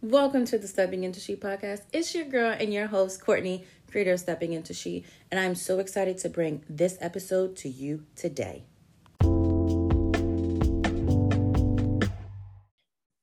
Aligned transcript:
Welcome 0.00 0.44
to 0.44 0.58
the 0.58 0.68
Stepping 0.68 1.02
Into 1.02 1.18
She 1.18 1.34
podcast. 1.34 1.80
It's 1.92 2.14
your 2.14 2.24
girl 2.24 2.54
and 2.56 2.72
your 2.72 2.86
host, 2.86 3.20
Courtney, 3.20 3.64
creator 3.90 4.12
of 4.12 4.20
Stepping 4.20 4.52
Into 4.52 4.72
She, 4.72 5.04
and 5.28 5.40
I'm 5.40 5.56
so 5.56 5.80
excited 5.80 6.18
to 6.18 6.28
bring 6.28 6.62
this 6.70 6.96
episode 7.00 7.56
to 7.56 7.68
you 7.68 8.04
today. 8.14 8.62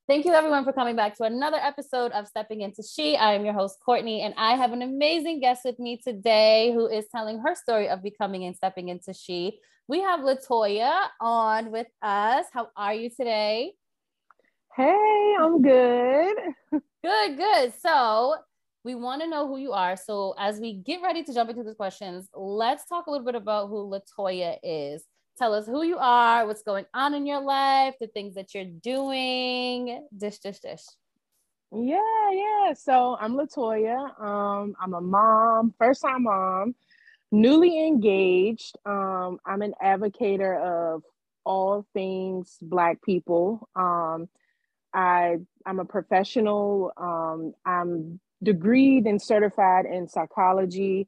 Thank 0.06 0.26
you, 0.26 0.34
everyone, 0.34 0.64
for 0.64 0.74
coming 0.74 0.96
back 0.96 1.16
to 1.16 1.24
another 1.24 1.56
episode 1.56 2.12
of 2.12 2.28
Stepping 2.28 2.60
Into 2.60 2.82
She. 2.82 3.16
I 3.16 3.32
am 3.32 3.46
your 3.46 3.54
host, 3.54 3.78
Courtney, 3.82 4.20
and 4.20 4.34
I 4.36 4.56
have 4.56 4.74
an 4.74 4.82
amazing 4.82 5.40
guest 5.40 5.62
with 5.64 5.78
me 5.78 5.96
today 5.96 6.72
who 6.74 6.86
is 6.88 7.06
telling 7.10 7.38
her 7.38 7.54
story 7.54 7.88
of 7.88 8.02
becoming 8.02 8.44
and 8.44 8.54
stepping 8.54 8.90
into 8.90 9.14
She. 9.14 9.60
We 9.88 10.02
have 10.02 10.20
Latoya 10.20 11.06
on 11.22 11.70
with 11.70 11.86
us. 12.02 12.44
How 12.52 12.68
are 12.76 12.92
you 12.92 13.08
today? 13.08 13.72
Hey, 14.76 15.34
I'm 15.40 15.62
good. 15.62 16.36
Good, 17.02 17.36
good. 17.38 17.72
So 17.80 18.34
we 18.84 18.94
want 18.94 19.22
to 19.22 19.28
know 19.28 19.46
who 19.46 19.58
you 19.58 19.72
are. 19.72 19.96
So 19.96 20.34
as 20.38 20.60
we 20.60 20.74
get 20.74 21.00
ready 21.02 21.22
to 21.22 21.32
jump 21.32 21.48
into 21.48 21.62
the 21.62 21.74
questions, 21.74 22.28
let's 22.34 22.86
talk 22.86 23.06
a 23.06 23.10
little 23.10 23.24
bit 23.24 23.36
about 23.36 23.68
who 23.68 23.88
Latoya 23.88 24.58
is. 24.62 25.04
Tell 25.38 25.54
us 25.54 25.66
who 25.66 25.82
you 25.82 25.96
are, 25.98 26.46
what's 26.46 26.62
going 26.62 26.84
on 26.92 27.14
in 27.14 27.24
your 27.24 27.40
life, 27.40 27.94
the 28.00 28.08
things 28.08 28.34
that 28.34 28.54
you're 28.54 28.64
doing. 28.64 30.06
Dish, 30.14 30.40
dish, 30.40 30.58
dish. 30.58 30.82
Yeah, 31.72 32.30
yeah. 32.32 32.74
So 32.74 33.16
I'm 33.18 33.34
Latoya. 33.34 34.20
Um, 34.20 34.74
I'm 34.78 34.92
a 34.92 35.00
mom, 35.00 35.74
first 35.78 36.02
time 36.02 36.24
mom, 36.24 36.74
newly 37.32 37.86
engaged. 37.86 38.76
Um, 38.84 39.38
I'm 39.46 39.62
an 39.62 39.72
advocate 39.80 40.42
of 40.42 41.02
all 41.44 41.86
things 41.94 42.58
Black 42.60 43.00
people. 43.02 43.68
Um, 43.74 44.28
I 44.96 45.36
I'm 45.66 45.78
a 45.78 45.84
professional. 45.84 46.90
Um, 46.96 47.52
I'm 47.64 48.18
degreed 48.44 49.08
and 49.08 49.20
certified 49.20 49.84
in 49.84 50.08
psychology. 50.08 51.06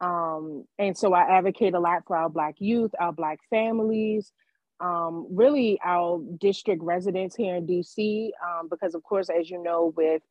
Um, 0.00 0.64
and 0.78 0.96
so 0.96 1.12
I 1.12 1.38
advocate 1.38 1.74
a 1.74 1.80
lot 1.80 2.02
for 2.06 2.16
our 2.16 2.28
Black 2.28 2.56
youth, 2.58 2.92
our 3.00 3.12
Black 3.12 3.38
families, 3.50 4.32
um, 4.80 5.26
really 5.30 5.78
our 5.84 6.22
district 6.38 6.82
residents 6.82 7.34
here 7.34 7.56
in 7.56 7.66
DC, 7.66 8.30
um, 8.44 8.68
because 8.68 8.94
of 8.94 9.02
course, 9.02 9.28
as 9.28 9.50
you 9.50 9.62
know, 9.62 9.92
with 9.96 10.22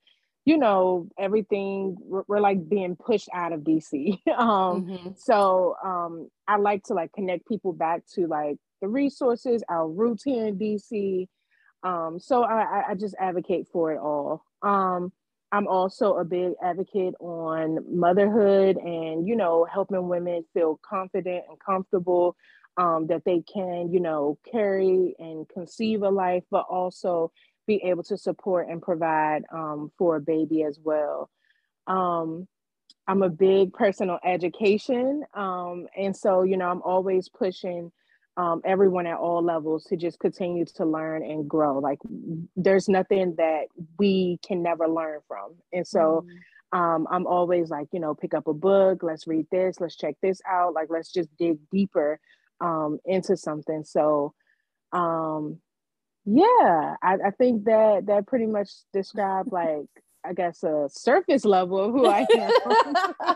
you 0.45 0.57
know 0.57 1.09
everything, 1.19 1.97
we're, 1.99 2.23
we're 2.27 2.39
like 2.39 2.69
being 2.69 2.95
pushed 2.95 3.29
out 3.33 3.51
of 3.51 3.61
DC. 3.61 4.13
um, 4.37 4.85
mm-hmm. 4.85 5.09
So 5.17 5.75
um, 5.83 6.29
I 6.47 6.57
like 6.57 6.83
to 6.83 6.93
like 6.93 7.11
connect 7.11 7.47
people 7.47 7.73
back 7.73 8.03
to 8.15 8.27
like 8.27 8.57
the 8.81 8.87
resources, 8.87 9.63
our 9.69 9.87
roots 9.87 10.23
here 10.23 10.45
in 10.45 10.57
DC, 10.57 11.27
um, 11.83 12.19
so 12.19 12.43
I, 12.43 12.89
I 12.89 12.95
just 12.95 13.15
advocate 13.19 13.67
for 13.71 13.91
it 13.93 13.99
all. 13.99 14.43
Um, 14.61 15.11
I'm 15.51 15.67
also 15.67 16.15
a 16.15 16.25
big 16.25 16.53
advocate 16.61 17.13
on 17.19 17.79
motherhood 17.89 18.77
and, 18.77 19.27
you 19.27 19.35
know, 19.35 19.65
helping 19.71 20.09
women 20.09 20.43
feel 20.53 20.79
confident 20.83 21.45
and 21.49 21.57
comfortable 21.59 22.35
um, 22.77 23.07
that 23.07 23.23
they 23.25 23.43
can, 23.51 23.91
you 23.91 23.99
know, 23.99 24.37
carry 24.51 25.15
and 25.19 25.47
conceive 25.47 26.01
a 26.01 26.09
life, 26.09 26.43
but 26.51 26.65
also 26.69 27.31
be 27.65 27.81
able 27.83 28.03
to 28.03 28.17
support 28.17 28.67
and 28.69 28.81
provide 28.81 29.43
um, 29.53 29.91
for 29.97 30.17
a 30.17 30.21
baby 30.21 30.63
as 30.63 30.79
well. 30.83 31.29
Um, 31.87 32.47
I'm 33.07 33.23
a 33.23 33.29
big 33.29 33.73
personal 33.73 34.19
education. 34.25 35.23
Um, 35.33 35.87
and 35.97 36.15
so, 36.15 36.43
you 36.43 36.57
know, 36.57 36.69
I'm 36.69 36.81
always 36.81 37.29
pushing 37.29 37.91
um, 38.37 38.61
everyone 38.63 39.07
at 39.07 39.17
all 39.17 39.43
levels 39.43 39.83
to 39.85 39.97
just 39.97 40.19
continue 40.19 40.63
to 40.63 40.85
learn 40.85 41.23
and 41.23 41.49
grow. 41.49 41.79
Like 41.79 41.97
there's 42.55 42.87
nothing 42.87 43.35
that 43.37 43.65
we 43.97 44.39
can 44.47 44.61
never 44.61 44.87
learn 44.87 45.19
from. 45.27 45.55
And 45.73 45.85
so 45.85 46.23
mm. 46.73 46.77
um, 46.77 47.07
I'm 47.09 47.25
always 47.25 47.69
like, 47.69 47.87
you 47.91 47.99
know, 47.99 48.13
pick 48.13 48.35
up 48.35 48.47
a 48.47 48.53
book, 48.53 49.01
let's 49.01 49.25
read 49.25 49.47
this, 49.51 49.79
let's 49.79 49.97
check 49.97 50.15
this 50.21 50.39
out. 50.47 50.75
Like 50.75 50.89
let's 50.91 51.11
just 51.11 51.29
dig 51.37 51.57
deeper 51.71 52.19
um, 52.61 52.99
into 53.05 53.35
something. 53.35 53.83
So 53.83 54.35
um, 54.93 55.57
yeah, 56.25 56.95
I, 57.01 57.15
I 57.25 57.31
think 57.37 57.65
that 57.65 58.05
that 58.05 58.27
pretty 58.27 58.45
much 58.45 58.69
described 58.93 59.51
like 59.51 59.87
I 60.27 60.33
guess 60.33 60.63
a 60.63 60.87
surface 60.91 61.45
level 61.45 61.79
of 61.79 61.91
who 61.91 62.07
I 62.07 62.25
am. 62.37 63.35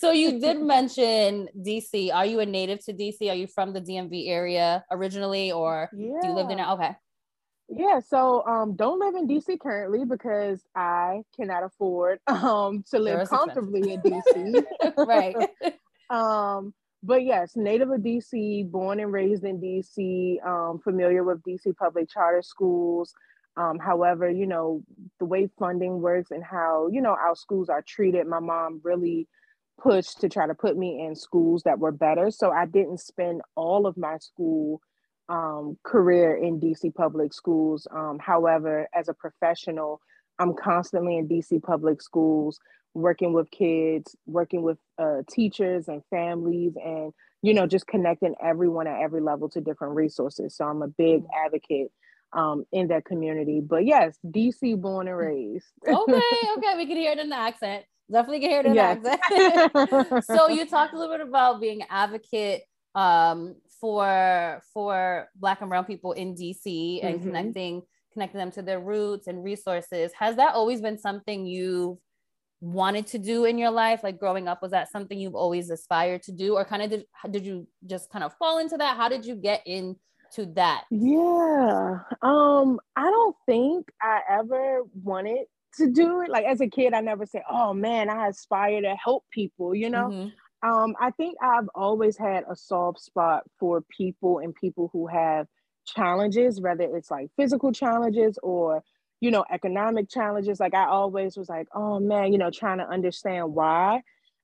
so 0.00 0.12
you 0.12 0.38
did 0.38 0.60
mention 0.60 1.48
DC. 1.58 2.12
Are 2.12 2.26
you 2.26 2.40
a 2.40 2.46
native 2.46 2.84
to 2.84 2.92
DC? 2.92 3.30
Are 3.30 3.34
you 3.34 3.46
from 3.46 3.72
the 3.72 3.80
DMV 3.80 4.28
area 4.28 4.84
originally, 4.90 5.52
or 5.52 5.88
yeah. 5.96 6.18
do 6.20 6.28
you 6.28 6.34
live 6.34 6.48
there 6.48 6.56
now? 6.56 6.74
Okay. 6.74 6.94
Yeah, 7.74 8.00
so 8.00 8.44
um, 8.46 8.76
don't 8.76 8.98
live 8.98 9.14
in 9.14 9.26
DC 9.26 9.58
currently 9.58 10.04
because 10.04 10.62
I 10.76 11.22
cannot 11.34 11.64
afford 11.64 12.18
um, 12.26 12.84
to 12.90 12.98
live 12.98 13.28
comfortably 13.28 13.94
in 13.94 14.00
DC. 14.02 14.64
right. 15.06 15.36
um, 16.10 16.74
but 17.02 17.24
yes, 17.24 17.52
native 17.56 17.90
of 17.90 18.00
DC, 18.00 18.70
born 18.70 19.00
and 19.00 19.12
raised 19.12 19.44
in 19.44 19.58
DC, 19.58 20.46
um, 20.46 20.80
familiar 20.80 21.24
with 21.24 21.42
DC 21.42 21.74
public 21.76 22.10
charter 22.10 22.42
schools. 22.42 23.14
Um, 23.56 23.78
however, 23.78 24.30
you 24.30 24.46
know, 24.46 24.82
the 25.22 25.26
way 25.26 25.48
funding 25.56 26.00
works 26.00 26.32
and 26.32 26.42
how, 26.42 26.88
you 26.90 27.00
know, 27.00 27.12
our 27.12 27.36
schools 27.36 27.68
are 27.68 27.80
treated, 27.80 28.26
my 28.26 28.40
mom 28.40 28.80
really 28.82 29.28
pushed 29.80 30.20
to 30.20 30.28
try 30.28 30.48
to 30.48 30.54
put 30.54 30.76
me 30.76 31.00
in 31.06 31.14
schools 31.14 31.62
that 31.62 31.78
were 31.78 31.92
better. 31.92 32.32
So 32.32 32.50
I 32.50 32.66
didn't 32.66 32.98
spend 32.98 33.40
all 33.54 33.86
of 33.86 33.96
my 33.96 34.18
school 34.18 34.80
um, 35.28 35.78
career 35.84 36.34
in 36.34 36.58
DC 36.58 36.92
public 36.96 37.32
schools. 37.32 37.86
Um, 37.94 38.18
however, 38.20 38.88
as 38.92 39.08
a 39.08 39.14
professional, 39.14 40.00
I'm 40.40 40.54
constantly 40.54 41.16
in 41.18 41.28
DC 41.28 41.62
public 41.62 42.02
schools, 42.02 42.58
working 42.94 43.32
with 43.32 43.48
kids, 43.52 44.16
working 44.26 44.62
with 44.62 44.78
uh, 44.98 45.22
teachers 45.30 45.86
and 45.86 46.02
families, 46.10 46.72
and 46.84 47.12
you 47.42 47.54
know, 47.54 47.68
just 47.68 47.86
connecting 47.86 48.34
everyone 48.42 48.88
at 48.88 49.00
every 49.00 49.20
level 49.20 49.48
to 49.50 49.60
different 49.60 49.94
resources. 49.94 50.56
So 50.56 50.64
I'm 50.64 50.82
a 50.82 50.88
big 50.88 51.22
mm-hmm. 51.22 51.46
advocate 51.46 51.92
um, 52.32 52.64
in 52.72 52.88
that 52.88 53.04
community. 53.04 53.60
But 53.60 53.86
yes, 53.86 54.16
DC 54.24 54.80
born 54.80 55.08
and 55.08 55.16
raised. 55.16 55.66
okay, 55.86 56.20
okay, 56.56 56.76
we 56.76 56.86
can 56.86 56.96
hear 56.96 57.12
it 57.12 57.18
in 57.18 57.28
the 57.28 57.36
accent. 57.36 57.84
Definitely 58.10 58.40
can 58.40 58.50
hear 58.50 58.60
it 58.60 58.66
in 58.66 58.74
yes. 58.74 58.98
the 59.02 59.12
accent. 59.12 60.24
so 60.26 60.48
you 60.48 60.66
talked 60.66 60.92
a 60.92 60.98
little 60.98 61.16
bit 61.16 61.26
about 61.26 61.60
being 61.60 61.82
an 61.82 61.88
advocate 61.90 62.62
um, 62.94 63.56
for 63.80 64.62
for 64.74 65.28
Black 65.36 65.60
and 65.60 65.70
Brown 65.70 65.84
people 65.84 66.12
in 66.12 66.34
DC 66.34 67.04
and 67.04 67.16
mm-hmm. 67.16 67.26
connecting 67.26 67.82
connecting 68.12 68.38
them 68.38 68.50
to 68.50 68.62
their 68.62 68.80
roots 68.80 69.26
and 69.26 69.42
resources. 69.42 70.12
Has 70.18 70.36
that 70.36 70.54
always 70.54 70.82
been 70.82 70.98
something 70.98 71.46
you've 71.46 71.96
wanted 72.60 73.06
to 73.08 73.18
do 73.18 73.44
in 73.44 73.58
your 73.58 73.72
life 73.72 74.04
like 74.04 74.20
growing 74.20 74.46
up 74.46 74.62
was 74.62 74.70
that 74.70 74.88
something 74.88 75.18
you've 75.18 75.34
always 75.34 75.68
aspired 75.68 76.22
to 76.22 76.30
do 76.30 76.54
or 76.54 76.64
kind 76.64 76.80
of 76.80 76.90
did, 76.90 77.04
did 77.32 77.44
you 77.44 77.66
just 77.86 78.08
kind 78.08 78.22
of 78.22 78.32
fall 78.34 78.58
into 78.58 78.76
that 78.76 78.96
how 78.96 79.08
did 79.08 79.26
you 79.26 79.34
get 79.34 79.60
in 79.66 79.96
to 80.34 80.46
that? 80.54 80.84
Yeah. 80.90 81.98
Um, 82.22 82.80
I 82.96 83.10
don't 83.10 83.36
think 83.46 83.90
I 84.00 84.20
ever 84.28 84.82
wanted 85.02 85.46
to 85.78 85.90
do 85.90 86.20
it. 86.22 86.30
Like 86.30 86.44
as 86.44 86.60
a 86.60 86.68
kid, 86.68 86.94
I 86.94 87.00
never 87.00 87.26
said, 87.26 87.42
oh 87.50 87.72
man, 87.74 88.10
I 88.10 88.28
aspire 88.28 88.80
to 88.82 88.94
help 88.94 89.24
people, 89.30 89.74
you 89.74 89.90
know? 89.90 90.08
Mm-hmm. 90.08 90.28
Um, 90.68 90.94
I 91.00 91.10
think 91.12 91.36
I've 91.42 91.68
always 91.74 92.16
had 92.16 92.44
a 92.48 92.54
soft 92.54 93.00
spot 93.00 93.42
for 93.58 93.82
people 93.96 94.38
and 94.38 94.54
people 94.54 94.90
who 94.92 95.08
have 95.08 95.46
challenges, 95.86 96.60
whether 96.60 96.84
it's 96.96 97.10
like 97.10 97.30
physical 97.36 97.72
challenges 97.72 98.38
or, 98.42 98.82
you 99.20 99.30
know, 99.30 99.44
economic 99.52 100.08
challenges. 100.08 100.60
Like 100.60 100.74
I 100.74 100.86
always 100.86 101.36
was 101.36 101.48
like, 101.48 101.66
oh 101.74 101.98
man, 101.98 102.32
you 102.32 102.38
know, 102.38 102.50
trying 102.50 102.78
to 102.78 102.88
understand 102.88 103.54
why. 103.54 104.02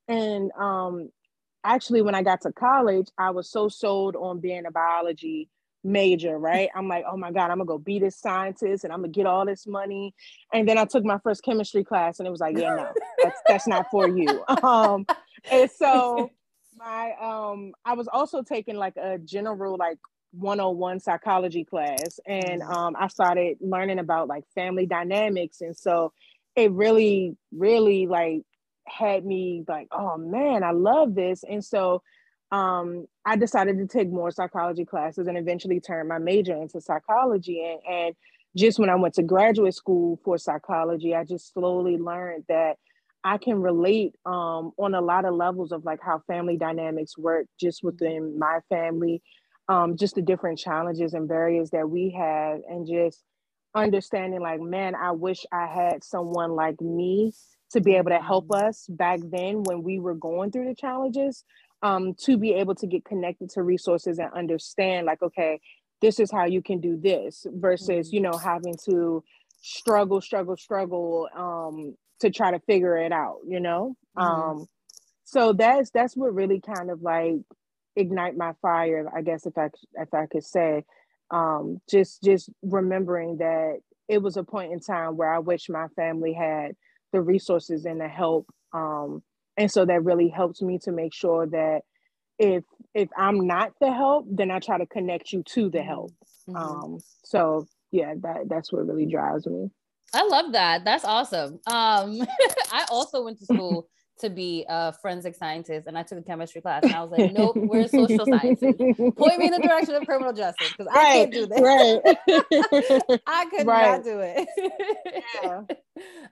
And 0.08 0.50
um 0.58 1.10
actually 1.64 2.02
when 2.02 2.14
I 2.14 2.22
got 2.22 2.40
to 2.42 2.52
college, 2.52 3.08
I 3.18 3.30
was 3.30 3.50
so 3.50 3.68
sold 3.68 4.16
on 4.16 4.40
being 4.40 4.66
a 4.66 4.70
biology 4.70 5.48
major, 5.84 6.38
right? 6.38 6.68
I'm 6.74 6.88
like, 6.88 7.04
oh 7.10 7.16
my 7.16 7.30
God, 7.30 7.50
I'm 7.50 7.58
gonna 7.58 7.66
go 7.66 7.78
be 7.78 7.98
this 7.98 8.16
scientist 8.16 8.84
and 8.84 8.92
I'm 8.92 9.00
gonna 9.00 9.12
get 9.12 9.26
all 9.26 9.46
this 9.46 9.66
money. 9.66 10.14
And 10.52 10.68
then 10.68 10.78
I 10.78 10.84
took 10.84 11.04
my 11.04 11.18
first 11.18 11.42
chemistry 11.42 11.84
class 11.84 12.18
and 12.18 12.26
it 12.26 12.30
was 12.30 12.40
like, 12.40 12.56
yeah, 12.58 12.74
no, 12.74 12.92
that's 13.22 13.40
that's 13.46 13.66
not 13.66 13.86
for 13.90 14.08
you. 14.08 14.44
Um, 14.62 15.06
and 15.50 15.70
so 15.70 16.30
my 16.76 17.12
um 17.20 17.72
I 17.84 17.94
was 17.94 18.08
also 18.08 18.42
taking 18.42 18.76
like 18.76 18.96
a 18.96 19.18
general 19.18 19.76
like 19.78 19.98
101 20.32 21.00
psychology 21.00 21.64
class 21.64 22.20
and 22.26 22.62
mm-hmm. 22.62 22.70
um 22.70 22.96
I 22.98 23.08
started 23.08 23.58
learning 23.60 23.98
about 23.98 24.28
like 24.28 24.44
family 24.54 24.86
dynamics 24.86 25.60
and 25.60 25.76
so 25.76 26.12
it 26.54 26.70
really 26.72 27.36
really 27.52 28.06
like 28.06 28.42
had 28.86 29.24
me 29.24 29.64
like 29.66 29.88
oh 29.92 30.16
man 30.16 30.62
I 30.62 30.72
love 30.72 31.14
this 31.14 31.44
and 31.48 31.64
so 31.64 32.02
um, 32.50 33.06
I 33.24 33.36
decided 33.36 33.78
to 33.78 33.86
take 33.86 34.10
more 34.10 34.30
psychology 34.30 34.84
classes 34.84 35.26
and 35.26 35.36
eventually 35.36 35.80
turn 35.80 36.08
my 36.08 36.18
major 36.18 36.54
into 36.54 36.80
psychology. 36.80 37.62
And, 37.64 37.94
and 37.94 38.14
just 38.56 38.78
when 38.78 38.88
I 38.88 38.94
went 38.94 39.14
to 39.14 39.22
graduate 39.22 39.74
school 39.74 40.18
for 40.24 40.38
psychology, 40.38 41.14
I 41.14 41.24
just 41.24 41.52
slowly 41.52 41.98
learned 41.98 42.44
that 42.48 42.76
I 43.24 43.36
can 43.36 43.60
relate 43.60 44.14
um, 44.24 44.72
on 44.78 44.94
a 44.94 45.00
lot 45.00 45.24
of 45.24 45.34
levels 45.34 45.72
of 45.72 45.84
like 45.84 46.00
how 46.02 46.22
family 46.26 46.56
dynamics 46.56 47.18
work 47.18 47.46
just 47.60 47.82
within 47.82 48.38
my 48.38 48.60
family, 48.68 49.22
um, 49.68 49.96
just 49.96 50.14
the 50.14 50.22
different 50.22 50.58
challenges 50.58 51.14
and 51.14 51.28
barriers 51.28 51.70
that 51.70 51.90
we 51.90 52.10
have, 52.18 52.60
and 52.68 52.86
just 52.86 53.22
understanding 53.74 54.40
like, 54.40 54.60
man, 54.60 54.94
I 54.94 55.10
wish 55.10 55.44
I 55.52 55.66
had 55.66 56.02
someone 56.02 56.52
like 56.52 56.80
me 56.80 57.32
to 57.72 57.80
be 57.80 57.96
able 57.96 58.10
to 58.10 58.18
help 58.18 58.50
us 58.52 58.86
back 58.88 59.20
then 59.22 59.62
when 59.64 59.82
we 59.82 59.98
were 59.98 60.14
going 60.14 60.50
through 60.50 60.66
the 60.66 60.74
challenges 60.74 61.44
um, 61.82 62.14
to 62.24 62.36
be 62.36 62.52
able 62.54 62.74
to 62.76 62.86
get 62.86 63.04
connected 63.04 63.50
to 63.50 63.62
resources 63.62 64.18
and 64.18 64.32
understand 64.32 65.06
like 65.06 65.22
okay 65.22 65.60
this 66.00 66.20
is 66.20 66.30
how 66.30 66.44
you 66.44 66.62
can 66.62 66.80
do 66.80 66.96
this 66.96 67.46
versus 67.50 68.12
you 68.12 68.20
know 68.20 68.36
having 68.36 68.76
to 68.84 69.22
struggle 69.60 70.20
struggle 70.20 70.56
struggle 70.56 71.28
um, 71.36 71.96
to 72.20 72.30
try 72.30 72.50
to 72.50 72.60
figure 72.60 72.96
it 72.96 73.12
out 73.12 73.38
you 73.46 73.60
know 73.60 73.94
mm-hmm. 74.16 74.60
um, 74.60 74.66
so 75.24 75.52
that's 75.52 75.90
that's 75.90 76.16
what 76.16 76.34
really 76.34 76.60
kind 76.60 76.90
of 76.90 77.02
like 77.02 77.36
ignite 77.96 78.36
my 78.36 78.52
fire 78.62 79.08
i 79.14 79.22
guess 79.22 79.46
if 79.46 79.56
i 79.58 79.68
if 79.94 80.12
i 80.14 80.26
could 80.26 80.44
say 80.44 80.84
um, 81.30 81.78
just 81.90 82.22
just 82.22 82.48
remembering 82.62 83.38
that 83.38 83.80
it 84.08 84.22
was 84.22 84.36
a 84.36 84.44
point 84.44 84.72
in 84.72 84.80
time 84.80 85.16
where 85.16 85.32
i 85.32 85.38
wish 85.38 85.68
my 85.68 85.86
family 85.96 86.32
had 86.32 86.72
the 87.12 87.20
resources 87.20 87.84
and 87.84 88.00
the 88.00 88.08
help 88.08 88.46
um, 88.72 89.22
and 89.58 89.70
so 89.70 89.84
that 89.84 90.04
really 90.04 90.28
helps 90.28 90.62
me 90.62 90.78
to 90.78 90.92
make 90.92 91.12
sure 91.12 91.46
that 91.46 91.82
if 92.38 92.64
if 92.94 93.08
i'm 93.16 93.46
not 93.46 93.72
the 93.80 93.92
help 93.92 94.24
then 94.30 94.50
i 94.50 94.58
try 94.58 94.78
to 94.78 94.86
connect 94.86 95.32
you 95.32 95.42
to 95.42 95.68
the 95.68 95.82
help 95.82 96.12
mm-hmm. 96.48 96.56
um 96.56 96.98
so 97.24 97.66
yeah 97.90 98.14
that 98.22 98.48
that's 98.48 98.72
what 98.72 98.86
really 98.86 99.06
drives 99.06 99.46
me 99.46 99.68
i 100.14 100.24
love 100.24 100.52
that 100.52 100.84
that's 100.84 101.04
awesome 101.04 101.58
um 101.66 102.20
i 102.72 102.86
also 102.90 103.24
went 103.24 103.38
to 103.38 103.44
school 103.44 103.86
to 104.20 104.30
be 104.30 104.64
a 104.68 104.92
forensic 105.00 105.34
scientist 105.34 105.86
and 105.86 105.96
I 105.96 106.02
took 106.02 106.18
a 106.18 106.22
chemistry 106.22 106.60
class 106.60 106.82
and 106.82 106.92
I 106.92 107.02
was 107.02 107.10
like, 107.12 107.32
nope, 107.32 107.56
we're 107.56 107.86
social 107.88 108.26
sciences. 108.26 108.74
Point 108.76 109.38
me 109.38 109.46
in 109.46 109.52
the 109.52 109.60
direction 109.62 109.94
of 109.94 110.04
criminal 110.06 110.32
justice 110.32 110.72
because 110.76 110.92
right, 110.92 111.06
I 111.06 111.12
can't 111.12 111.32
do 111.32 111.46
this. 111.46 111.60
Right. 111.60 113.20
I 113.26 113.44
could 113.46 113.66
right. 113.66 113.86
not 113.92 114.04
do 114.04 114.18
it. 114.20 114.48
yeah. 115.40 115.60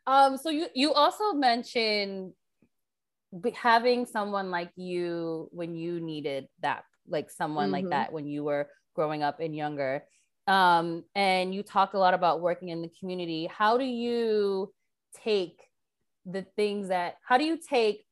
Um, 0.06 0.36
so 0.36 0.50
you 0.50 0.66
you 0.74 0.92
also 0.92 1.32
mentioned 1.32 2.32
having 3.54 4.06
someone 4.06 4.50
like 4.50 4.70
you 4.76 5.48
when 5.52 5.74
you 5.74 6.00
needed 6.00 6.48
that, 6.62 6.84
like 7.08 7.30
someone 7.30 7.66
mm-hmm. 7.66 7.72
like 7.72 7.88
that 7.90 8.12
when 8.12 8.26
you 8.26 8.44
were 8.44 8.68
growing 8.94 9.22
up 9.22 9.40
and 9.40 9.54
younger. 9.54 10.04
Um, 10.46 11.04
and 11.14 11.54
you 11.54 11.62
talked 11.62 11.94
a 11.94 11.98
lot 11.98 12.14
about 12.14 12.40
working 12.40 12.68
in 12.68 12.82
the 12.82 12.90
community. 13.00 13.46
How 13.46 13.78
do 13.78 13.84
you 13.84 14.72
take 15.24 15.60
the 16.24 16.42
things 16.56 16.88
that, 16.88 17.16
how 17.26 17.36
do 17.36 17.44
you 17.44 17.58
take 17.58 18.04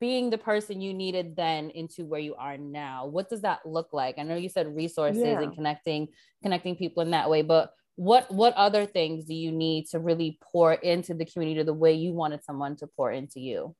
being 0.00 0.30
the 0.30 0.38
person 0.38 0.80
you 0.80 0.92
needed 0.92 1.36
then 1.36 1.70
into 1.70 2.04
where 2.04 2.20
you 2.20 2.34
are 2.34 2.58
now? 2.58 3.06
What 3.06 3.30
does 3.30 3.42
that 3.42 3.60
look 3.64 3.92
like? 3.92 4.18
I 4.18 4.22
know 4.22 4.36
you 4.36 4.48
said 4.48 4.74
resources 4.74 5.22
yeah. 5.22 5.40
and 5.40 5.54
connecting, 5.54 6.08
connecting 6.42 6.76
people 6.76 7.02
in 7.02 7.12
that 7.12 7.30
way, 7.30 7.42
but 7.42 7.72
what 7.96 8.30
what 8.30 8.54
other 8.54 8.86
things 8.86 9.24
do 9.24 9.34
you 9.34 9.52
need 9.52 9.86
to 9.88 9.98
really 9.98 10.38
pour 10.52 10.72
into 10.72 11.14
the 11.14 11.24
community 11.24 11.62
the 11.62 11.74
way 11.74 11.92
you 11.92 12.12
wanted 12.12 12.44
someone 12.44 12.76
to 12.76 12.86
pour 12.86 13.10
into 13.12 13.40
you? 13.40 13.74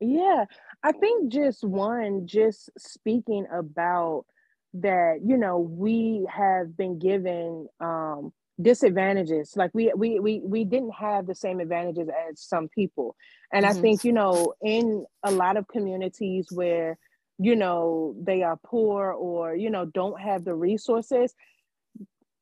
Yeah 0.00 0.44
i 0.82 0.92
think 0.92 1.32
just 1.32 1.64
one 1.64 2.26
just 2.26 2.70
speaking 2.78 3.46
about 3.52 4.26
that 4.74 5.20
you 5.24 5.38
know 5.38 5.58
we 5.58 6.26
have 6.30 6.76
been 6.76 6.98
given 6.98 7.66
um 7.80 8.32
disadvantages. 8.60 9.52
Like 9.56 9.70
we 9.74 9.92
we 9.96 10.18
we 10.20 10.40
we 10.44 10.64
didn't 10.64 10.94
have 10.94 11.26
the 11.26 11.34
same 11.34 11.60
advantages 11.60 12.08
as 12.28 12.40
some 12.40 12.68
people. 12.68 13.16
And 13.52 13.64
mm-hmm. 13.64 13.78
i 13.78 13.80
think 13.80 14.04
you 14.04 14.12
know 14.12 14.54
in 14.62 15.04
a 15.22 15.30
lot 15.30 15.56
of 15.56 15.68
communities 15.68 16.48
where 16.50 16.98
you 17.38 17.54
know 17.54 18.14
they 18.18 18.42
are 18.42 18.58
poor 18.64 19.12
or 19.12 19.54
you 19.54 19.70
know 19.70 19.84
don't 19.84 20.20
have 20.20 20.44
the 20.44 20.54
resources 20.54 21.34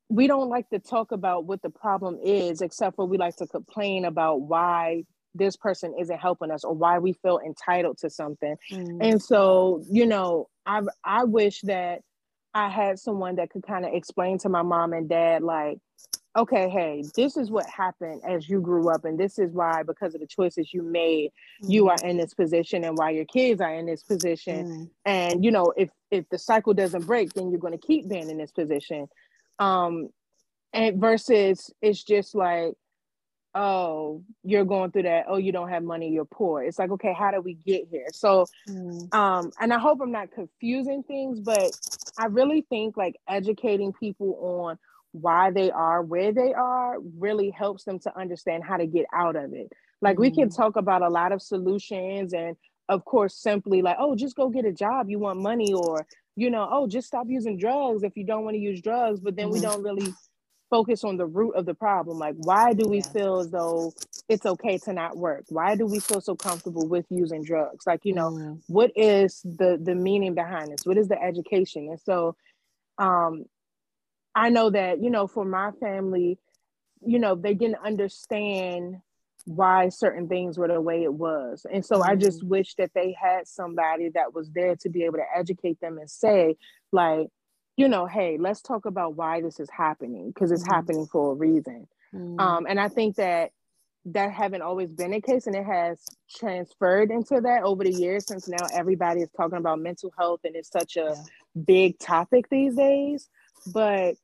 we 0.09 0.27
don't 0.27 0.49
like 0.49 0.69
to 0.69 0.79
talk 0.79 1.11
about 1.11 1.45
what 1.45 1.61
the 1.61 1.69
problem 1.69 2.19
is, 2.23 2.61
except 2.61 2.95
for 2.95 3.05
we 3.05 3.17
like 3.17 3.35
to 3.37 3.47
complain 3.47 4.05
about 4.05 4.41
why 4.41 5.03
this 5.33 5.57
person 5.57 5.93
isn't 5.99 6.17
helping 6.17 6.51
us 6.51 6.63
or 6.63 6.73
why 6.73 6.99
we 6.99 7.13
feel 7.13 7.39
entitled 7.45 7.97
to 7.99 8.09
something. 8.09 8.55
Mm. 8.71 8.97
And 9.01 9.21
so, 9.21 9.83
you 9.89 10.05
know, 10.05 10.47
I 10.65 10.81
I 11.03 11.23
wish 11.25 11.61
that 11.61 12.01
I 12.53 12.69
had 12.69 12.99
someone 12.99 13.35
that 13.35 13.49
could 13.49 13.65
kind 13.67 13.85
of 13.85 13.93
explain 13.93 14.37
to 14.39 14.49
my 14.49 14.61
mom 14.61 14.93
and 14.93 15.09
dad, 15.09 15.43
like, 15.43 15.77
okay, 16.37 16.69
hey, 16.69 17.03
this 17.15 17.35
is 17.35 17.51
what 17.51 17.65
happened 17.69 18.21
as 18.25 18.47
you 18.47 18.61
grew 18.61 18.89
up, 18.89 19.05
and 19.05 19.19
this 19.19 19.39
is 19.39 19.51
why, 19.51 19.83
because 19.83 20.15
of 20.15 20.21
the 20.21 20.27
choices 20.27 20.73
you 20.73 20.83
made, 20.83 21.31
mm. 21.63 21.69
you 21.69 21.89
are 21.89 21.97
in 22.03 22.15
this 22.17 22.33
position, 22.33 22.83
and 22.83 22.97
why 22.97 23.09
your 23.09 23.25
kids 23.25 23.59
are 23.59 23.73
in 23.73 23.87
this 23.87 24.03
position. 24.03 24.67
Mm. 24.67 24.89
And 25.05 25.43
you 25.43 25.51
know, 25.51 25.73
if 25.75 25.89
if 26.11 26.29
the 26.29 26.37
cycle 26.37 26.73
doesn't 26.73 27.07
break, 27.07 27.33
then 27.33 27.49
you're 27.49 27.59
going 27.59 27.77
to 27.77 27.87
keep 27.87 28.07
being 28.07 28.29
in 28.29 28.37
this 28.37 28.51
position 28.51 29.07
um 29.59 30.09
and 30.73 30.99
versus 30.99 31.71
it's 31.81 32.03
just 32.03 32.35
like 32.35 32.73
oh 33.55 34.21
you're 34.43 34.65
going 34.65 34.91
through 34.91 35.03
that 35.03 35.25
oh 35.29 35.37
you 35.37 35.51
don't 35.51 35.69
have 35.69 35.81
money 35.81 36.09
you're 36.09 36.25
poor 36.25 36.61
it's 36.61 36.77
like 36.77 36.91
okay 36.91 37.13
how 37.17 37.31
do 37.31 37.39
we 37.39 37.53
get 37.53 37.87
here 37.89 38.05
so 38.11 38.45
mm. 38.69 39.13
um 39.13 39.49
and 39.61 39.73
i 39.73 39.79
hope 39.79 39.99
i'm 40.01 40.11
not 40.11 40.29
confusing 40.31 41.01
things 41.03 41.39
but 41.39 41.71
i 42.19 42.25
really 42.25 42.65
think 42.69 42.97
like 42.97 43.15
educating 43.29 43.93
people 43.93 44.37
on 44.41 44.77
why 45.13 45.49
they 45.49 45.71
are 45.71 46.01
where 46.01 46.33
they 46.33 46.53
are 46.53 46.97
really 47.17 47.49
helps 47.49 47.85
them 47.85 47.97
to 47.97 48.15
understand 48.19 48.61
how 48.61 48.75
to 48.75 48.85
get 48.85 49.05
out 49.13 49.37
of 49.37 49.53
it 49.53 49.71
like 50.01 50.17
mm. 50.17 50.21
we 50.21 50.31
can 50.31 50.49
mm. 50.49 50.55
talk 50.55 50.75
about 50.75 51.01
a 51.01 51.09
lot 51.09 51.31
of 51.31 51.41
solutions 51.41 52.33
and 52.33 52.57
of 52.89 53.05
course 53.05 53.37
simply 53.37 53.81
like 53.81 53.95
oh 53.99 54.15
just 54.15 54.35
go 54.35 54.49
get 54.49 54.65
a 54.65 54.73
job 54.73 55.09
you 55.09 55.17
want 55.17 55.39
money 55.39 55.73
or 55.73 56.05
you 56.35 56.49
know, 56.49 56.67
oh, 56.69 56.87
just 56.87 57.07
stop 57.07 57.27
using 57.29 57.57
drugs 57.57 58.03
if 58.03 58.15
you 58.15 58.25
don't 58.25 58.43
want 58.43 58.55
to 58.55 58.59
use 58.61 58.81
drugs, 58.81 59.19
but 59.19 59.35
then 59.35 59.45
mm-hmm. 59.45 59.53
we 59.53 59.61
don't 59.61 59.83
really 59.83 60.13
focus 60.69 61.03
on 61.03 61.17
the 61.17 61.25
root 61.25 61.55
of 61.55 61.65
the 61.65 61.73
problem. 61.73 62.17
Like, 62.17 62.35
why 62.37 62.73
do 62.73 62.87
we 62.87 62.97
yeah. 62.97 63.09
feel 63.09 63.39
as 63.39 63.49
though 63.49 63.93
it's 64.27 64.45
okay 64.45 64.77
to 64.79 64.93
not 64.93 65.15
work? 65.15 65.45
Why 65.49 65.75
do 65.75 65.85
we 65.85 65.99
feel 65.99 66.21
so 66.21 66.35
comfortable 66.35 66.87
with 66.87 67.05
using 67.09 67.43
drugs? 67.43 67.85
Like, 67.87 68.01
you 68.03 68.13
know, 68.13 68.31
mm-hmm. 68.31 68.53
what 68.67 68.91
is 68.95 69.41
the 69.43 69.79
the 69.81 69.95
meaning 69.95 70.33
behind 70.33 70.71
this? 70.71 70.85
What 70.85 70.97
is 70.97 71.07
the 71.07 71.21
education? 71.21 71.87
And 71.89 71.99
so, 71.99 72.35
um, 72.97 73.45
I 74.33 74.49
know 74.49 74.69
that 74.71 75.01
you 75.01 75.09
know, 75.09 75.27
for 75.27 75.45
my 75.45 75.71
family, 75.79 76.37
you 77.05 77.19
know, 77.19 77.35
they 77.35 77.53
didn't 77.53 77.79
understand 77.85 78.97
why 79.45 79.89
certain 79.89 80.27
things 80.27 80.57
were 80.57 80.67
the 80.67 80.81
way 80.81 81.03
it 81.03 81.13
was. 81.13 81.65
And 81.71 81.85
so 81.85 81.99
mm-hmm. 81.99 82.11
I 82.11 82.15
just 82.15 82.39
mm-hmm. 82.39 82.49
wish 82.49 82.75
that 82.75 82.91
they 82.93 83.15
had 83.19 83.47
somebody 83.47 84.09
that 84.09 84.33
was 84.33 84.49
there 84.51 84.75
to 84.77 84.89
be 84.89 85.03
able 85.03 85.17
to 85.17 85.25
educate 85.35 85.79
them 85.79 85.97
and 85.97 86.09
say, 86.09 86.57
like, 86.91 87.27
you 87.77 87.87
know, 87.87 88.05
hey, 88.05 88.37
let's 88.39 88.61
talk 88.61 88.85
about 88.85 89.15
why 89.15 89.41
this 89.41 89.59
is 89.59 89.69
happening 89.69 90.31
because 90.31 90.51
it's 90.51 90.63
mm-hmm. 90.63 90.73
happening 90.73 91.05
for 91.05 91.31
a 91.31 91.35
reason. 91.35 91.87
Mm-hmm. 92.13 92.39
Um, 92.39 92.65
and 92.67 92.79
I 92.79 92.87
think 92.87 93.17
that 93.17 93.51
that 94.05 94.31
haven't 94.31 94.61
always 94.61 94.89
been 94.91 95.13
a 95.13 95.21
case 95.21 95.47
and 95.47 95.55
it 95.55 95.65
has 95.65 95.99
transferred 96.29 97.09
into 97.09 97.41
that 97.41 97.63
over 97.63 97.83
the 97.83 97.91
years 97.91 98.25
since 98.27 98.47
now 98.47 98.65
everybody 98.73 99.21
is 99.21 99.29
talking 99.35 99.57
about 99.57 99.79
mental 99.79 100.13
health 100.17 100.41
and 100.43 100.55
it's 100.55 100.69
such 100.69 100.95
a 100.95 101.15
yeah. 101.15 101.63
big 101.65 101.97
topic 101.97 102.47
these 102.49 102.75
days. 102.75 103.29
But 103.73 104.15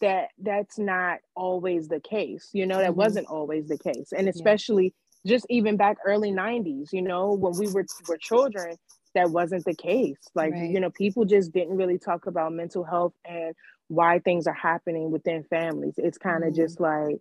that 0.00 0.28
that's 0.38 0.78
not 0.78 1.18
always 1.34 1.88
the 1.88 2.00
case 2.00 2.50
you 2.52 2.66
know 2.66 2.78
that 2.78 2.90
mm-hmm. 2.90 3.00
wasn't 3.00 3.26
always 3.26 3.68
the 3.68 3.78
case 3.78 4.12
and 4.16 4.28
especially 4.28 4.94
yeah. 5.24 5.34
just 5.34 5.46
even 5.48 5.76
back 5.76 5.96
early 6.06 6.30
90s 6.30 6.88
you 6.92 7.02
know 7.02 7.32
when 7.32 7.56
we 7.58 7.66
were 7.72 7.84
were 8.08 8.18
children 8.18 8.76
that 9.14 9.30
wasn't 9.30 9.64
the 9.64 9.74
case 9.74 10.18
like 10.34 10.52
right. 10.52 10.70
you 10.70 10.80
know 10.80 10.90
people 10.90 11.24
just 11.24 11.52
didn't 11.52 11.76
really 11.76 11.98
talk 11.98 12.26
about 12.26 12.52
mental 12.52 12.84
health 12.84 13.14
and 13.24 13.54
why 13.88 14.18
things 14.18 14.46
are 14.46 14.54
happening 14.54 15.10
within 15.10 15.42
families 15.44 15.94
it's 15.96 16.18
kind 16.18 16.44
of 16.44 16.50
mm-hmm. 16.50 16.62
just 16.62 16.80
like 16.80 17.16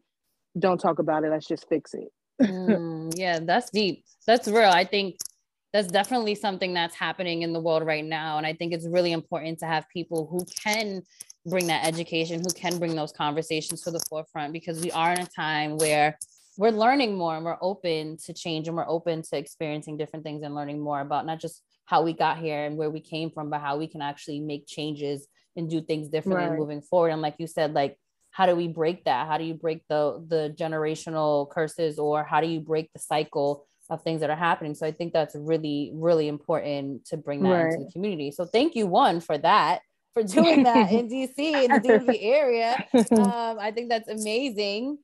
don't 0.60 0.80
talk 0.80 1.00
about 1.00 1.24
it 1.24 1.30
let's 1.30 1.48
just 1.48 1.68
fix 1.70 1.94
it 1.94 2.12
mm, 2.42 3.12
yeah 3.16 3.40
that's 3.40 3.70
deep 3.72 4.04
that's 4.26 4.48
real 4.48 4.70
i 4.70 4.84
think 4.84 5.18
that's 5.74 5.88
definitely 5.88 6.36
something 6.36 6.74
that's 6.74 6.96
happening 6.96 7.42
in 7.42 7.54
the 7.54 7.60
world 7.60 7.86
right 7.86 8.06
now 8.06 8.38
and 8.38 8.46
i 8.46 8.54
think 8.54 8.74
it's 8.74 8.88
really 8.88 9.12
important 9.12 9.60
to 9.60 9.66
have 9.66 9.88
people 9.90 10.28
who 10.30 10.46
can 10.64 11.02
bring 11.48 11.68
that 11.68 11.86
education, 11.86 12.42
who 12.42 12.54
can 12.54 12.78
bring 12.78 12.96
those 12.96 13.12
conversations 13.12 13.82
to 13.82 13.92
the 13.92 14.02
forefront 14.10 14.54
because 14.54 14.82
we 14.82 14.92
are 14.92 15.14
in 15.14 15.20
a 15.20 15.26
time 15.26 15.78
where 15.78 16.18
we're 16.58 16.72
learning 16.72 17.16
more 17.16 17.36
and 17.36 17.46
we're 17.46 17.58
open 17.62 18.18
to 18.26 18.34
change 18.34 18.68
and 18.68 18.76
we're 18.76 18.90
open 18.90 19.22
to 19.22 19.38
experiencing 19.38 19.98
different 19.98 20.26
things 20.26 20.44
and 20.44 20.56
learning 20.56 20.80
more 20.80 21.02
about 21.02 21.26
not 21.26 21.40
just 21.40 21.62
how 21.86 22.02
we 22.02 22.14
got 22.14 22.38
here 22.40 22.66
and 22.66 22.76
where 22.78 22.90
we 22.90 23.00
came 23.00 23.30
from, 23.32 23.50
but 23.50 23.62
how 23.62 23.78
we 23.78 23.88
can 23.88 24.02
actually 24.02 24.40
make 24.40 24.68
changes 24.68 25.28
and 25.56 25.70
do 25.70 25.82
things 25.82 26.10
differently 26.10 26.50
right. 26.50 26.60
moving 26.60 26.82
forward. 26.82 27.10
And 27.10 27.22
like 27.22 27.36
you 27.38 27.48
said, 27.48 27.74
like 27.74 27.98
how 28.32 28.46
do 28.46 28.56
we 28.56 28.68
break 28.68 29.06
that? 29.06 29.28
How 29.28 29.38
do 29.38 29.44
you 29.44 29.54
break 29.54 29.82
the 29.88 30.24
the 30.28 30.54
generational 30.56 31.50
curses 31.50 31.98
or 31.98 32.24
how 32.24 32.42
do 32.42 32.48
you 32.48 32.60
break 32.60 32.92
the 32.94 33.00
cycle 33.00 33.66
of 33.90 34.04
things 34.04 34.22
that 34.22 34.30
are 34.30 34.36
happening? 34.36 34.76
So 34.76 34.86
I 34.86 34.92
think 34.92 35.14
that's 35.14 35.36
really, 35.36 35.92
really 35.94 36.28
important 36.28 37.06
to 37.06 37.18
bring 37.18 37.42
that 37.44 37.50
right. 37.50 37.74
into 37.74 37.86
the 37.86 37.92
community. 37.92 38.32
So 38.32 38.46
thank 38.46 38.76
you 38.76 38.86
one 38.86 39.22
for 39.22 39.38
that 39.38 39.82
for 40.18 40.42
doing 40.42 40.64
that 40.64 40.92
in 40.92 41.08
DC, 41.14 41.38
in 41.38 41.72
the 41.72 41.80
DMV 41.80 42.18
area. 42.22 42.86
Um, 43.12 43.60
I 43.60 43.72
think 43.72 43.90
that's 43.90 44.10
amazing. 44.10 44.98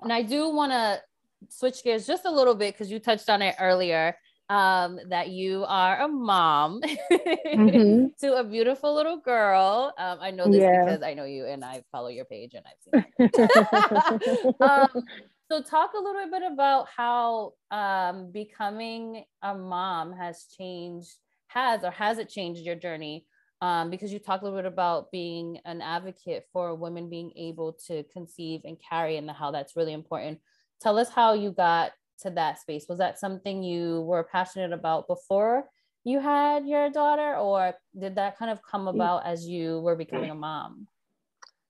And 0.00 0.12
I 0.12 0.22
do 0.22 0.48
want 0.50 0.72
to 0.72 1.00
switch 1.48 1.82
gears 1.82 2.06
just 2.06 2.24
a 2.24 2.30
little 2.30 2.54
bit 2.54 2.74
because 2.74 2.90
you 2.90 2.98
touched 2.98 3.28
on 3.30 3.42
it 3.42 3.54
earlier. 3.58 4.16
um, 4.52 4.98
that 5.08 5.30
you 5.30 5.64
are 5.66 6.02
a 6.02 6.08
mom 6.08 6.82
mm-hmm. 6.82 8.06
to 8.20 8.34
a 8.34 8.44
beautiful 8.44 8.94
little 8.94 9.16
girl. 9.16 9.94
Um, 9.96 10.18
I 10.20 10.30
know 10.30 10.46
this 10.46 10.60
yeah. 10.60 10.84
because 10.84 11.02
I 11.02 11.14
know 11.14 11.24
you 11.24 11.46
and 11.46 11.64
I 11.64 11.82
follow 11.90 12.08
your 12.08 12.26
page 12.26 12.54
and 12.54 12.64
I've 12.66 13.04
seen 13.04 13.04
it. 13.18 14.54
um, 14.60 15.04
so 15.50 15.62
talk 15.62 15.92
a 15.94 16.02
little 16.02 16.30
bit 16.30 16.42
about 16.42 16.86
how 16.94 17.54
um, 17.70 18.30
becoming 18.30 19.24
a 19.42 19.54
mom 19.54 20.12
has 20.12 20.46
changed, 20.58 21.16
has 21.46 21.82
or 21.82 21.90
has 21.90 22.18
it 22.18 22.28
changed 22.28 22.60
your 22.60 22.76
journey? 22.76 23.24
Um, 23.62 23.90
because 23.90 24.12
you 24.12 24.18
talked 24.18 24.42
a 24.42 24.44
little 24.44 24.58
bit 24.58 24.66
about 24.66 25.12
being 25.12 25.60
an 25.64 25.80
advocate 25.80 26.46
for 26.52 26.74
women 26.74 27.08
being 27.08 27.32
able 27.36 27.74
to 27.86 28.02
conceive 28.12 28.62
and 28.64 28.76
carry 28.90 29.16
and 29.16 29.30
how 29.30 29.52
that's 29.52 29.76
really 29.76 29.92
important. 29.92 30.40
Tell 30.80 30.98
us 30.98 31.08
how 31.08 31.34
you 31.34 31.52
got 31.52 31.92
to 32.22 32.30
that 32.30 32.58
space? 32.58 32.86
Was 32.88 32.98
that 32.98 33.18
something 33.18 33.62
you 33.62 34.00
were 34.02 34.24
passionate 34.24 34.72
about 34.72 35.06
before 35.06 35.68
you 36.04 36.18
had 36.18 36.66
your 36.66 36.90
daughter, 36.90 37.36
or 37.36 37.74
did 37.98 38.16
that 38.16 38.36
kind 38.36 38.50
of 38.50 38.60
come 38.62 38.88
about 38.88 39.24
as 39.24 39.46
you 39.46 39.80
were 39.80 39.94
becoming 39.94 40.30
a 40.30 40.34
mom? 40.34 40.88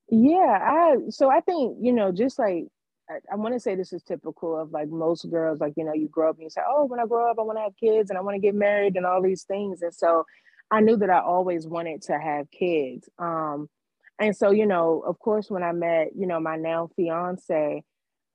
Yeah, 0.08 0.58
I 0.62 0.96
so 1.10 1.30
I 1.30 1.40
think 1.40 1.76
you 1.80 1.92
know 1.92 2.12
just 2.12 2.38
like 2.38 2.68
I, 3.10 3.16
I 3.30 3.36
want 3.36 3.54
to 3.54 3.60
say 3.60 3.74
this 3.74 3.92
is 3.92 4.02
typical 4.02 4.58
of 4.58 4.70
like 4.70 4.88
most 4.88 5.30
girls, 5.30 5.60
like 5.60 5.74
you 5.76 5.84
know 5.84 5.92
you 5.92 6.08
grow 6.08 6.30
up 6.30 6.36
and 6.36 6.44
you 6.44 6.50
say, 6.50 6.62
oh, 6.66 6.86
when 6.86 7.00
I 7.00 7.06
grow 7.06 7.30
up, 7.30 7.36
I 7.38 7.42
want 7.42 7.58
to 7.58 7.62
have 7.62 7.76
kids 7.76 8.08
and 8.08 8.18
I 8.18 8.22
want 8.22 8.36
to 8.36 8.40
get 8.40 8.54
married 8.54 8.96
and 8.96 9.04
all 9.04 9.20
these 9.20 9.42
things, 9.42 9.82
and 9.82 9.92
so 9.92 10.24
I 10.72 10.80
knew 10.80 10.96
that 10.98 11.10
I 11.10 11.20
always 11.20 11.66
wanted 11.68 12.02
to 12.04 12.18
have 12.18 12.50
kids. 12.50 13.08
Um, 13.18 13.68
and 14.18 14.36
so 14.36 14.50
you 14.50 14.66
know, 14.66 15.02
of 15.06 15.18
course, 15.20 15.50
when 15.50 15.62
I 15.62 15.72
met 15.72 16.08
you 16.16 16.26
know 16.26 16.40
my 16.40 16.56
now 16.56 16.90
fiance, 16.96 17.84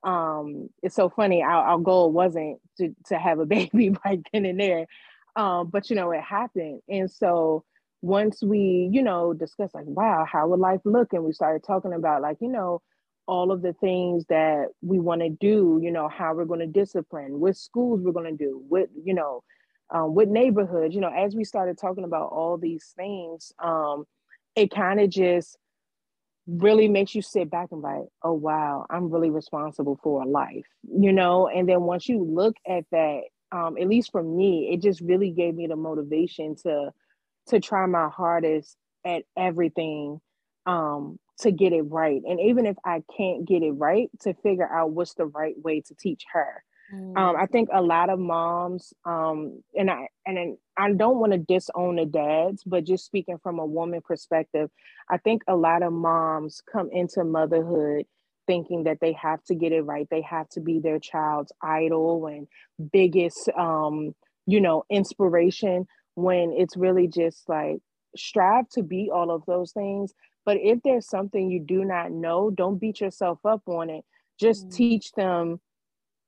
um 0.04 0.68
it's 0.82 0.94
so 0.94 1.08
funny 1.08 1.42
our, 1.42 1.64
our 1.70 1.78
goal 1.78 2.12
wasn't 2.12 2.58
to 2.78 2.94
to 3.06 3.18
have 3.18 3.40
a 3.40 3.46
baby 3.56 3.90
right 4.04 4.20
then 4.32 4.46
and 4.46 4.60
there 4.60 4.86
um 5.36 5.68
but 5.68 5.90
you 5.90 5.96
know 5.96 6.10
it 6.12 6.22
happened 6.22 6.80
and 6.88 7.10
so 7.10 7.64
once 8.00 8.42
we 8.42 8.88
you 8.92 9.02
know 9.02 9.32
discussed 9.34 9.74
like 9.74 9.84
wow 9.86 10.24
how 10.30 10.46
would 10.46 10.60
life 10.60 10.80
look 10.84 11.12
and 11.12 11.24
we 11.24 11.32
started 11.32 11.64
talking 11.64 11.92
about 11.92 12.22
like 12.22 12.36
you 12.40 12.48
know 12.48 12.80
all 13.26 13.50
of 13.50 13.60
the 13.60 13.72
things 13.74 14.24
that 14.28 14.66
we 14.82 15.00
want 15.00 15.20
to 15.20 15.30
do 15.30 15.80
you 15.82 15.90
know 15.90 16.08
how 16.08 16.32
we're 16.32 16.44
going 16.44 16.60
to 16.60 16.66
discipline 16.66 17.40
what 17.40 17.56
schools 17.56 18.00
we're 18.02 18.12
going 18.12 18.30
to 18.36 18.44
do 18.44 18.62
what 18.68 18.88
you 19.04 19.14
know 19.14 19.42
um, 19.90 20.14
neighborhoods 20.28 20.94
you 20.94 21.00
know 21.00 21.12
as 21.12 21.34
we 21.34 21.44
started 21.44 21.78
talking 21.78 22.04
about 22.04 22.30
all 22.30 22.56
these 22.56 22.92
things 22.96 23.52
um 23.62 24.04
it 24.54 24.70
kind 24.70 25.00
of 25.00 25.08
just 25.08 25.56
really 26.48 26.88
makes 26.88 27.14
you 27.14 27.20
sit 27.20 27.50
back 27.50 27.68
and 27.70 27.82
like, 27.82 28.06
oh 28.22 28.32
wow, 28.32 28.86
I'm 28.88 29.10
really 29.10 29.30
responsible 29.30 30.00
for 30.02 30.22
a 30.22 30.26
life, 30.26 30.66
you 30.82 31.12
know. 31.12 31.46
And 31.46 31.68
then 31.68 31.82
once 31.82 32.08
you 32.08 32.24
look 32.24 32.56
at 32.66 32.84
that, 32.90 33.20
um, 33.52 33.76
at 33.78 33.86
least 33.86 34.10
for 34.10 34.22
me, 34.22 34.70
it 34.72 34.80
just 34.80 35.00
really 35.00 35.30
gave 35.30 35.54
me 35.54 35.66
the 35.66 35.76
motivation 35.76 36.56
to 36.62 36.90
to 37.48 37.60
try 37.60 37.86
my 37.86 38.08
hardest 38.08 38.76
at 39.04 39.24
everything 39.36 40.20
um, 40.66 41.18
to 41.40 41.50
get 41.50 41.72
it 41.72 41.82
right. 41.82 42.20
And 42.26 42.40
even 42.40 42.66
if 42.66 42.76
I 42.84 43.02
can't 43.16 43.46
get 43.46 43.62
it 43.62 43.72
right, 43.72 44.10
to 44.20 44.34
figure 44.34 44.68
out 44.70 44.90
what's 44.90 45.14
the 45.14 45.26
right 45.26 45.54
way 45.62 45.82
to 45.82 45.94
teach 45.94 46.24
her. 46.32 46.62
Um, 46.92 47.14
mm. 47.14 47.36
I 47.36 47.46
think 47.46 47.68
a 47.72 47.82
lot 47.82 48.10
of 48.10 48.18
moms, 48.18 48.92
um, 49.04 49.62
and 49.74 49.90
I 49.90 50.08
and 50.24 50.56
I 50.76 50.92
don't 50.92 51.18
want 51.18 51.32
to 51.32 51.38
disown 51.38 51.96
the 51.96 52.06
dads, 52.06 52.62
but 52.64 52.84
just 52.84 53.04
speaking 53.04 53.38
from 53.42 53.58
a 53.58 53.66
woman 53.66 54.00
perspective, 54.02 54.70
I 55.10 55.18
think 55.18 55.42
a 55.46 55.56
lot 55.56 55.82
of 55.82 55.92
moms 55.92 56.62
come 56.70 56.88
into 56.92 57.24
motherhood 57.24 58.06
thinking 58.46 58.84
that 58.84 58.98
they 59.00 59.12
have 59.12 59.42
to 59.44 59.54
get 59.54 59.72
it 59.72 59.82
right. 59.82 60.08
They 60.10 60.22
have 60.22 60.48
to 60.50 60.60
be 60.60 60.80
their 60.80 60.98
child's 60.98 61.52
idol 61.62 62.26
and 62.26 62.46
biggest, 62.90 63.50
um, 63.58 64.14
you 64.46 64.60
know, 64.60 64.84
inspiration. 64.90 65.86
When 66.14 66.52
it's 66.56 66.76
really 66.76 67.06
just 67.06 67.48
like 67.48 67.78
strive 68.16 68.68
to 68.70 68.82
be 68.82 69.10
all 69.12 69.30
of 69.30 69.44
those 69.46 69.72
things. 69.72 70.12
But 70.44 70.56
if 70.62 70.80
there's 70.82 71.08
something 71.08 71.50
you 71.50 71.60
do 71.60 71.84
not 71.84 72.10
know, 72.10 72.50
don't 72.50 72.78
beat 72.78 73.00
yourself 73.00 73.38
up 73.44 73.62
on 73.66 73.90
it. 73.90 74.04
Just 74.40 74.68
mm. 74.68 74.74
teach 74.74 75.12
them 75.12 75.60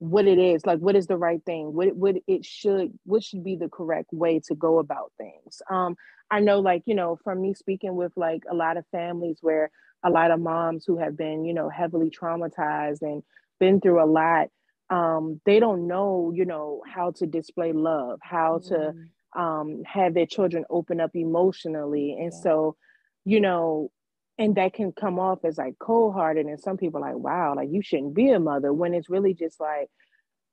what 0.00 0.26
it 0.26 0.38
is 0.38 0.66
like 0.66 0.80
what 0.80 0.96
is 0.96 1.06
the 1.06 1.16
right 1.16 1.42
thing? 1.46 1.72
What 1.72 1.94
what 1.94 2.16
it 2.26 2.44
should 2.44 2.98
what 3.04 3.22
should 3.22 3.44
be 3.44 3.56
the 3.56 3.68
correct 3.68 4.12
way 4.12 4.40
to 4.48 4.54
go 4.54 4.78
about 4.78 5.12
things? 5.16 5.62
Um 5.70 5.96
i 6.32 6.40
know 6.40 6.60
like 6.60 6.82
you 6.86 6.94
know 6.94 7.18
from 7.24 7.40
me 7.40 7.54
speaking 7.54 7.94
with 7.96 8.12
like 8.16 8.42
a 8.50 8.54
lot 8.54 8.76
of 8.76 8.84
families 8.92 9.38
where 9.40 9.70
a 10.04 10.10
lot 10.10 10.30
of 10.30 10.40
moms 10.40 10.84
who 10.84 10.96
have 10.96 11.16
been 11.16 11.44
you 11.44 11.54
know 11.54 11.68
heavily 11.68 12.08
traumatized 12.08 13.02
and 13.02 13.22
been 13.58 13.80
through 13.80 14.02
a 14.02 14.06
lot 14.06 14.46
um 14.90 15.40
they 15.44 15.58
don't 15.58 15.86
know 15.88 16.32
you 16.34 16.44
know 16.44 16.82
how 16.86 17.10
to 17.10 17.26
display 17.26 17.72
love 17.72 18.20
how 18.22 18.58
mm. 18.58 18.68
to 18.68 18.94
um 19.36 19.82
have 19.86 20.14
their 20.14 20.26
children 20.26 20.64
open 20.70 21.00
up 21.00 21.14
emotionally. 21.14 22.12
And 22.12 22.32
yeah. 22.32 22.42
so 22.42 22.76
you 23.24 23.40
know 23.40 23.90
and 24.40 24.54
that 24.54 24.72
can 24.72 24.90
come 24.90 25.18
off 25.18 25.44
as 25.44 25.58
like 25.58 25.78
cold-hearted 25.78 26.46
and 26.46 26.58
some 26.58 26.78
people 26.78 27.00
like 27.00 27.14
wow 27.14 27.54
like 27.54 27.68
you 27.70 27.82
shouldn't 27.82 28.14
be 28.14 28.30
a 28.30 28.40
mother 28.40 28.72
when 28.72 28.94
it's 28.94 29.10
really 29.10 29.34
just 29.34 29.60
like 29.60 29.88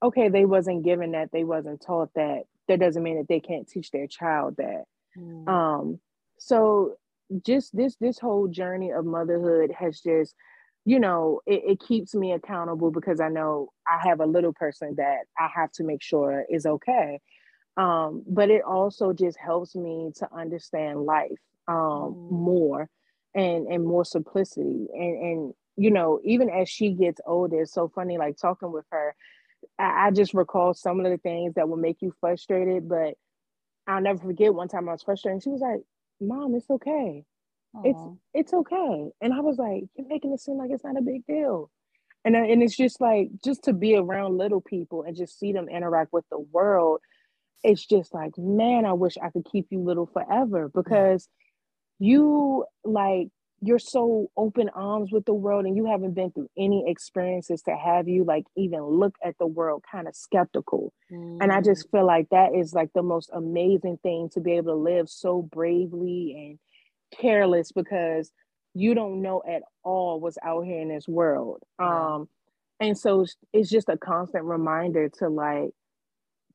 okay 0.03 0.29
they 0.29 0.45
wasn't 0.45 0.83
given 0.83 1.13
that 1.13 1.31
they 1.31 1.43
wasn't 1.43 1.81
taught 1.81 2.13
that 2.13 2.43
that 2.67 2.79
doesn't 2.79 3.01
mean 3.01 3.17
that 3.17 3.27
they 3.29 3.39
can't 3.39 3.67
teach 3.67 3.89
their 3.91 4.05
child 4.05 4.55
that 4.57 4.83
mm. 5.17 5.47
um 5.47 5.99
so 6.37 6.95
just 7.45 7.75
this 7.75 7.95
this 7.95 8.19
whole 8.19 8.47
journey 8.47 8.91
of 8.91 9.05
motherhood 9.05 9.71
has 9.71 9.99
just 10.01 10.35
you 10.85 10.99
know 10.99 11.39
it, 11.45 11.61
it 11.65 11.79
keeps 11.79 12.13
me 12.13 12.33
accountable 12.33 12.91
because 12.91 13.21
i 13.21 13.29
know 13.29 13.69
i 13.87 14.05
have 14.05 14.19
a 14.19 14.25
little 14.25 14.53
person 14.53 14.95
that 14.97 15.19
i 15.39 15.47
have 15.53 15.71
to 15.71 15.83
make 15.83 16.03
sure 16.03 16.45
is 16.49 16.65
okay 16.65 17.19
um 17.77 18.23
but 18.27 18.49
it 18.49 18.63
also 18.63 19.13
just 19.13 19.37
helps 19.37 19.75
me 19.75 20.11
to 20.13 20.27
understand 20.35 21.01
life 21.01 21.31
um 21.69 21.75
mm. 21.75 22.31
more 22.31 22.89
and 23.35 23.67
and 23.67 23.85
more 23.85 24.05
simplicity. 24.05 24.87
And 24.93 25.23
and 25.23 25.53
you 25.77 25.91
know 25.91 26.19
even 26.23 26.49
as 26.49 26.67
she 26.67 26.91
gets 26.91 27.21
older 27.25 27.61
it's 27.61 27.73
so 27.73 27.89
funny 27.93 28.17
like 28.17 28.35
talking 28.35 28.71
with 28.71 28.85
her 28.91 29.15
I, 29.79 30.07
I 30.07 30.11
just 30.11 30.33
recall 30.33 30.73
some 30.73 30.99
of 30.99 31.09
the 31.09 31.17
things 31.17 31.53
that 31.53 31.69
will 31.69 31.77
make 31.77 32.01
you 32.01 32.13
frustrated 32.19 32.89
but 32.89 33.13
i'll 33.87 34.01
never 34.01 34.19
forget 34.19 34.53
one 34.53 34.67
time 34.67 34.89
i 34.89 34.91
was 34.91 35.03
frustrated 35.03 35.43
she 35.43 35.49
was 35.49 35.61
like 35.61 35.81
mom 36.19 36.55
it's 36.55 36.69
okay. 36.69 37.23
Aww. 37.75 37.85
it's 37.85 38.19
it's 38.33 38.53
okay. 38.53 39.09
And 39.21 39.33
i 39.33 39.39
was 39.39 39.57
like 39.57 39.83
you're 39.95 40.07
making 40.07 40.33
it 40.33 40.41
seem 40.41 40.57
like 40.57 40.71
it's 40.71 40.83
not 40.83 40.97
a 40.97 41.01
big 41.01 41.25
deal. 41.25 41.69
And 42.25 42.35
uh, 42.35 42.39
and 42.39 42.63
it's 42.63 42.75
just 42.75 42.99
like 42.99 43.29
just 43.43 43.63
to 43.65 43.73
be 43.73 43.95
around 43.95 44.37
little 44.37 44.61
people 44.61 45.03
and 45.03 45.15
just 45.15 45.39
see 45.39 45.53
them 45.53 45.69
interact 45.69 46.11
with 46.11 46.25
the 46.31 46.39
world 46.39 46.99
it's 47.63 47.85
just 47.85 48.13
like 48.13 48.37
man 48.37 48.85
i 48.85 48.93
wish 48.93 49.17
i 49.17 49.31
could 49.31 49.45
keep 49.51 49.65
you 49.71 49.79
little 49.79 50.05
forever 50.05 50.69
because 50.69 51.27
you 51.99 52.65
like 52.83 53.29
you're 53.61 53.79
so 53.79 54.29
open 54.37 54.69
arms 54.69 55.11
with 55.11 55.25
the 55.25 55.33
world 55.33 55.65
and 55.65 55.75
you 55.75 55.85
haven't 55.85 56.13
been 56.13 56.31
through 56.31 56.49
any 56.57 56.83
experiences 56.87 57.63
to 57.63 57.75
have 57.75 58.07
you 58.07 58.23
like 58.23 58.45
even 58.55 58.81
look 58.83 59.15
at 59.23 59.35
the 59.39 59.47
world 59.47 59.83
kind 59.91 60.07
of 60.07 60.15
skeptical 60.15 60.93
mm. 61.11 61.37
and 61.41 61.51
i 61.51 61.59
just 61.59 61.87
mm. 61.87 61.91
feel 61.91 62.05
like 62.05 62.29
that 62.29 62.53
is 62.55 62.73
like 62.73 62.89
the 62.93 63.01
most 63.01 63.29
amazing 63.33 63.97
thing 64.03 64.29
to 64.31 64.39
be 64.39 64.53
able 64.53 64.73
to 64.73 64.79
live 64.79 65.09
so 65.09 65.41
bravely 65.41 66.35
and 66.37 67.19
careless 67.19 67.71
because 67.71 68.31
you 68.73 68.93
don't 68.93 69.21
know 69.21 69.41
at 69.49 69.63
all 69.83 70.19
what's 70.19 70.37
out 70.43 70.63
here 70.63 70.79
in 70.79 70.89
this 70.89 71.07
world 71.07 71.61
um 71.79 72.27
and 72.79 72.95
so 72.95 73.25
it's 73.53 73.71
just 73.71 73.89
a 73.89 73.97
constant 73.97 74.43
reminder 74.43 75.09
to 75.09 75.29
like 75.29 75.69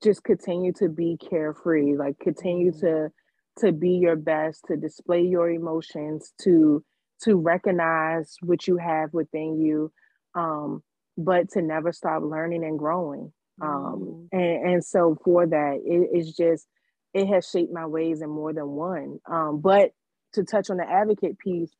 just 0.04 0.22
continue 0.22 0.72
to 0.72 0.88
be 0.88 1.16
carefree 1.30 1.96
like 1.96 2.16
continue 2.20 2.70
mm. 2.70 2.80
to 2.80 3.10
to 3.58 3.72
be 3.72 3.90
your 3.90 4.16
best, 4.16 4.64
to 4.68 4.76
display 4.76 5.22
your 5.22 5.50
emotions, 5.50 6.32
to 6.42 6.84
to 7.22 7.36
recognize 7.36 8.36
what 8.40 8.66
you 8.66 8.76
have 8.78 9.12
within 9.12 9.60
you, 9.60 9.92
um, 10.34 10.82
but 11.16 11.48
to 11.50 11.62
never 11.62 11.92
stop 11.92 12.22
learning 12.22 12.64
and 12.64 12.78
growing. 12.78 13.32
Um, 13.60 14.28
mm. 14.32 14.38
and, 14.38 14.72
and 14.72 14.84
so 14.84 15.16
for 15.24 15.46
that, 15.46 15.80
it, 15.84 16.08
it's 16.12 16.36
just 16.36 16.66
it 17.14 17.26
has 17.28 17.48
shaped 17.48 17.72
my 17.72 17.86
ways 17.86 18.22
in 18.22 18.30
more 18.30 18.52
than 18.52 18.68
one. 18.68 19.18
Um, 19.30 19.60
but 19.60 19.90
to 20.32 20.44
touch 20.44 20.70
on 20.70 20.78
the 20.78 20.88
advocate 20.88 21.38
piece, 21.38 21.70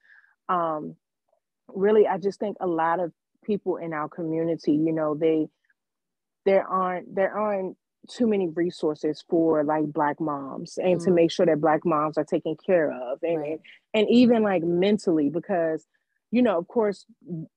um, 0.48 0.96
really, 1.68 2.06
I 2.06 2.18
just 2.18 2.38
think 2.38 2.58
a 2.60 2.66
lot 2.66 3.00
of 3.00 3.12
people 3.44 3.78
in 3.78 3.92
our 3.92 4.08
community, 4.08 4.72
you 4.72 4.92
know, 4.92 5.14
they 5.14 5.48
there 6.44 6.66
aren't 6.66 7.14
there 7.14 7.36
aren't 7.36 7.76
too 8.09 8.26
many 8.26 8.49
resources 8.49 9.25
for 9.28 9.62
like 9.64 9.85
black 9.85 10.21
moms 10.21 10.78
and 10.78 10.97
mm-hmm. 10.97 11.04
to 11.04 11.11
make 11.11 11.30
sure 11.30 11.47
that 11.47 11.61
black 11.61 11.85
moms 11.85 12.18
are 12.18 12.25
taken 12.25 12.56
care 12.64 12.90
of 12.90 13.18
and, 13.23 13.38
right. 13.38 13.50
and 13.50 13.61
and 13.94 14.11
even 14.11 14.42
like 14.42 14.62
mentally 14.62 15.28
because 15.28 15.87
you 16.30 16.42
know 16.42 16.59
of 16.59 16.66
course 16.66 17.06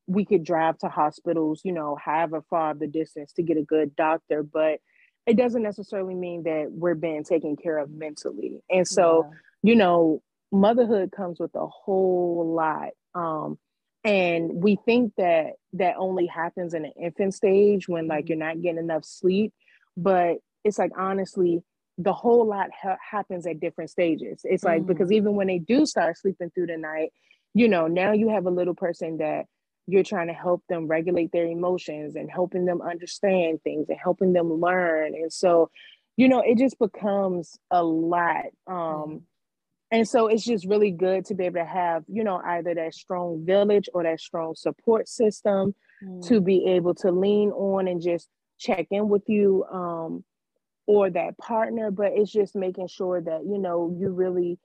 we 0.05 0.23
could 0.23 0.43
drive 0.43 0.77
to 0.77 0.87
hospitals 0.87 1.61
you 1.63 1.71
know 1.71 1.97
however 2.03 2.43
far 2.49 2.73
the 2.75 2.87
distance 2.87 3.33
to 3.33 3.43
get 3.43 3.57
a 3.57 3.63
good 3.63 3.95
doctor 3.95 4.43
but 4.43 4.79
it 5.25 5.35
doesn't 5.35 5.63
necessarily 5.63 6.13
mean 6.13 6.43
that 6.43 6.67
we're 6.69 6.93
being 6.93 7.23
taken 7.23 7.55
care 7.55 7.79
of 7.79 7.89
mentally 7.89 8.61
and 8.69 8.87
so 8.87 9.27
yeah. 9.63 9.71
you 9.71 9.75
know 9.75 10.21
motherhood 10.51 11.11
comes 11.11 11.39
with 11.39 11.53
a 11.55 11.67
whole 11.67 12.53
lot 12.55 12.89
um 13.15 13.57
and 14.03 14.51
we 14.53 14.77
think 14.85 15.13
that 15.17 15.53
that 15.73 15.95
only 15.97 16.27
happens 16.27 16.75
in 16.75 16.85
an 16.85 16.93
infant 17.01 17.33
stage 17.33 17.87
when 17.87 18.07
like 18.07 18.25
mm-hmm. 18.25 18.33
you're 18.33 18.47
not 18.47 18.61
getting 18.61 18.77
enough 18.77 19.03
sleep 19.03 19.51
but 19.97 20.37
it's 20.63 20.77
like 20.77 20.91
honestly 20.97 21.61
the 21.97 22.13
whole 22.13 22.45
lot 22.45 22.69
ha- 22.81 22.97
happens 23.09 23.47
at 23.47 23.59
different 23.59 23.89
stages 23.89 24.41
it's 24.43 24.63
like 24.63 24.83
mm. 24.83 24.87
because 24.87 25.11
even 25.11 25.35
when 25.35 25.47
they 25.47 25.59
do 25.59 25.85
start 25.85 26.17
sleeping 26.17 26.49
through 26.51 26.67
the 26.67 26.77
night 26.77 27.11
you 27.53 27.67
know 27.67 27.87
now 27.87 28.11
you 28.11 28.29
have 28.29 28.45
a 28.45 28.51
little 28.51 28.75
person 28.75 29.17
that 29.17 29.45
you're 29.87 30.03
trying 30.03 30.27
to 30.27 30.33
help 30.33 30.63
them 30.67 30.87
regulate 30.87 31.31
their 31.31 31.45
emotions 31.45 32.15
and 32.15 32.29
helping 32.29 32.65
them 32.65 32.81
understand 32.81 33.61
things 33.63 33.87
and 33.89 33.99
helping 34.01 34.33
them 34.33 34.51
learn 34.53 35.13
and 35.15 35.31
so 35.31 35.69
you 36.17 36.27
know 36.27 36.41
it 36.41 36.57
just 36.57 36.77
becomes 36.79 37.57
a 37.71 37.83
lot 37.83 38.45
um 38.67 38.75
mm. 38.75 39.21
and 39.91 40.07
so 40.07 40.27
it's 40.27 40.43
just 40.43 40.65
really 40.65 40.91
good 40.91 41.23
to 41.23 41.33
be 41.33 41.45
able 41.45 41.59
to 41.59 41.65
have 41.65 42.03
you 42.07 42.23
know 42.23 42.41
either 42.45 42.73
that 42.73 42.93
strong 42.93 43.45
village 43.45 43.87
or 43.93 44.03
that 44.03 44.19
strong 44.19 44.53
support 44.55 45.07
system 45.07 45.73
mm. 46.03 46.27
to 46.27 46.41
be 46.41 46.65
able 46.65 46.93
to 46.93 47.11
lean 47.11 47.51
on 47.51 47.87
and 47.87 48.01
just 48.01 48.27
check 48.57 48.87
in 48.91 49.09
with 49.09 49.23
you 49.27 49.65
um 49.71 50.23
or 50.87 51.09
that 51.09 51.37
partner 51.37 51.91
but 51.91 52.11
it's 52.13 52.31
just 52.31 52.55
making 52.55 52.87
sure 52.87 53.21
that 53.21 53.41
you 53.45 53.57
know 53.57 53.95
you 53.99 54.09
really 54.09 54.59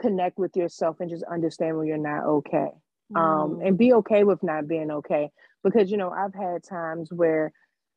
connect 0.00 0.38
with 0.38 0.54
yourself 0.56 0.96
and 1.00 1.10
just 1.10 1.24
understand 1.24 1.76
when 1.76 1.86
you're 1.86 1.96
not 1.96 2.24
okay 2.24 2.68
um, 3.14 3.22
mm. 3.22 3.44
um, 3.44 3.60
and 3.64 3.78
be 3.78 3.92
okay 3.94 4.24
with 4.24 4.42
not 4.42 4.66
being 4.66 4.90
okay. 4.90 5.30
Because, 5.62 5.90
you 5.90 5.96
know, 5.96 6.10
I've 6.10 6.34
had 6.34 6.62
times 6.62 7.12
where, 7.12 7.52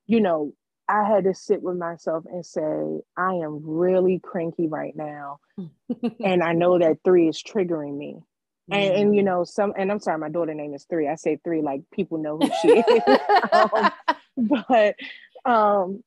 you 0.08 0.22
know, 0.22 0.54
I 0.88 1.04
had 1.08 1.26
to 1.26 1.36
sit 1.36 1.62
with 1.62 1.78
myself 1.78 2.26
and 2.26 2.44
say, 2.44 2.62
I 3.16 3.34
am 3.34 3.62
really 3.64 4.20
cranky 4.24 4.68
right 4.68 4.96
now. 4.96 5.40
and 6.24 6.42
I 6.42 6.54
know 6.54 6.80
that 6.80 6.98
three 7.04 7.28
is 7.28 7.42
triggering 7.42 7.96
me. 7.96 8.18
And, 8.72 8.94
and, 8.94 9.16
you 9.16 9.22
mm. 9.22 9.26
know, 9.26 9.44
some, 9.44 9.74
and 9.78 9.92
I'm 9.92 10.00
sorry, 10.00 10.20
my 10.20 10.30
daughter 10.30 10.54
name 10.54 10.76
is 10.76 10.86
three. 10.88 11.08
I 11.08 11.16
say 11.16 11.40
three 11.44 11.64
like 11.64 11.82
people 11.92 12.20
know 12.20 12.38
who 12.38 12.50
she 12.62 12.68
is. 12.80 13.20
um, 13.52 13.92
but, 14.68 14.96
um, 15.46 16.04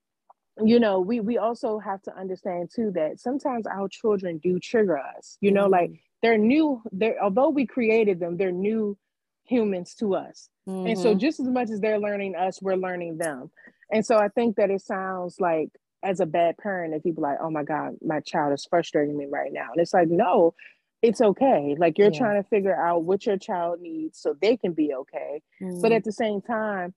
you 0.62 0.78
know, 0.78 1.00
we 1.00 1.20
we 1.20 1.38
also 1.38 1.78
have 1.78 2.02
to 2.02 2.16
understand 2.16 2.70
too 2.74 2.92
that 2.94 3.20
sometimes 3.20 3.66
our 3.66 3.88
children 3.88 4.38
do 4.38 4.58
trigger 4.58 4.98
us. 4.98 5.38
You 5.40 5.50
know, 5.50 5.66
mm. 5.66 5.70
like 5.70 5.92
they're 6.22 6.38
new 6.38 6.80
they're 6.92 7.22
although 7.22 7.50
we 7.50 7.66
created 7.66 8.18
them 8.18 8.36
they're 8.36 8.52
new 8.52 8.96
humans 9.44 9.94
to 9.94 10.14
us 10.14 10.48
mm-hmm. 10.68 10.86
and 10.86 10.98
so 10.98 11.10
mm-hmm. 11.10 11.18
just 11.18 11.40
as 11.40 11.48
much 11.48 11.68
as 11.68 11.80
they're 11.80 11.98
learning 11.98 12.34
us 12.34 12.62
we're 12.62 12.76
learning 12.76 13.18
them 13.18 13.50
and 13.90 14.06
so 14.06 14.16
i 14.16 14.28
think 14.28 14.56
that 14.56 14.70
it 14.70 14.80
sounds 14.80 15.36
like 15.40 15.68
as 16.04 16.20
a 16.20 16.26
bad 16.26 16.56
parent 16.56 16.94
if 16.94 17.02
people 17.02 17.22
like 17.22 17.38
oh 17.42 17.50
my 17.50 17.64
god 17.64 17.94
my 18.00 18.20
child 18.20 18.52
is 18.52 18.64
frustrating 18.64 19.16
me 19.16 19.26
right 19.28 19.52
now 19.52 19.68
and 19.72 19.80
it's 19.80 19.92
like 19.92 20.08
no 20.08 20.54
it's 21.02 21.20
okay 21.20 21.74
like 21.78 21.98
you're 21.98 22.12
yeah. 22.12 22.18
trying 22.18 22.42
to 22.42 22.48
figure 22.48 22.74
out 22.74 23.02
what 23.02 23.26
your 23.26 23.36
child 23.36 23.80
needs 23.80 24.18
so 24.18 24.34
they 24.40 24.56
can 24.56 24.72
be 24.72 24.94
okay 24.94 25.42
mm-hmm. 25.60 25.80
but 25.80 25.90
at 25.90 26.04
the 26.04 26.12
same 26.12 26.40
time 26.40 26.94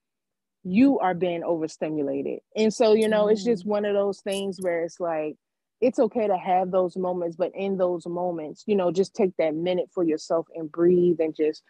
you 0.68 1.00
are 1.00 1.14
being 1.14 1.44
overstimulated 1.44 2.40
and 2.56 2.74
so 2.74 2.94
you 2.94 3.08
know 3.08 3.28
it's 3.28 3.44
just 3.44 3.66
one 3.66 3.86
of 3.86 3.94
those 3.94 4.20
things 4.22 4.58
where 4.62 4.84
it's 4.84 5.00
like 5.00 5.36
it's 5.82 6.00
okay 6.00 6.28
to 6.28 6.38
have 6.38 6.72
those 6.72 6.96
moments, 6.96 7.36
but 7.36 7.52
in 7.54 7.78
those 7.78 8.08
moments, 8.08 8.64
you 8.66 8.76
know, 8.76 8.92
just 8.92 9.14
take 9.14 9.36
that 9.38 9.56
minute 9.56 9.90
for 9.94 10.04
yourself 10.04 10.48
and 10.56 10.72
breathe 10.72 11.20
and 11.20 11.36
just 11.36 11.62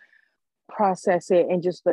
process 0.69 1.31
it 1.31 1.47
and 1.49 1.61
just 1.61 1.85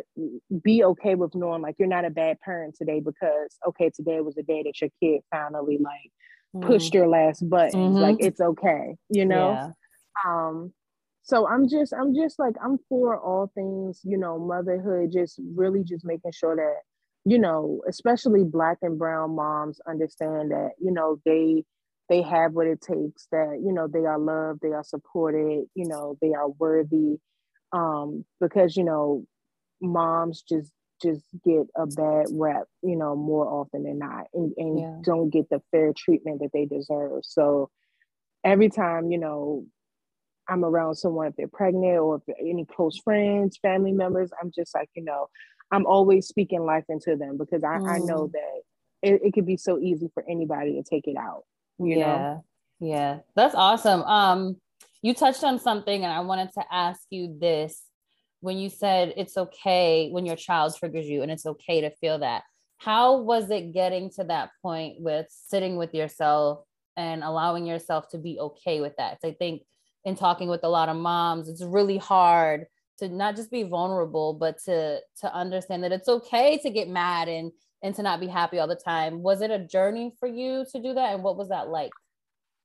be 0.62 0.82
okay 0.82 1.14
with 1.14 1.34
knowing 1.34 1.60
like 1.60 1.74
you're 1.78 1.88
not 1.88 2.06
a 2.06 2.10
bad 2.10 2.40
parent 2.40 2.74
today 2.74 3.00
because 3.00 3.58
okay 3.68 3.90
today 3.94 4.20
was 4.22 4.34
the 4.34 4.42
day 4.42 4.62
that 4.62 4.80
your 4.80 4.88
kid 4.98 5.20
finally 5.30 5.78
like 5.78 6.10
mm-hmm. 6.56 6.66
pushed 6.66 6.94
your 6.94 7.06
last 7.06 7.46
button 7.50 7.78
mm-hmm. 7.78 7.98
like 7.98 8.16
it's 8.18 8.40
okay 8.40 8.96
you 9.10 9.26
know 9.26 9.50
yeah. 9.50 9.68
um 10.26 10.72
so 11.22 11.46
i'm 11.46 11.68
just 11.68 11.92
i'm 11.92 12.14
just 12.14 12.38
like 12.38 12.54
i'm 12.64 12.78
for 12.88 13.20
all 13.20 13.52
things 13.54 14.00
you 14.04 14.16
know 14.16 14.38
motherhood 14.38 15.12
just 15.12 15.38
really 15.54 15.84
just 15.84 16.06
making 16.06 16.32
sure 16.32 16.56
that 16.56 16.76
you 17.24 17.38
know 17.38 17.80
especially 17.88 18.44
black 18.44 18.78
and 18.82 18.98
brown 18.98 19.34
moms 19.34 19.80
understand 19.88 20.50
that 20.50 20.70
you 20.80 20.92
know 20.92 21.18
they 21.24 21.64
they 22.08 22.22
have 22.22 22.52
what 22.52 22.66
it 22.66 22.80
takes 22.80 23.26
that 23.30 23.60
you 23.64 23.72
know 23.72 23.86
they 23.86 24.04
are 24.04 24.18
loved 24.18 24.60
they 24.60 24.72
are 24.72 24.84
supported 24.84 25.64
you 25.74 25.86
know 25.86 26.16
they 26.20 26.32
are 26.32 26.48
worthy 26.48 27.16
um 27.72 28.24
because 28.40 28.76
you 28.76 28.84
know 28.84 29.24
moms 29.80 30.42
just 30.42 30.72
just 31.00 31.24
get 31.44 31.66
a 31.76 31.86
bad 31.86 32.26
rep 32.32 32.66
you 32.82 32.96
know 32.96 33.16
more 33.16 33.46
often 33.46 33.82
than 33.82 33.98
not 33.98 34.26
and, 34.34 34.52
and 34.56 34.78
yeah. 34.78 34.96
don't 35.02 35.30
get 35.30 35.48
the 35.50 35.60
fair 35.70 35.92
treatment 35.96 36.40
that 36.40 36.50
they 36.52 36.64
deserve 36.64 37.20
so 37.22 37.70
every 38.44 38.68
time 38.68 39.10
you 39.10 39.18
know 39.18 39.64
i'm 40.48 40.64
around 40.64 40.94
someone 40.94 41.26
if 41.26 41.36
they're 41.36 41.48
pregnant 41.48 41.98
or 41.98 42.16
if 42.26 42.34
any 42.40 42.64
close 42.64 42.98
friends 42.98 43.58
family 43.62 43.92
members 43.92 44.30
i'm 44.40 44.50
just 44.54 44.74
like 44.74 44.88
you 44.94 45.04
know 45.04 45.28
i'm 45.72 45.86
always 45.86 46.28
speaking 46.28 46.64
life 46.64 46.84
into 46.88 47.16
them 47.16 47.36
because 47.36 47.64
i, 47.64 47.78
mm. 47.78 47.88
I 47.88 47.98
know 47.98 48.28
mm. 48.28 48.32
that 48.32 48.62
it, 49.02 49.22
it 49.24 49.34
could 49.34 49.46
be 49.46 49.56
so 49.56 49.78
easy 49.78 50.10
for 50.14 50.24
anybody 50.28 50.74
to 50.74 50.82
take 50.82 51.08
it 51.08 51.16
out 51.16 51.42
you 51.78 51.98
yeah. 51.98 52.06
know 52.06 52.44
yeah 52.80 53.18
that's 53.34 53.54
awesome 53.54 54.02
um 54.02 54.56
you 55.02 55.14
touched 55.14 55.44
on 55.44 55.58
something 55.58 56.04
and 56.04 56.12
i 56.12 56.20
wanted 56.20 56.50
to 56.54 56.62
ask 56.70 57.00
you 57.10 57.36
this 57.40 57.82
when 58.40 58.58
you 58.58 58.68
said 58.68 59.14
it's 59.16 59.36
okay 59.36 60.10
when 60.10 60.26
your 60.26 60.36
child 60.36 60.74
triggers 60.76 61.06
you 61.06 61.22
and 61.22 61.30
it's 61.30 61.46
okay 61.46 61.80
to 61.80 61.90
feel 61.90 62.18
that 62.18 62.42
how 62.78 63.18
was 63.18 63.50
it 63.50 63.72
getting 63.72 64.10
to 64.10 64.24
that 64.24 64.50
point 64.60 65.00
with 65.00 65.26
sitting 65.30 65.76
with 65.76 65.94
yourself 65.94 66.64
and 66.96 67.22
allowing 67.22 67.64
yourself 67.64 68.08
to 68.08 68.18
be 68.18 68.38
okay 68.38 68.80
with 68.80 68.94
that 68.96 69.20
so 69.20 69.28
i 69.28 69.32
think 69.32 69.62
in 70.04 70.16
talking 70.16 70.48
with 70.48 70.64
a 70.64 70.68
lot 70.68 70.88
of 70.88 70.96
moms 70.96 71.48
it's 71.48 71.62
really 71.62 71.98
hard 71.98 72.66
to 73.02 73.08
not 73.08 73.34
just 73.34 73.50
be 73.50 73.64
vulnerable 73.64 74.32
but 74.32 74.58
to 74.64 75.00
to 75.20 75.34
understand 75.34 75.82
that 75.82 75.92
it's 75.92 76.08
okay 76.08 76.58
to 76.58 76.70
get 76.70 76.88
mad 76.88 77.28
and 77.28 77.52
and 77.82 77.94
to 77.96 78.02
not 78.02 78.20
be 78.20 78.28
happy 78.28 78.58
all 78.58 78.68
the 78.68 78.76
time. 78.76 79.22
Was 79.22 79.42
it 79.42 79.50
a 79.50 79.58
journey 79.58 80.12
for 80.20 80.28
you 80.28 80.64
to 80.70 80.80
do 80.80 80.94
that? 80.94 81.14
And 81.14 81.22
what 81.24 81.36
was 81.36 81.48
that 81.48 81.68
like? 81.68 81.90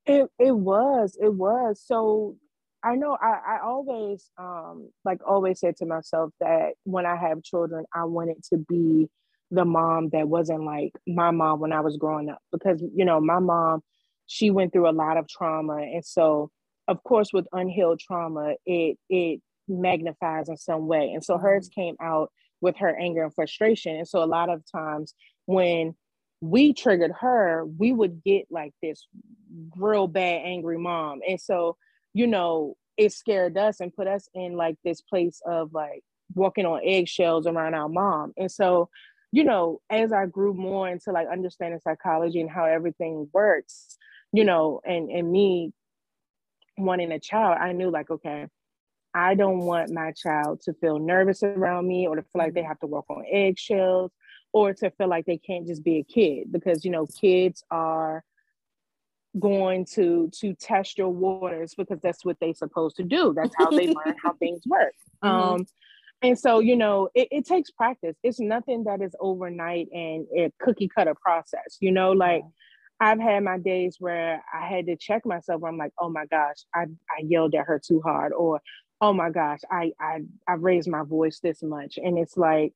It 0.05 0.29
it 0.39 0.51
was, 0.51 1.17
it 1.19 1.33
was. 1.33 1.81
So 1.83 2.35
I 2.83 2.95
know 2.95 3.17
I, 3.19 3.55
I 3.55 3.59
always 3.63 4.29
um 4.37 4.89
like 5.03 5.19
always 5.27 5.59
said 5.59 5.75
to 5.77 5.85
myself 5.85 6.31
that 6.39 6.73
when 6.83 7.05
I 7.05 7.15
have 7.15 7.43
children, 7.43 7.85
I 7.93 8.03
wanted 8.05 8.43
to 8.51 8.57
be 8.57 9.09
the 9.49 9.65
mom 9.65 10.09
that 10.09 10.27
wasn't 10.27 10.63
like 10.63 10.91
my 11.07 11.31
mom 11.31 11.59
when 11.59 11.73
I 11.73 11.79
was 11.79 11.97
growing 11.97 12.29
up. 12.29 12.39
Because, 12.51 12.83
you 12.93 13.05
know, 13.05 13.19
my 13.19 13.39
mom, 13.39 13.81
she 14.27 14.51
went 14.51 14.71
through 14.71 14.89
a 14.89 14.91
lot 14.91 15.17
of 15.17 15.27
trauma. 15.27 15.77
And 15.77 16.05
so 16.05 16.51
of 16.87 17.03
course 17.03 17.33
with 17.33 17.47
unhealed 17.51 17.99
trauma, 17.99 18.53
it 18.65 18.97
it 19.09 19.41
magnifies 19.67 20.49
in 20.49 20.57
some 20.57 20.87
way. 20.87 21.11
And 21.13 21.23
so 21.23 21.37
hers 21.37 21.69
mm-hmm. 21.69 21.81
came 21.81 21.95
out 22.01 22.31
with 22.61 22.77
her 22.77 22.95
anger 22.97 23.23
and 23.23 23.33
frustration. 23.33 23.95
And 23.95 24.07
so 24.07 24.23
a 24.23 24.25
lot 24.25 24.49
of 24.49 24.63
times 24.71 25.13
when 25.45 25.95
we 26.41 26.73
triggered 26.73 27.13
her, 27.19 27.65
we 27.65 27.91
would 27.91 28.23
get 28.23 28.45
like 28.49 28.73
this 28.81 29.07
real 29.75 30.07
bad 30.07 30.41
angry 30.43 30.77
mom. 30.77 31.21
And 31.27 31.39
so, 31.39 31.77
you 32.13 32.27
know, 32.27 32.75
it 32.97 33.13
scared 33.13 33.57
us 33.57 33.79
and 33.79 33.95
put 33.95 34.07
us 34.07 34.27
in 34.33 34.55
like 34.55 34.75
this 34.83 35.01
place 35.01 35.41
of 35.45 35.73
like 35.73 36.01
walking 36.33 36.65
on 36.65 36.81
eggshells 36.83 37.47
around 37.47 37.73
our 37.73 37.89
mom. 37.89 38.33
And 38.37 38.51
so, 38.51 38.89
you 39.31 39.43
know, 39.43 39.81
as 39.89 40.11
I 40.11 40.25
grew 40.25 40.53
more 40.53 40.87
into 40.89 41.11
like 41.11 41.27
understanding 41.31 41.79
psychology 41.83 42.41
and 42.41 42.49
how 42.49 42.65
everything 42.65 43.29
works, 43.33 43.97
you 44.31 44.45
know, 44.45 44.81
and 44.85 45.09
and 45.09 45.31
me 45.31 45.73
wanting 46.77 47.11
a 47.11 47.19
child, 47.19 47.57
I 47.59 47.71
knew 47.71 47.89
like, 47.89 48.09
okay, 48.09 48.47
I 49.17 49.33
don't 49.33 49.59
want 49.59 49.91
my 49.91 50.11
child 50.11 50.61
to 50.65 50.73
feel 50.73 50.99
nervous 50.99 51.41
around 51.41 51.87
me 51.87 52.07
or 52.07 52.15
to 52.15 52.21
feel 52.21 52.29
like 52.35 52.53
they 52.53 52.61
mm-hmm. 52.61 52.67
have 52.67 52.79
to 52.81 52.87
walk 52.87 53.05
on 53.09 53.23
eggshells 53.31 54.11
or 54.53 54.75
to 54.75 54.91
feel 54.91 55.09
like 55.09 55.25
they 55.25 55.39
can't 55.39 55.65
just 55.65 55.83
be 55.83 55.97
a 55.97 56.03
kid 56.03 56.51
because 56.51 56.85
you 56.85 56.91
know 56.91 57.07
kids 57.07 57.63
are 57.71 58.23
going 59.39 59.85
to 59.85 60.29
to 60.39 60.53
test 60.53 60.99
your 60.99 61.09
waters 61.09 61.73
because 61.75 61.99
that's 62.01 62.23
what 62.23 62.37
they're 62.39 62.53
supposed 62.53 62.95
to 62.95 63.03
do 63.03 63.33
that's 63.35 63.53
how 63.57 63.69
they 63.71 63.87
learn 63.87 64.15
how 64.23 64.33
things 64.39 64.61
work 64.67 64.93
mm-hmm. 65.23 65.27
um 65.27 65.65
and 66.21 66.37
so 66.37 66.59
you 66.59 66.75
know 66.75 67.09
it, 67.15 67.27
it 67.31 67.45
takes 67.45 67.71
practice 67.71 68.15
it's 68.23 68.39
nothing 68.39 68.83
that 68.83 69.01
is 69.01 69.15
overnight 69.19 69.87
and 69.91 70.27
a 70.35 70.51
cookie 70.59 70.89
cutter 70.95 71.15
process 71.15 71.77
you 71.79 71.91
know 71.91 72.11
like. 72.11 72.43
I've 72.99 73.19
had 73.19 73.43
my 73.43 73.59
days 73.59 73.97
where 73.99 74.43
I 74.51 74.65
had 74.65 74.87
to 74.87 74.95
check 74.95 75.23
myself. 75.23 75.61
I'm 75.63 75.77
like, 75.77 75.91
oh 75.99 76.09
my 76.09 76.25
gosh, 76.25 76.65
I, 76.73 76.85
I 77.11 77.21
yelled 77.21 77.53
at 77.53 77.67
her 77.67 77.79
too 77.79 78.01
hard, 78.03 78.33
or 78.33 78.59
oh 79.01 79.13
my 79.13 79.29
gosh, 79.29 79.59
I 79.69 79.91
I 79.99 80.21
I 80.47 80.53
raised 80.53 80.89
my 80.89 81.03
voice 81.03 81.39
this 81.41 81.61
much. 81.61 81.97
And 81.97 82.17
it's 82.17 82.37
like, 82.37 82.73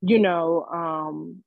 you 0.00 0.18
know, 0.18 0.64
um, 0.64 1.42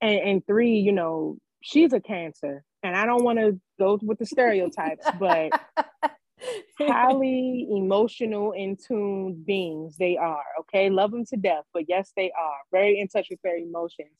and, 0.00 0.18
and 0.18 0.46
three, 0.46 0.78
you 0.78 0.92
know, 0.92 1.38
she's 1.62 1.92
a 1.92 2.00
cancer. 2.00 2.64
And 2.82 2.94
I 2.94 3.06
don't 3.06 3.24
want 3.24 3.38
to 3.38 3.58
go 3.78 3.98
with 4.02 4.18
the 4.18 4.26
stereotypes, 4.26 5.06
but 5.18 5.58
highly 6.78 7.66
emotional 7.70 8.52
in 8.52 8.76
tune 8.76 9.42
beings 9.46 9.96
they 9.96 10.16
are. 10.16 10.44
Okay. 10.60 10.90
Love 10.90 11.12
them 11.12 11.24
to 11.26 11.36
death, 11.36 11.64
but 11.72 11.84
yes, 11.88 12.12
they 12.16 12.30
are 12.30 12.56
very 12.70 13.00
in 13.00 13.08
touch 13.08 13.28
with 13.30 13.40
their 13.42 13.56
emotions. 13.56 14.10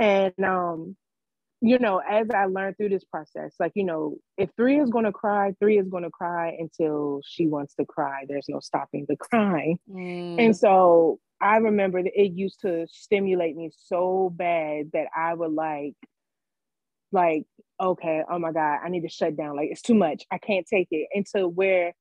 And 0.00 0.34
um, 0.44 0.96
you 1.64 1.78
know, 1.78 1.98
as 1.98 2.28
I 2.30 2.44
learned 2.44 2.76
through 2.76 2.90
this 2.90 3.04
process, 3.04 3.54
like, 3.58 3.72
you 3.74 3.84
know, 3.84 4.18
if 4.36 4.50
three 4.56 4.78
is 4.78 4.90
going 4.90 5.06
to 5.06 5.12
cry, 5.12 5.54
three 5.58 5.78
is 5.78 5.88
going 5.88 6.02
to 6.02 6.10
cry 6.10 6.54
until 6.58 7.20
she 7.24 7.46
wants 7.46 7.74
to 7.76 7.86
cry. 7.86 8.24
There's 8.28 8.48
no 8.48 8.60
stopping 8.60 9.06
the 9.08 9.16
crying. 9.16 9.78
Mm. 9.90 10.36
And 10.38 10.56
so 10.56 11.20
I 11.40 11.56
remember 11.56 12.02
that 12.02 12.12
it 12.14 12.32
used 12.32 12.60
to 12.60 12.86
stimulate 12.90 13.56
me 13.56 13.70
so 13.86 14.30
bad 14.34 14.90
that 14.92 15.06
I 15.16 15.32
would 15.32 15.52
like 15.52 15.94
like, 17.12 17.44
okay, 17.80 18.22
oh 18.28 18.38
my 18.38 18.52
God, 18.52 18.80
I 18.84 18.88
need 18.90 19.02
to 19.02 19.08
shut 19.08 19.36
down. 19.36 19.56
Like 19.56 19.68
it's 19.70 19.82
too 19.82 19.94
much. 19.94 20.24
I 20.30 20.38
can't 20.38 20.66
take 20.66 20.88
it. 20.90 21.08
Into 21.12 21.48
where 21.48 21.94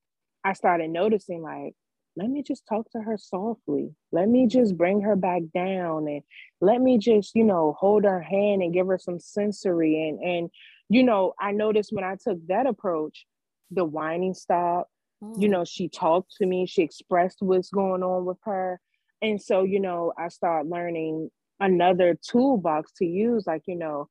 I 0.44 0.54
started 0.54 0.90
noticing 0.90 1.42
like, 1.42 1.74
let 2.16 2.30
me 2.30 2.44
just 2.44 2.66
talk 2.68 2.90
to 2.92 3.02
her 3.02 3.18
softly. 3.18 3.96
Let 4.12 4.30
me 4.30 4.48
just 4.48 4.78
bring 4.78 5.02
her 5.02 5.16
back 5.16 5.42
down 5.54 6.08
and 6.08 6.22
let 6.62 6.82
me 6.82 6.98
just, 6.98 7.36
you 7.36 7.44
know, 7.44 7.76
hold 7.80 8.04
her 8.04 8.22
hand 8.22 8.62
and 8.62 8.74
give 8.74 8.88
her 8.88 9.00
some 9.00 9.20
sensory. 9.20 10.10
And 10.10 10.20
and 10.20 10.50
you 10.90 11.04
know, 11.04 11.34
I 11.40 11.52
noticed 11.52 11.92
when 11.92 12.04
I 12.04 12.16
took 12.24 12.46
that 12.48 12.68
approach, 12.68 13.26
the 13.72 13.86
whining 13.86 14.34
stopped. 14.34 14.92
Mm. 15.24 15.42
You 15.42 15.50
know, 15.50 15.66
she 15.66 15.90
talked 15.90 16.36
to 16.38 16.46
me, 16.46 16.68
she 16.68 16.84
expressed 16.84 17.38
what's 17.40 17.70
going 17.70 18.04
on 18.04 18.26
with 18.26 18.38
her. 18.44 18.80
And 19.22 19.42
so, 19.42 19.64
you 19.64 19.80
know, 19.80 20.14
I 20.18 20.28
start 20.28 20.68
learning 20.68 21.32
another 21.60 22.20
toolbox 22.30 22.92
to 22.98 23.06
use, 23.06 23.48
like, 23.48 23.64
you 23.68 23.76
know, 23.78 24.10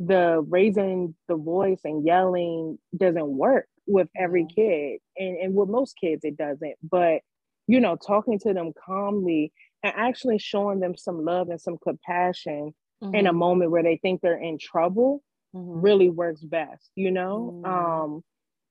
the 0.00 0.44
raising 0.48 1.14
the 1.28 1.36
voice 1.36 1.80
and 1.84 2.04
yelling 2.04 2.78
doesn't 2.96 3.28
work 3.28 3.66
with 3.86 4.08
every 4.16 4.46
kid. 4.46 5.00
And, 5.16 5.36
and 5.36 5.54
with 5.54 5.68
most 5.68 5.94
kids, 6.00 6.24
it 6.24 6.36
doesn't. 6.36 6.74
But, 6.82 7.20
you 7.66 7.80
know, 7.80 7.96
talking 7.96 8.38
to 8.40 8.52
them 8.52 8.72
calmly 8.84 9.52
and 9.82 9.92
actually 9.96 10.38
showing 10.38 10.80
them 10.80 10.96
some 10.96 11.24
love 11.24 11.48
and 11.48 11.60
some 11.60 11.78
compassion 11.78 12.74
mm-hmm. 13.02 13.14
in 13.14 13.26
a 13.26 13.30
mm-hmm. 13.30 13.38
moment 13.38 13.70
where 13.70 13.82
they 13.82 13.96
think 13.96 14.20
they're 14.20 14.40
in 14.40 14.58
trouble 14.58 15.22
mm-hmm. 15.54 15.80
really 15.80 16.10
works 16.10 16.42
best, 16.42 16.90
you 16.94 17.10
know? 17.10 17.62
Mm-hmm. 17.64 18.04
Um, 18.04 18.24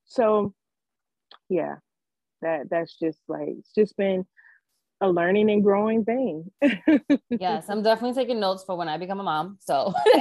so 0.04 0.54
yeah, 1.48 1.76
that 2.42 2.70
that's 2.70 2.96
just 2.98 3.18
like 3.28 3.48
it's 3.48 3.72
just 3.74 3.96
been 3.96 4.26
a 5.00 5.08
learning 5.10 5.50
and 5.50 5.62
growing 5.62 6.04
thing. 6.04 6.50
yes, 7.30 7.66
I'm 7.68 7.82
definitely 7.82 8.14
taking 8.14 8.40
notes 8.40 8.64
for 8.64 8.76
when 8.76 8.88
I 8.88 8.96
become 8.96 9.20
a 9.20 9.22
mom. 9.22 9.58
So 9.60 9.92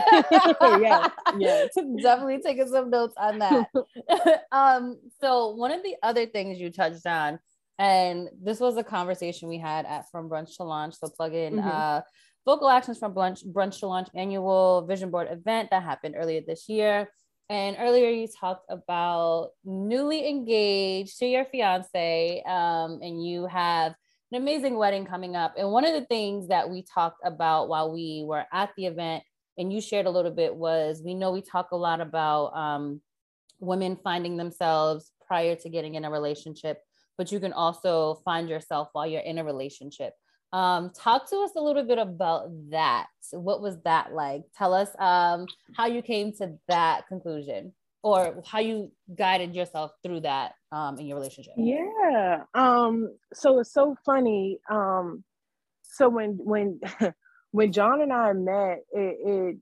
yeah, 0.62 1.08
yeah, 1.38 1.66
definitely 2.02 2.42
taking 2.42 2.68
some 2.68 2.90
notes 2.90 3.14
on 3.18 3.40
that. 3.40 3.70
um, 4.52 4.98
so 5.22 5.52
one 5.52 5.72
of 5.72 5.82
the 5.84 5.96
other 6.04 6.26
things 6.26 6.60
you 6.60 6.72
touched 6.72 7.06
on, 7.06 7.40
and 7.78 8.30
this 8.42 8.60
was 8.60 8.78
a 8.78 8.84
conversation 8.84 9.50
we 9.50 9.58
had 9.58 9.86
at 9.86 10.10
From 10.12 10.30
Brunch 10.30 10.58
to 10.58 10.64
Launch. 10.64 10.96
So 10.96 11.10
plug 11.10 11.34
in 11.34 11.56
mm-hmm. 11.56 11.68
uh, 11.68 12.02
vocal 12.46 12.70
actions 12.70 13.00
from 13.00 13.14
Brunch, 13.14 13.46
Brunch 13.46 13.80
to 13.80 13.88
Launch 13.88 14.10
annual 14.16 14.86
vision 14.88 15.12
board 15.12 15.28
event 15.30 15.70
that 15.72 15.84
happened 15.84 16.16
earlier 16.18 16.42
this 16.46 16.70
year. 16.70 17.10
And 17.50 17.78
earlier 17.80 18.10
you 18.10 18.28
talked 18.28 18.66
about 18.70 19.50
newly 19.64 20.28
engaged 20.28 21.20
to 21.20 21.28
your 21.28 21.46
fiance, 21.46 22.42
um, 22.48 23.00
and 23.04 23.24
you 23.24 23.46
have 23.46 23.94
an 24.32 24.42
amazing 24.42 24.78
wedding 24.78 25.06
coming 25.06 25.36
up. 25.36 25.54
And 25.58 25.72
one 25.72 25.86
of 25.86 25.94
the 25.94 26.06
things 26.06 26.48
that 26.48 26.70
we 26.70 26.82
talked 26.82 27.22
about 27.24 27.68
while 27.70 27.94
we 27.94 28.24
were 28.26 28.46
at 28.52 28.72
the 28.76 28.88
event, 28.88 29.24
and 29.58 29.72
you 29.72 29.80
shared 29.80 30.08
a 30.08 30.12
little 30.12 30.32
bit, 30.32 30.56
was 30.56 31.04
we 31.06 31.14
know 31.14 31.32
we 31.32 31.42
talk 31.42 31.70
a 31.72 31.78
lot 31.78 32.02
about 32.02 32.56
um, 32.56 33.02
women 33.60 33.96
finding 34.04 34.38
themselves 34.38 35.12
prior 35.28 35.56
to 35.56 35.70
getting 35.70 35.96
in 35.96 36.06
a 36.06 36.10
relationship, 36.10 36.80
but 37.18 37.32
you 37.32 37.40
can 37.40 37.54
also 37.54 38.22
find 38.26 38.50
yourself 38.50 38.90
while 38.94 39.08
you're 39.08 39.22
in 39.22 39.38
a 39.38 39.44
relationship. 39.44 40.14
Um, 40.54 40.92
talk 40.92 41.30
to 41.30 41.38
us 41.38 41.52
a 41.58 41.62
little 41.62 41.84
bit 41.84 41.98
about 41.98 42.50
that. 42.72 43.08
What 43.32 43.62
was 43.62 43.78
that 43.84 44.14
like? 44.14 44.44
Tell 44.58 44.74
us 44.74 44.90
um, 45.00 45.48
how 45.76 45.88
you 45.88 46.02
came 46.02 46.32
to 46.34 46.54
that 46.68 47.08
conclusion 47.08 47.74
or 48.04 48.42
how 48.46 48.60
you 48.60 48.92
guided 49.18 49.56
yourself 49.56 49.92
through 50.04 50.22
that 50.22 50.54
um, 50.72 51.00
in 51.00 51.08
your 51.08 51.18
relationship. 51.18 51.54
Yeah. 51.58 52.44
Um, 52.54 53.18
so 53.34 53.60
it's 53.60 53.74
so 53.74 53.96
funny. 54.06 54.60
Um, 54.70 55.24
so 55.82 56.10
when 56.10 56.38
when 56.38 56.80
when 57.52 57.72
John 57.72 58.02
and 58.02 58.14
I 58.14 58.34
met, 58.34 58.84
it, 58.92 59.18
it 59.26 59.58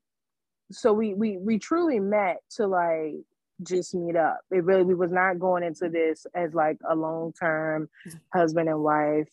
so 0.72 0.94
we 0.94 1.14
we 1.14 1.38
we 1.38 1.58
truly 1.58 2.00
met 2.00 2.38
to 2.58 2.68
like 2.68 3.16
just 3.64 3.96
meet 3.96 4.16
up. 4.16 4.40
It 4.52 4.64
really 4.64 4.84
we 4.84 4.96
was 4.96 5.12
not 5.12 5.40
going 5.40 5.64
into 5.64 5.90
this 5.90 6.26
as 6.34 6.54
like 6.54 6.78
a 6.88 6.96
long 6.96 7.34
term 7.34 7.90
husband 8.34 8.70
and 8.70 8.80
wife 8.82 9.30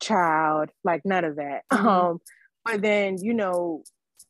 child, 0.00 0.70
like 0.84 1.04
none 1.04 1.24
of 1.24 1.36
that. 1.36 1.62
Mm-hmm. 1.72 1.86
Um, 1.86 2.20
but 2.64 2.82
then, 2.82 3.18
you 3.22 3.34
know, 3.34 3.84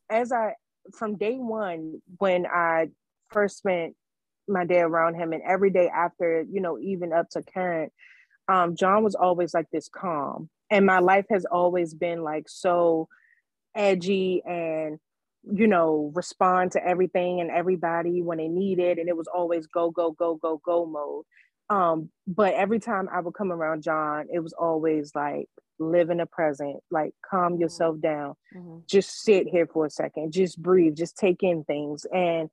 as 0.09 0.31
I 0.31 0.53
from 0.93 1.17
day 1.17 1.35
one, 1.35 2.01
when 2.17 2.45
I 2.45 2.89
first 3.29 3.57
spent 3.57 3.95
my 4.47 4.65
day 4.65 4.79
around 4.79 5.15
him 5.15 5.33
and 5.33 5.41
every 5.43 5.69
day 5.69 5.89
after, 5.89 6.45
you 6.49 6.61
know, 6.61 6.79
even 6.79 7.11
up 7.11 7.29
to 7.31 7.41
current, 7.41 7.91
um, 8.47 8.75
John 8.75 9.03
was 9.03 9.15
always 9.15 9.53
like 9.53 9.69
this 9.71 9.89
calm. 9.89 10.49
And 10.69 10.85
my 10.85 10.99
life 10.99 11.25
has 11.29 11.45
always 11.45 11.93
been 11.93 12.23
like 12.23 12.47
so 12.47 13.07
edgy 13.75 14.41
and 14.45 14.99
you 15.51 15.67
know, 15.67 16.11
respond 16.15 16.71
to 16.73 16.85
everything 16.85 17.41
and 17.41 17.51
everybody 17.51 18.21
when 18.21 18.37
they 18.37 18.47
need 18.47 18.79
it. 18.79 18.99
And 18.99 19.09
it 19.09 19.17
was 19.17 19.27
always 19.27 19.67
go, 19.67 19.91
go, 19.91 20.11
go, 20.11 20.35
go, 20.35 20.61
go 20.63 20.85
mode. 20.85 21.25
Um, 21.69 22.09
but 22.25 22.53
every 22.53 22.79
time 22.79 23.09
I 23.11 23.19
would 23.19 23.33
come 23.33 23.51
around 23.51 23.83
John, 23.83 24.27
it 24.33 24.39
was 24.39 24.53
always 24.53 25.11
like 25.13 25.47
live 25.79 26.09
in 26.09 26.17
the 26.17 26.25
present, 26.25 26.77
like 26.91 27.13
calm 27.29 27.53
mm-hmm. 27.53 27.61
yourself 27.61 27.99
down, 27.99 28.35
mm-hmm. 28.55 28.79
just 28.87 29.21
sit 29.23 29.47
here 29.47 29.67
for 29.67 29.85
a 29.85 29.89
second, 29.89 30.31
just 30.31 30.61
breathe, 30.61 30.95
just 30.95 31.17
take 31.17 31.43
in 31.43 31.63
things. 31.63 32.05
And 32.13 32.49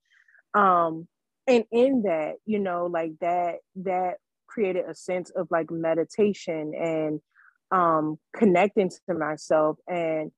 um, 0.54 1.08
and 1.46 1.64
in 1.70 2.02
that, 2.02 2.34
you 2.44 2.58
know, 2.58 2.86
like 2.86 3.12
that 3.20 3.56
that 3.76 4.14
created 4.46 4.84
a 4.88 4.94
sense 4.94 5.30
of 5.30 5.48
like 5.50 5.70
meditation 5.70 6.74
and 6.74 7.20
um 7.70 8.18
connecting 8.36 8.90
to 9.08 9.14
myself 9.14 9.78
and 9.88 10.30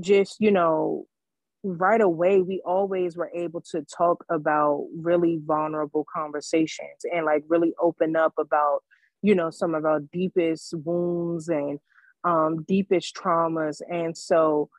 just, 0.00 0.36
you 0.40 0.50
know, 0.50 1.06
right 1.64 2.00
away 2.00 2.42
we 2.42 2.60
always 2.64 3.16
were 3.16 3.30
able 3.34 3.60
to 3.60 3.82
talk 3.82 4.24
about 4.30 4.86
really 4.94 5.40
vulnerable 5.44 6.06
conversations 6.14 7.04
and 7.10 7.24
like 7.24 7.42
really 7.48 7.72
open 7.80 8.14
up 8.16 8.34
about 8.38 8.80
you 9.22 9.34
know 9.34 9.50
some 9.50 9.74
of 9.74 9.84
our 9.84 10.00
deepest 10.12 10.74
wounds 10.84 11.48
and 11.48 11.78
um, 12.24 12.62
deepest 12.62 13.14
traumas. 13.14 13.82
And 13.90 14.16
so 14.16 14.70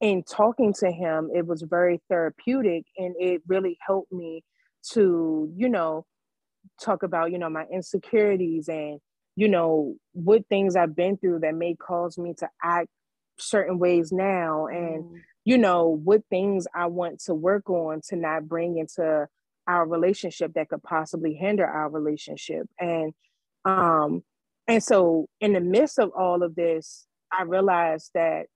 in 0.00 0.22
talking 0.22 0.72
to 0.72 0.90
him 0.90 1.30
it 1.34 1.46
was 1.46 1.62
very 1.62 2.00
therapeutic 2.08 2.84
and 2.96 3.14
it 3.18 3.42
really 3.46 3.78
helped 3.84 4.12
me 4.12 4.44
to 4.92 5.52
you 5.56 5.68
know 5.68 6.04
talk 6.80 7.02
about 7.02 7.32
you 7.32 7.38
know 7.38 7.50
my 7.50 7.64
insecurities 7.72 8.68
and 8.68 9.00
you 9.34 9.48
know 9.48 9.96
what 10.12 10.46
things 10.48 10.76
i've 10.76 10.94
been 10.94 11.16
through 11.16 11.40
that 11.40 11.56
may 11.56 11.74
cause 11.74 12.16
me 12.16 12.32
to 12.38 12.48
act 12.62 12.88
certain 13.40 13.78
ways 13.78 14.12
now. 14.12 14.66
And 14.66 15.04
mm 15.04 15.20
you 15.44 15.58
know, 15.58 15.88
what 15.88 16.22
things 16.30 16.66
I 16.74 16.86
want 16.86 17.20
to 17.24 17.34
work 17.34 17.70
on 17.70 18.00
to 18.08 18.16
not 18.16 18.48
bring 18.48 18.78
into 18.78 19.26
our 19.66 19.86
relationship 19.86 20.54
that 20.54 20.68
could 20.68 20.82
possibly 20.82 21.34
hinder 21.34 21.66
our 21.66 21.88
relationship. 21.88 22.66
And 22.78 23.12
um, 23.64 24.22
and 24.66 24.82
so 24.82 25.28
in 25.40 25.52
the 25.54 25.60
midst 25.60 25.98
of 25.98 26.10
all 26.16 26.42
of 26.42 26.54
this, 26.54 27.06
I 27.32 27.42
realized 27.42 28.10
that 28.14 28.46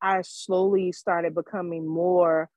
I 0.00 0.22
slowly 0.22 0.92
started 0.92 1.34
becoming 1.34 1.86
more 1.86 2.48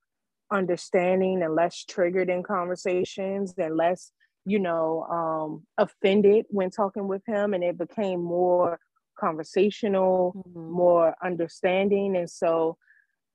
understanding 0.51 1.41
and 1.43 1.55
less 1.55 1.83
triggered 1.83 2.29
in 2.29 2.43
conversations 2.43 3.53
and 3.57 3.77
less, 3.77 4.11
you 4.45 4.59
know, 4.59 5.03
um, 5.09 5.63
offended 5.77 6.45
when 6.49 6.71
talking 6.71 7.07
with 7.07 7.21
him. 7.27 7.53
And 7.53 7.63
it 7.63 7.77
became 7.77 8.23
more 8.23 8.79
conversational, 9.19 10.33
mm-hmm. 10.35 10.71
more 10.71 11.15
understanding. 11.23 12.17
And 12.17 12.29
so 12.29 12.77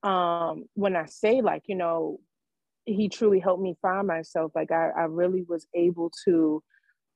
um 0.03 0.65
when 0.75 0.97
i 0.97 1.05
say 1.07 1.43
like 1.43 1.63
you 1.67 1.75
know 1.75 2.19
he 2.87 3.09
truly 3.09 3.39
helped 3.39 3.63
me 3.63 3.77
find 3.83 4.07
myself 4.07 4.53
like 4.55 4.71
i, 4.71 4.89
I 4.97 5.03
really 5.03 5.45
was 5.47 5.67
able 5.75 6.11
to 6.25 6.63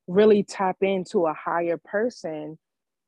really 0.06 0.42
tap 0.42 0.76
into 0.82 1.26
a 1.26 1.32
higher 1.32 1.78
person 1.82 2.58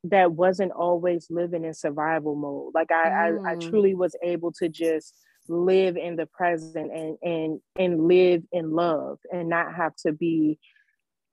that 0.05 0.31
wasn't 0.31 0.71
always 0.71 1.27
living 1.29 1.63
in 1.63 1.73
survival 1.73 2.35
mode 2.35 2.71
like 2.73 2.91
i 2.91 3.09
mm. 3.09 3.45
I, 3.45 3.51
I 3.51 3.55
mm. 3.55 3.69
truly 3.69 3.93
was 3.93 4.15
able 4.23 4.51
to 4.53 4.69
just 4.69 5.13
live 5.49 5.97
in 5.97 6.15
the 6.15 6.25
present 6.25 6.91
and 6.91 7.17
and 7.21 7.59
and 7.77 8.07
live 8.07 8.43
in 8.51 8.71
love 8.71 9.19
and 9.31 9.49
not 9.49 9.73
have 9.73 9.95
to 9.95 10.11
be 10.11 10.59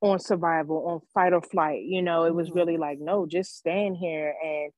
on 0.01 0.19
survival 0.19 0.87
on 0.87 0.99
fight 1.13 1.33
or 1.33 1.41
flight 1.41 1.83
you 1.83 2.01
know 2.01 2.23
it 2.23 2.33
was 2.33 2.49
mm-hmm. 2.49 2.59
really 2.59 2.77
like 2.77 2.99
no 2.99 3.25
just 3.25 3.57
stand 3.57 3.97
here 3.97 4.33
and 4.43 4.71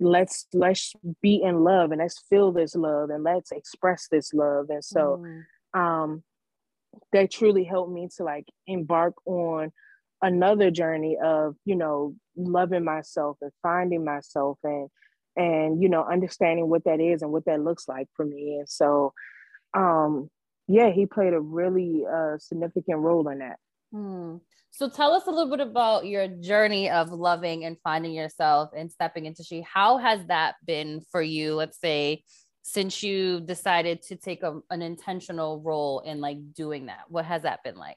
let's 0.00 0.46
let's 0.52 0.94
be 1.20 1.42
in 1.42 1.64
love 1.64 1.90
and 1.90 2.00
let's 2.00 2.22
feel 2.30 2.52
this 2.52 2.74
love 2.74 3.10
and 3.10 3.24
let's 3.24 3.52
express 3.52 4.08
this 4.10 4.32
love. 4.32 4.66
And 4.70 4.84
so 4.84 5.24
mm. 5.24 5.42
um 5.78 6.22
that 7.12 7.30
truly 7.30 7.64
helped 7.64 7.92
me 7.92 8.08
to 8.16 8.24
like 8.24 8.46
embark 8.66 9.14
on 9.26 9.72
another 10.22 10.70
journey 10.70 11.16
of 11.22 11.56
you 11.64 11.76
know 11.76 12.14
loving 12.36 12.84
myself 12.84 13.36
and 13.40 13.52
finding 13.62 14.04
myself 14.04 14.58
and 14.64 14.88
and 15.36 15.82
you 15.82 15.88
know 15.88 16.04
understanding 16.04 16.68
what 16.68 16.84
that 16.84 17.00
is 17.00 17.22
and 17.22 17.32
what 17.32 17.44
that 17.44 17.62
looks 17.62 17.88
like 17.88 18.08
for 18.14 18.24
me. 18.24 18.56
And 18.58 18.68
so 18.68 19.12
um 19.74 20.30
yeah 20.66 20.90
he 20.90 21.06
played 21.06 21.34
a 21.34 21.40
really 21.40 22.04
uh 22.10 22.38
significant 22.38 22.98
role 22.98 23.28
in 23.28 23.38
that 23.38 23.58
mm. 23.94 24.40
So 24.70 24.88
tell 24.88 25.12
us 25.12 25.26
a 25.26 25.30
little 25.30 25.50
bit 25.50 25.66
about 25.66 26.06
your 26.06 26.28
journey 26.28 26.88
of 26.90 27.10
loving 27.10 27.64
and 27.64 27.76
finding 27.82 28.12
yourself 28.12 28.70
and 28.76 28.92
stepping 28.92 29.26
into 29.26 29.42
she. 29.42 29.62
How 29.62 29.98
has 29.98 30.24
that 30.26 30.54
been 30.64 31.00
for 31.10 31.20
you? 31.20 31.54
Let's 31.54 31.80
say 31.80 32.22
since 32.68 33.02
you 33.02 33.40
decided 33.40 34.02
to 34.02 34.16
take 34.16 34.42
a, 34.42 34.60
an 34.70 34.82
intentional 34.82 35.60
role 35.60 36.00
in 36.00 36.20
like 36.20 36.36
doing 36.52 36.86
that 36.86 37.04
what 37.08 37.24
has 37.24 37.42
that 37.42 37.62
been 37.64 37.76
like 37.76 37.96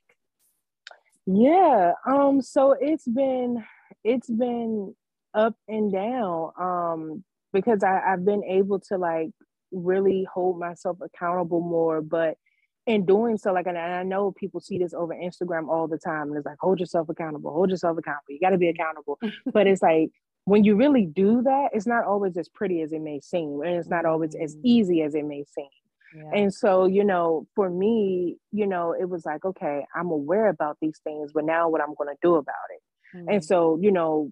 yeah 1.25 1.91
um 2.07 2.41
so 2.41 2.75
it's 2.79 3.07
been 3.07 3.63
it's 4.03 4.29
been 4.29 4.95
up 5.33 5.55
and 5.67 5.91
down 5.91 6.51
um 6.59 7.23
because 7.53 7.83
I, 7.83 8.01
I've 8.13 8.25
been 8.25 8.43
able 8.45 8.79
to 8.87 8.97
like 8.97 9.31
really 9.71 10.25
hold 10.33 10.57
myself 10.57 10.97
accountable 11.01 11.61
more 11.61 12.01
but 12.01 12.37
in 12.87 13.05
doing 13.05 13.37
so 13.37 13.53
like 13.53 13.67
and 13.67 13.77
I 13.77 14.03
know 14.03 14.31
people 14.31 14.59
see 14.59 14.77
this 14.77 14.93
over 14.93 15.13
Instagram 15.13 15.69
all 15.69 15.87
the 15.87 15.97
time 15.97 16.29
and 16.29 16.37
it's 16.37 16.45
like 16.45 16.57
hold 16.59 16.79
yourself 16.79 17.09
accountable 17.09 17.51
hold 17.51 17.69
yourself 17.69 17.97
accountable 17.97 18.25
you 18.29 18.39
got 18.39 18.49
to 18.49 18.57
be 18.57 18.69
accountable 18.69 19.19
but 19.53 19.67
it's 19.67 19.81
like 19.81 20.09
when 20.45 20.63
you 20.63 20.75
really 20.75 21.05
do 21.05 21.43
that 21.43 21.69
it's 21.73 21.85
not 21.85 22.05
always 22.05 22.35
as 22.37 22.49
pretty 22.49 22.81
as 22.81 22.91
it 22.91 23.01
may 23.01 23.19
seem 23.19 23.61
and 23.61 23.75
it's 23.75 23.89
not 23.89 24.05
always 24.05 24.35
as 24.35 24.55
mm. 24.55 24.61
easy 24.63 25.03
as 25.03 25.13
it 25.13 25.25
may 25.25 25.43
seem 25.43 25.67
yeah. 26.15 26.29
And 26.33 26.53
so, 26.53 26.85
you 26.85 27.03
know, 27.03 27.47
for 27.55 27.69
me, 27.69 28.37
you 28.51 28.67
know, 28.67 28.93
it 28.93 29.09
was 29.09 29.25
like, 29.25 29.45
okay, 29.45 29.85
I'm 29.95 30.09
aware 30.09 30.49
about 30.49 30.77
these 30.81 30.99
things, 31.03 31.31
but 31.33 31.45
now 31.45 31.69
what 31.69 31.81
I'm 31.81 31.95
going 31.95 32.09
to 32.09 32.19
do 32.21 32.35
about 32.35 32.55
it. 32.69 33.17
Mm-hmm. 33.17 33.29
And 33.29 33.41
mm. 33.41 33.45
so, 33.45 33.79
you 33.81 33.91
know, 33.91 34.31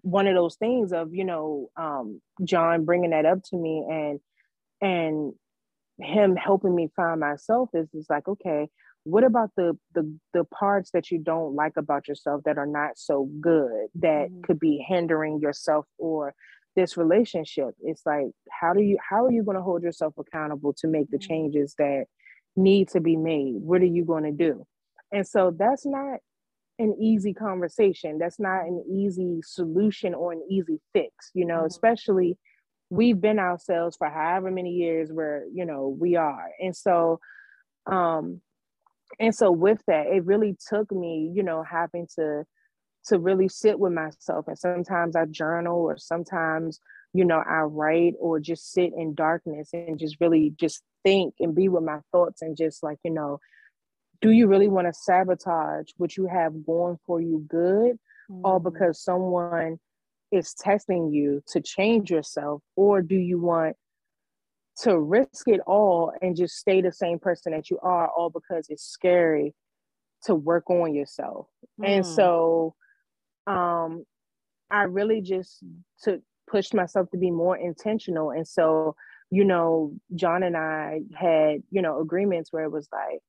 one 0.00 0.26
of 0.26 0.34
those 0.34 0.56
things 0.56 0.92
of, 0.92 1.14
you 1.14 1.24
know, 1.24 1.68
um, 1.76 2.20
John 2.42 2.84
bringing 2.84 3.10
that 3.10 3.26
up 3.26 3.42
to 3.50 3.56
me 3.56 3.84
and, 3.88 4.20
and 4.80 5.34
him 6.00 6.36
helping 6.36 6.74
me 6.74 6.88
find 6.94 7.20
myself 7.20 7.70
is, 7.74 7.88
is 7.92 8.06
like, 8.08 8.28
okay, 8.28 8.68
what 9.04 9.24
about 9.24 9.50
the, 9.56 9.76
the 9.94 10.18
the 10.34 10.44
parts 10.44 10.90
that 10.90 11.10
you 11.10 11.18
don't 11.18 11.54
like 11.54 11.76
about 11.76 12.06
yourself 12.08 12.42
that 12.44 12.58
are 12.58 12.66
not 12.66 12.98
so 12.98 13.28
good 13.40 13.86
that 13.94 14.28
mm-hmm. 14.28 14.42
could 14.42 14.58
be 14.58 14.84
hindering 14.86 15.40
yourself 15.40 15.86
or 15.98 16.34
this 16.76 16.96
relationship 16.96 17.70
it's 17.80 18.02
like 18.04 18.26
how 18.50 18.72
do 18.72 18.82
you 18.82 18.98
how 19.08 19.24
are 19.24 19.32
you 19.32 19.42
going 19.42 19.56
to 19.56 19.62
hold 19.62 19.82
yourself 19.82 20.14
accountable 20.18 20.74
to 20.74 20.86
make 20.86 21.10
the 21.10 21.16
mm-hmm. 21.16 21.28
changes 21.28 21.74
that 21.78 22.04
need 22.54 22.88
to 22.88 23.00
be 23.00 23.16
made 23.16 23.54
what 23.56 23.80
are 23.80 23.86
you 23.86 24.04
going 24.04 24.24
to 24.24 24.32
do 24.32 24.66
and 25.10 25.26
so 25.26 25.54
that's 25.56 25.86
not 25.86 26.18
an 26.78 26.94
easy 27.00 27.32
conversation 27.32 28.18
that's 28.18 28.38
not 28.38 28.66
an 28.66 28.84
easy 28.92 29.40
solution 29.42 30.14
or 30.14 30.32
an 30.32 30.42
easy 30.50 30.80
fix 30.92 31.30
you 31.34 31.46
know 31.46 31.58
mm-hmm. 31.58 31.66
especially 31.66 32.36
we've 32.90 33.20
been 33.20 33.38
ourselves 33.38 33.96
for 33.96 34.08
however 34.08 34.50
many 34.50 34.70
years 34.70 35.10
where 35.12 35.44
you 35.52 35.64
know 35.64 35.88
we 35.88 36.16
are. 36.16 36.50
And 36.60 36.76
so 36.76 37.20
um 37.86 38.40
and 39.18 39.34
so 39.34 39.50
with 39.50 39.82
that 39.86 40.06
it 40.06 40.24
really 40.24 40.56
took 40.68 40.90
me 40.92 41.30
you 41.34 41.42
know 41.42 41.62
having 41.62 42.06
to 42.16 42.44
to 43.06 43.18
really 43.18 43.48
sit 43.48 43.78
with 43.78 43.92
myself. 43.92 44.46
And 44.48 44.58
sometimes 44.58 45.16
i 45.16 45.24
journal 45.24 45.78
or 45.78 45.96
sometimes 45.98 46.80
you 47.14 47.24
know 47.24 47.42
i 47.48 47.60
write 47.60 48.14
or 48.20 48.38
just 48.38 48.72
sit 48.72 48.92
in 48.96 49.14
darkness 49.14 49.70
and 49.72 49.98
just 49.98 50.16
really 50.20 50.52
just 50.58 50.82
think 51.04 51.34
and 51.40 51.54
be 51.54 51.68
with 51.68 51.84
my 51.84 52.00
thoughts 52.12 52.42
and 52.42 52.56
just 52.56 52.82
like 52.82 52.98
you 53.02 53.10
know 53.10 53.38
do 54.20 54.30
you 54.30 54.46
really 54.46 54.68
want 54.68 54.86
to 54.86 54.92
sabotage 54.92 55.86
what 55.96 56.16
you 56.16 56.26
have 56.26 56.66
going 56.66 56.98
for 57.06 57.20
you 57.20 57.44
good? 57.48 57.98
Mm-hmm. 58.30 58.44
all 58.44 58.58
because 58.58 59.02
someone 59.02 59.78
is 60.32 60.54
testing 60.54 61.10
you 61.10 61.42
to 61.48 61.60
change 61.60 62.10
yourself 62.10 62.62
or 62.76 63.02
do 63.02 63.16
you 63.16 63.38
want 63.38 63.76
to 64.82 64.98
risk 64.98 65.48
it 65.48 65.60
all 65.66 66.12
and 66.22 66.36
just 66.36 66.56
stay 66.56 66.80
the 66.80 66.92
same 66.92 67.18
person 67.18 67.52
that 67.52 67.70
you 67.70 67.78
are 67.82 68.08
all 68.08 68.30
because 68.30 68.66
it's 68.68 68.84
scary 68.84 69.54
to 70.24 70.34
work 70.34 70.68
on 70.70 70.94
yourself? 70.94 71.46
Mm. 71.80 71.88
and 71.88 72.06
so 72.06 72.74
um 73.46 74.04
i 74.70 74.82
really 74.82 75.20
just 75.20 75.62
to 76.02 76.20
push 76.50 76.72
myself 76.72 77.10
to 77.10 77.18
be 77.18 77.30
more 77.30 77.58
intentional. 77.58 78.30
And 78.30 78.48
so 78.48 78.96
you 79.30 79.44
know 79.44 79.92
john 80.14 80.42
and 80.42 80.56
i 80.56 81.00
had 81.14 81.62
you 81.70 81.82
know 81.82 82.00
agreements 82.00 82.52
where 82.52 82.64
it 82.64 82.72
was 82.72 82.88
like 82.92 83.20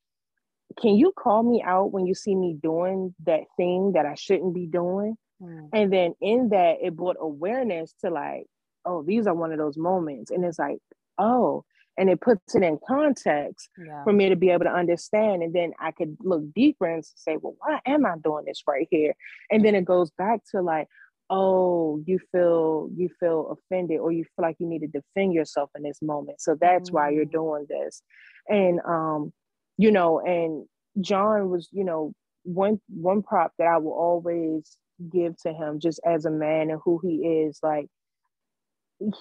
can 0.81 0.95
you 0.95 1.11
call 1.11 1.43
me 1.43 1.61
out 1.65 1.91
when 1.91 2.05
you 2.05 2.15
see 2.15 2.35
me 2.35 2.55
doing 2.61 3.13
that 3.25 3.41
thing 3.57 3.93
that 3.93 4.05
i 4.05 4.15
shouldn't 4.15 4.53
be 4.53 4.65
doing 4.65 5.17
mm. 5.41 5.69
and 5.73 5.91
then 5.91 6.13
in 6.21 6.49
that 6.49 6.77
it 6.81 6.95
brought 6.95 7.17
awareness 7.19 7.93
to 8.01 8.09
like 8.09 8.45
oh 8.85 9.03
these 9.03 9.27
are 9.27 9.35
one 9.35 9.51
of 9.51 9.57
those 9.57 9.77
moments 9.77 10.31
and 10.31 10.43
it's 10.45 10.59
like 10.59 10.79
oh, 11.19 11.65
and 11.97 12.09
it 12.09 12.21
puts 12.21 12.55
it 12.55 12.63
in 12.63 12.79
context 12.87 13.69
yeah. 13.77 14.03
for 14.03 14.13
me 14.13 14.29
to 14.29 14.35
be 14.37 14.49
able 14.49 14.63
to 14.63 14.71
understand. 14.71 15.43
And 15.43 15.53
then 15.53 15.73
I 15.79 15.91
could 15.91 16.17
look 16.21 16.53
deeper 16.53 16.85
and 16.85 17.05
say, 17.05 17.37
well, 17.39 17.55
why 17.59 17.81
am 17.85 18.05
I 18.05 18.15
doing 18.23 18.45
this 18.45 18.63
right 18.65 18.87
here? 18.89 19.13
And 19.51 19.63
then 19.63 19.75
it 19.75 19.83
goes 19.83 20.09
back 20.11 20.39
to 20.51 20.61
like, 20.61 20.87
oh, 21.29 22.01
you 22.07 22.17
feel 22.31 22.89
you 22.95 23.09
feel 23.19 23.55
offended 23.55 23.99
or 23.99 24.11
you 24.11 24.23
feel 24.23 24.43
like 24.43 24.55
you 24.59 24.67
need 24.67 24.79
to 24.79 24.87
defend 24.87 25.33
yourself 25.33 25.69
in 25.75 25.83
this 25.83 26.01
moment. 26.01 26.41
So 26.41 26.55
that's 26.59 26.89
mm. 26.89 26.93
why 26.93 27.09
you're 27.09 27.25
mm. 27.25 27.31
doing 27.31 27.65
this. 27.69 28.01
And 28.47 28.79
um, 28.87 29.33
you 29.77 29.91
know, 29.91 30.21
and 30.21 30.65
John 31.01 31.49
was, 31.49 31.67
you 31.71 31.83
know, 31.83 32.13
one 32.43 32.79
one 32.87 33.21
prop 33.21 33.51
that 33.59 33.67
I 33.67 33.77
will 33.77 33.91
always 33.91 34.77
give 35.11 35.37
to 35.43 35.53
him 35.53 35.79
just 35.79 35.99
as 36.05 36.25
a 36.25 36.31
man 36.31 36.69
and 36.69 36.79
who 36.83 36.99
he 37.03 37.45
is, 37.45 37.59
like 37.63 37.87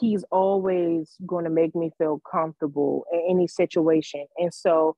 he's 0.00 0.24
always 0.30 1.14
going 1.26 1.44
to 1.44 1.50
make 1.50 1.74
me 1.74 1.90
feel 1.98 2.20
comfortable 2.30 3.04
in 3.12 3.22
any 3.28 3.48
situation. 3.48 4.26
And 4.36 4.52
so, 4.52 4.96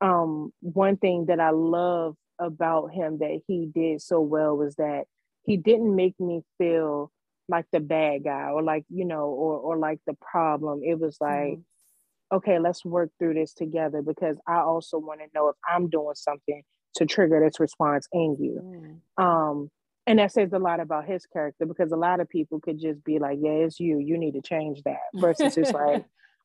um, 0.00 0.52
one 0.60 0.96
thing 0.96 1.26
that 1.26 1.40
I 1.40 1.50
love 1.50 2.16
about 2.38 2.88
him 2.92 3.18
that 3.18 3.40
he 3.46 3.66
did 3.72 4.02
so 4.02 4.20
well 4.20 4.56
was 4.56 4.76
that 4.76 5.04
he 5.44 5.56
didn't 5.56 5.94
make 5.94 6.18
me 6.18 6.42
feel 6.58 7.10
like 7.48 7.66
the 7.72 7.80
bad 7.80 8.24
guy 8.24 8.48
or 8.48 8.62
like, 8.62 8.84
you 8.88 9.04
know, 9.04 9.26
or, 9.26 9.58
or 9.58 9.78
like 9.78 10.00
the 10.06 10.14
problem. 10.14 10.80
It 10.82 10.98
was 10.98 11.18
like, 11.20 11.58
mm-hmm. 11.58 12.36
okay, 12.36 12.58
let's 12.58 12.84
work 12.84 13.10
through 13.18 13.34
this 13.34 13.52
together 13.52 14.02
because 14.02 14.38
I 14.48 14.56
also 14.56 14.98
want 14.98 15.20
to 15.20 15.26
know 15.34 15.48
if 15.48 15.56
I'm 15.68 15.88
doing 15.90 16.14
something 16.14 16.62
to 16.96 17.06
trigger 17.06 17.40
this 17.44 17.60
response 17.60 18.08
in 18.12 18.36
you. 18.40 19.00
Mm. 19.18 19.22
Um, 19.22 19.70
and 20.06 20.18
that 20.18 20.32
says 20.32 20.52
a 20.52 20.58
lot 20.58 20.80
about 20.80 21.06
his 21.06 21.26
character 21.26 21.66
because 21.66 21.92
a 21.92 21.96
lot 21.96 22.20
of 22.20 22.28
people 22.28 22.60
could 22.60 22.78
just 22.78 23.02
be 23.04 23.18
like 23.18 23.38
yeah 23.40 23.50
it's 23.50 23.80
you. 23.80 23.98
You 23.98 24.18
need 24.18 24.32
to 24.32 24.42
change 24.42 24.82
that. 24.84 24.98
Versus 25.14 25.56
it's 25.56 25.72
like 25.72 26.04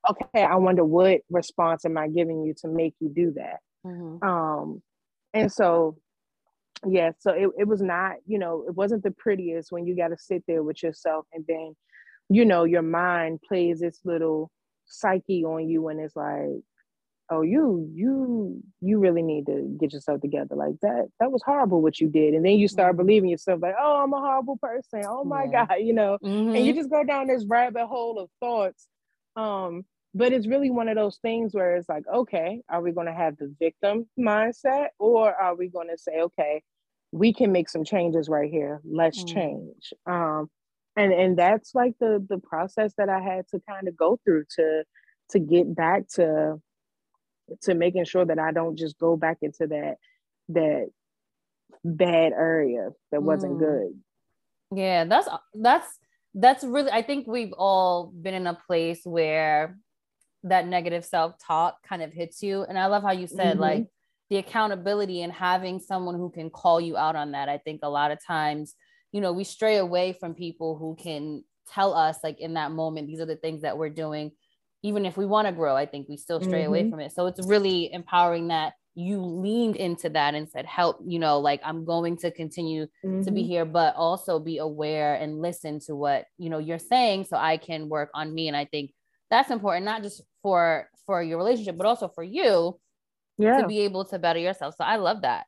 okay 0.09 0.43
i 0.43 0.55
wonder 0.55 0.85
what 0.85 1.21
response 1.29 1.83
am 1.85 1.97
i 1.97 2.07
giving 2.07 2.43
you 2.43 2.53
to 2.53 2.67
make 2.67 2.95
you 2.99 3.09
do 3.09 3.33
that? 3.35 3.59
Mm-hmm. 3.85 4.27
um 4.27 4.81
and 5.33 5.51
so 5.51 5.97
yeah 6.87 7.11
so 7.19 7.31
it, 7.31 7.49
it 7.57 7.67
was 7.67 7.81
not 7.81 8.15
you 8.25 8.39
know 8.39 8.65
it 8.67 8.75
wasn't 8.75 9.03
the 9.03 9.11
prettiest 9.11 9.71
when 9.71 9.85
you 9.85 9.95
got 9.95 10.09
to 10.09 10.17
sit 10.17 10.43
there 10.47 10.63
with 10.63 10.81
yourself 10.83 11.25
and 11.33 11.45
then 11.47 11.75
you 12.29 12.45
know 12.45 12.63
your 12.63 12.81
mind 12.81 13.39
plays 13.47 13.79
this 13.79 13.99
little 14.03 14.51
psyche 14.85 15.43
on 15.45 15.67
you 15.67 15.87
and 15.87 15.99
it's 15.99 16.15
like 16.15 16.61
oh 17.29 17.41
you 17.41 17.89
you 17.93 18.61
you 18.81 18.99
really 18.99 19.21
need 19.21 19.45
to 19.45 19.75
get 19.79 19.93
yourself 19.93 20.21
together 20.21 20.55
like 20.55 20.79
that 20.81 21.07
that 21.19 21.31
was 21.31 21.41
horrible 21.43 21.81
what 21.81 21.99
you 21.99 22.07
did 22.07 22.33
and 22.33 22.45
then 22.45 22.53
you 22.53 22.67
start 22.67 22.91
mm-hmm. 22.91 23.05
believing 23.05 23.29
yourself 23.29 23.61
like 23.61 23.75
oh 23.79 24.01
i'm 24.03 24.13
a 24.13 24.19
horrible 24.19 24.57
person 24.57 25.03
oh 25.07 25.23
my 25.23 25.45
yeah. 25.45 25.65
god 25.65 25.75
you 25.79 25.93
know 25.93 26.17
mm-hmm. 26.23 26.55
and 26.55 26.65
you 26.65 26.73
just 26.73 26.89
go 26.89 27.03
down 27.03 27.27
this 27.27 27.45
rabbit 27.47 27.85
hole 27.85 28.19
of 28.19 28.29
thoughts 28.39 28.87
um 29.35 29.83
but 30.15 30.33
it's 30.33 30.47
really 30.47 30.71
one 30.71 30.87
of 30.89 30.95
those 30.95 31.17
things 31.21 31.53
where 31.53 31.75
it's 31.75 31.89
like 31.89 32.03
okay 32.13 32.61
are 32.69 32.81
we 32.81 32.91
going 32.91 33.07
to 33.07 33.13
have 33.13 33.37
the 33.37 33.53
victim 33.59 34.07
mindset 34.19 34.87
or 34.97 35.33
are 35.33 35.55
we 35.55 35.67
going 35.67 35.89
to 35.89 35.97
say 35.97 36.21
okay 36.21 36.61
we 37.11 37.33
can 37.33 37.51
make 37.51 37.69
some 37.69 37.83
changes 37.83 38.29
right 38.29 38.51
here 38.51 38.81
let's 38.83 39.23
mm-hmm. 39.23 39.35
change 39.35 39.93
um 40.05 40.49
and 40.95 41.13
and 41.13 41.37
that's 41.37 41.75
like 41.75 41.93
the 41.99 42.25
the 42.29 42.39
process 42.39 42.93
that 42.97 43.09
i 43.09 43.19
had 43.19 43.47
to 43.47 43.59
kind 43.69 43.87
of 43.87 43.95
go 43.95 44.19
through 44.25 44.43
to 44.49 44.83
to 45.29 45.39
get 45.39 45.75
back 45.75 46.07
to 46.07 46.59
to 47.63 47.73
making 47.73 48.05
sure 48.05 48.25
that 48.25 48.39
I 48.39 48.51
don't 48.51 48.77
just 48.77 48.97
go 48.99 49.15
back 49.15 49.37
into 49.41 49.67
that 49.67 49.97
that 50.49 50.89
bad 51.83 52.33
area 52.33 52.89
that 53.11 53.23
wasn't 53.23 53.53
mm. 53.53 53.59
good. 53.59 53.99
Yeah, 54.75 55.05
that's 55.05 55.27
that's 55.53 55.87
that's 56.35 56.63
really 56.63 56.91
I 56.91 57.01
think 57.01 57.27
we've 57.27 57.53
all 57.53 58.07
been 58.07 58.33
in 58.33 58.47
a 58.47 58.57
place 58.67 59.01
where 59.03 59.77
that 60.43 60.67
negative 60.67 61.03
self-talk 61.03 61.77
kind 61.87 62.01
of 62.01 62.13
hits 62.13 62.41
you 62.41 62.63
and 62.63 62.77
I 62.77 62.85
love 62.85 63.03
how 63.03 63.11
you 63.11 63.27
said 63.27 63.53
mm-hmm. 63.53 63.61
like 63.61 63.87
the 64.29 64.37
accountability 64.37 65.21
and 65.21 65.33
having 65.33 65.79
someone 65.79 66.15
who 66.15 66.29
can 66.29 66.49
call 66.49 66.79
you 66.79 66.95
out 66.95 67.15
on 67.15 67.31
that. 67.31 67.49
I 67.49 67.57
think 67.57 67.81
a 67.83 67.89
lot 67.89 68.11
of 68.11 68.23
times, 68.25 68.75
you 69.11 69.21
know, 69.21 69.33
we 69.33 69.43
stray 69.43 69.77
away 69.77 70.15
from 70.17 70.35
people 70.35 70.77
who 70.77 70.95
can 70.95 71.43
tell 71.71 71.93
us 71.93 72.17
like 72.23 72.39
in 72.39 72.53
that 72.53 72.71
moment 72.71 73.07
these 73.07 73.19
are 73.19 73.25
the 73.25 73.35
things 73.35 73.61
that 73.61 73.77
we're 73.77 73.89
doing 73.89 74.31
even 74.81 75.05
if 75.05 75.17
we 75.17 75.25
want 75.25 75.47
to 75.47 75.51
grow, 75.51 75.75
I 75.75 75.85
think 75.85 76.07
we 76.07 76.17
still 76.17 76.39
stray 76.39 76.61
mm-hmm. 76.61 76.67
away 76.67 76.89
from 76.89 76.99
it. 76.99 77.11
So 77.11 77.27
it's 77.27 77.45
really 77.45 77.91
empowering 77.91 78.47
that 78.47 78.73
you 78.95 79.21
leaned 79.21 79.75
into 79.75 80.09
that 80.09 80.35
and 80.35 80.49
said, 80.49 80.65
help, 80.65 80.99
you 81.05 81.19
know, 81.19 81.39
like 81.39 81.61
I'm 81.63 81.85
going 81.85 82.17
to 82.17 82.31
continue 82.31 82.87
mm-hmm. 83.05 83.23
to 83.23 83.31
be 83.31 83.41
mm-hmm. 83.41 83.49
here, 83.49 83.65
but 83.65 83.95
also 83.95 84.39
be 84.39 84.57
aware 84.57 85.15
and 85.15 85.41
listen 85.41 85.79
to 85.81 85.95
what, 85.95 86.25
you 86.37 86.49
know, 86.49 86.59
you're 86.59 86.79
saying 86.79 87.25
so 87.25 87.37
I 87.37 87.57
can 87.57 87.89
work 87.89 88.09
on 88.13 88.33
me. 88.33 88.47
And 88.47 88.57
I 88.57 88.65
think 88.65 88.91
that's 89.29 89.51
important, 89.51 89.85
not 89.85 90.01
just 90.03 90.21
for 90.41 90.89
for 91.05 91.23
your 91.23 91.37
relationship, 91.37 91.77
but 91.77 91.87
also 91.87 92.07
for 92.07 92.23
you 92.23 92.79
yeah. 93.37 93.61
to 93.61 93.67
be 93.67 93.79
able 93.81 94.05
to 94.05 94.19
better 94.19 94.39
yourself. 94.39 94.75
So 94.77 94.83
I 94.83 94.97
love 94.97 95.21
that. 95.21 95.45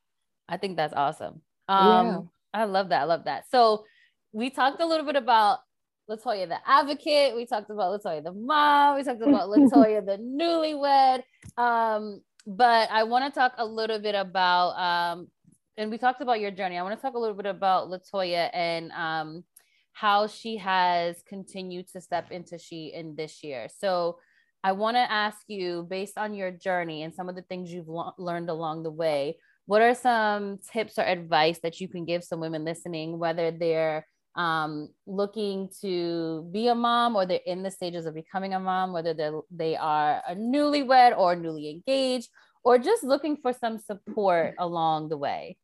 I 0.48 0.56
think 0.56 0.76
that's 0.76 0.94
awesome. 0.94 1.42
Um, 1.68 2.06
yeah. 2.06 2.20
I 2.54 2.64
love 2.64 2.88
that. 2.90 3.02
I 3.02 3.04
love 3.04 3.24
that. 3.24 3.44
So 3.50 3.84
we 4.32 4.50
talked 4.50 4.80
a 4.80 4.86
little 4.86 5.06
bit 5.06 5.16
about 5.16 5.60
Latoya 6.10 6.48
the 6.48 6.58
advocate. 6.66 7.34
We 7.34 7.46
talked 7.46 7.70
about 7.70 8.00
Latoya 8.00 8.22
the 8.22 8.32
mom. 8.32 8.96
We 8.96 9.04
talked 9.04 9.22
about 9.22 9.48
Latoya 9.48 10.04
the 10.04 10.18
newlywed. 10.18 11.22
Um, 11.56 12.20
but 12.46 12.90
I 12.90 13.04
want 13.04 13.32
to 13.32 13.38
talk 13.38 13.52
a 13.58 13.64
little 13.64 13.98
bit 13.98 14.14
about 14.14 14.70
um, 14.70 15.28
and 15.76 15.90
we 15.90 15.98
talked 15.98 16.20
about 16.20 16.40
your 16.40 16.50
journey. 16.50 16.76
I 16.76 16.82
want 16.82 16.98
to 16.98 17.02
talk 17.02 17.14
a 17.14 17.18
little 17.18 17.36
bit 17.36 17.46
about 17.46 17.88
Latoya 17.88 18.50
and 18.52 18.92
um, 18.92 19.44
how 19.92 20.26
she 20.26 20.56
has 20.58 21.22
continued 21.26 21.88
to 21.88 22.00
step 22.00 22.30
into 22.30 22.58
she 22.58 22.92
in 22.94 23.16
this 23.16 23.42
year. 23.42 23.68
So 23.78 24.18
I 24.64 24.72
want 24.72 24.96
to 24.96 25.10
ask 25.10 25.38
you, 25.48 25.86
based 25.88 26.18
on 26.18 26.34
your 26.34 26.50
journey 26.50 27.02
and 27.02 27.14
some 27.14 27.28
of 27.28 27.34
the 27.34 27.42
things 27.42 27.72
you've 27.72 27.88
lo- 27.88 28.14
learned 28.18 28.48
along 28.48 28.82
the 28.82 28.90
way, 28.90 29.38
what 29.66 29.82
are 29.82 29.94
some 29.94 30.58
tips 30.72 30.98
or 30.98 31.02
advice 31.02 31.58
that 31.62 31.80
you 31.80 31.88
can 31.88 32.04
give 32.04 32.22
some 32.22 32.40
women 32.40 32.64
listening, 32.64 33.18
whether 33.18 33.50
they're 33.50 34.06
um, 34.34 34.88
looking 35.06 35.68
to 35.80 36.48
be 36.52 36.68
a 36.68 36.74
mom 36.74 37.16
or 37.16 37.26
they're 37.26 37.40
in 37.46 37.62
the 37.62 37.70
stages 37.70 38.06
of 38.06 38.14
becoming 38.14 38.54
a 38.54 38.60
mom, 38.60 38.92
whether 38.92 39.14
they're, 39.14 39.40
they 39.50 39.76
are 39.76 40.22
a 40.28 40.34
newlywed 40.34 41.16
or 41.16 41.36
newly 41.36 41.70
engaged, 41.70 42.28
or 42.64 42.78
just 42.78 43.02
looking 43.02 43.36
for 43.36 43.52
some 43.52 43.78
support 43.78 44.54
along 44.58 45.08
the 45.08 45.16
way? 45.16 45.56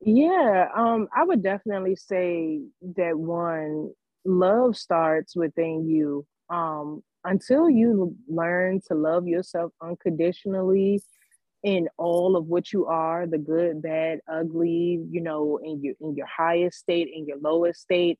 Yeah, 0.00 0.68
um, 0.74 1.08
I 1.14 1.24
would 1.24 1.42
definitely 1.42 1.96
say 1.96 2.60
that 2.96 3.18
one, 3.18 3.92
love 4.24 4.76
starts 4.76 5.36
within 5.36 5.88
you. 5.88 6.26
Um, 6.48 7.02
until 7.24 7.68
you 7.68 8.16
learn 8.28 8.80
to 8.88 8.94
love 8.94 9.26
yourself 9.28 9.72
unconditionally 9.82 11.02
in 11.62 11.88
all 11.96 12.36
of 12.36 12.46
what 12.46 12.72
you 12.72 12.86
are, 12.86 13.26
the 13.26 13.38
good, 13.38 13.82
bad, 13.82 14.20
ugly, 14.30 15.04
you 15.10 15.20
know, 15.20 15.58
in 15.62 15.82
your 15.82 15.94
in 16.00 16.14
your 16.14 16.26
highest 16.26 16.78
state, 16.78 17.08
in 17.12 17.26
your 17.26 17.38
lowest 17.38 17.80
state, 17.80 18.18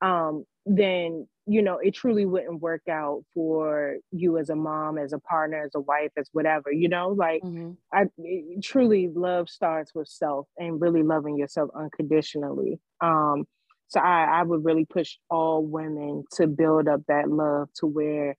um, 0.00 0.44
then 0.64 1.26
you 1.46 1.62
know 1.62 1.78
it 1.78 1.94
truly 1.94 2.26
wouldn't 2.26 2.60
work 2.60 2.82
out 2.90 3.22
for 3.32 3.96
you 4.10 4.36
as 4.36 4.50
a 4.50 4.56
mom 4.56 4.98
as 4.98 5.12
a 5.12 5.18
partner 5.20 5.62
as 5.62 5.70
a 5.76 5.80
wife 5.80 6.10
as 6.16 6.28
whatever 6.32 6.72
you 6.72 6.88
know 6.88 7.10
like 7.10 7.40
mm-hmm. 7.42 7.70
i 7.92 8.04
truly 8.60 9.08
love 9.14 9.48
starts 9.48 9.94
with 9.94 10.08
self 10.08 10.48
and 10.58 10.80
really 10.80 11.04
loving 11.04 11.38
yourself 11.38 11.70
unconditionally 11.76 12.80
um 13.00 13.44
so 13.88 14.00
I, 14.00 14.40
I 14.40 14.42
would 14.42 14.64
really 14.64 14.84
push 14.84 15.16
all 15.30 15.64
women 15.64 16.24
to 16.32 16.46
build 16.46 16.88
up 16.88 17.02
that 17.08 17.30
love 17.30 17.68
to 17.76 17.86
where 17.86 18.36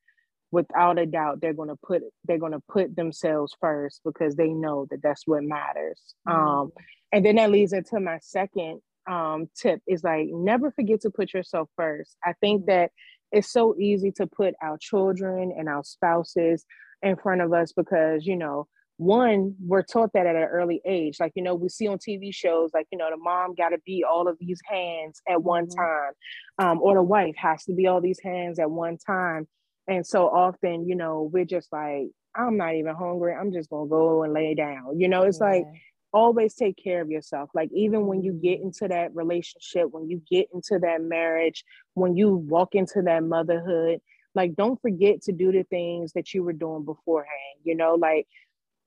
without 0.51 0.97
a 0.97 1.05
doubt 1.05 1.41
they're 1.41 1.53
going 1.53 1.69
to 1.69 1.77
put 1.85 2.01
they're 2.25 2.37
going 2.37 2.53
to 2.53 2.63
put 2.69 2.95
themselves 2.95 3.53
first 3.59 4.01
because 4.05 4.35
they 4.35 4.49
know 4.49 4.87
that 4.89 5.01
that's 5.01 5.23
what 5.25 5.43
matters 5.43 6.15
mm-hmm. 6.27 6.39
um 6.39 6.71
and 7.11 7.25
then 7.25 7.35
that 7.35 7.51
leads 7.51 7.73
into 7.73 7.99
my 7.99 8.17
second 8.21 8.81
um, 9.07 9.49
tip 9.55 9.81
is 9.87 10.03
like 10.03 10.27
never 10.29 10.71
forget 10.71 11.01
to 11.01 11.09
put 11.09 11.33
yourself 11.33 11.69
first. 11.75 12.17
I 12.23 12.33
think 12.41 12.61
mm-hmm. 12.61 12.71
that 12.71 12.91
it's 13.31 13.51
so 13.51 13.75
easy 13.77 14.11
to 14.13 14.27
put 14.27 14.55
our 14.61 14.77
children 14.77 15.53
and 15.57 15.67
our 15.67 15.83
spouses 15.83 16.65
in 17.01 17.15
front 17.15 17.41
of 17.41 17.53
us 17.53 17.73
because, 17.73 18.25
you 18.25 18.35
know, 18.35 18.67
one, 18.97 19.53
we're 19.63 19.83
taught 19.83 20.13
that 20.13 20.25
at 20.25 20.35
an 20.35 20.43
early 20.43 20.81
age. 20.85 21.17
Like, 21.19 21.33
you 21.35 21.43
know, 21.43 21.53
we 21.53 21.69
see 21.69 21.87
on 21.87 21.99
TV 21.99 22.33
shows, 22.33 22.71
like, 22.73 22.87
you 22.91 22.97
know, 22.97 23.09
the 23.11 23.17
mom 23.17 23.53
got 23.53 23.69
to 23.69 23.77
be 23.85 24.03
all 24.03 24.27
of 24.27 24.37
these 24.39 24.59
hands 24.65 25.21
at 25.29 25.41
one 25.41 25.67
mm-hmm. 25.67 25.79
time, 25.79 26.71
um, 26.71 26.81
or 26.81 26.95
the 26.95 27.03
wife 27.03 27.35
has 27.37 27.63
to 27.65 27.73
be 27.73 27.87
all 27.87 28.01
these 28.01 28.19
hands 28.23 28.59
at 28.59 28.71
one 28.71 28.97
time. 28.97 29.47
And 29.87 30.05
so 30.05 30.27
often, 30.27 30.87
you 30.87 30.95
know, 30.95 31.29
we're 31.31 31.45
just 31.45 31.71
like, 31.71 32.07
I'm 32.35 32.57
not 32.57 32.75
even 32.75 32.95
hungry. 32.95 33.33
I'm 33.33 33.51
just 33.51 33.69
going 33.69 33.87
to 33.87 33.89
go 33.89 34.23
and 34.23 34.33
lay 34.33 34.53
down. 34.53 34.99
You 34.99 35.07
know, 35.07 35.23
it's 35.23 35.39
yeah. 35.39 35.47
like, 35.47 35.65
always 36.13 36.55
take 36.55 36.77
care 36.81 37.01
of 37.01 37.09
yourself. 37.09 37.49
Like 37.53 37.69
even 37.73 38.07
when 38.07 38.23
you 38.23 38.33
get 38.33 38.59
into 38.61 38.87
that 38.87 39.15
relationship, 39.15 39.87
when 39.91 40.09
you 40.09 40.21
get 40.29 40.47
into 40.53 40.79
that 40.79 41.01
marriage, 41.01 41.63
when 41.93 42.15
you 42.15 42.35
walk 42.35 42.75
into 42.75 43.01
that 43.03 43.23
motherhood, 43.23 43.99
like 44.35 44.55
don't 44.55 44.81
forget 44.81 45.21
to 45.23 45.31
do 45.31 45.51
the 45.51 45.63
things 45.63 46.13
that 46.13 46.33
you 46.33 46.43
were 46.43 46.53
doing 46.53 46.85
beforehand. 46.85 47.59
You 47.63 47.75
know, 47.75 47.95
like 47.95 48.27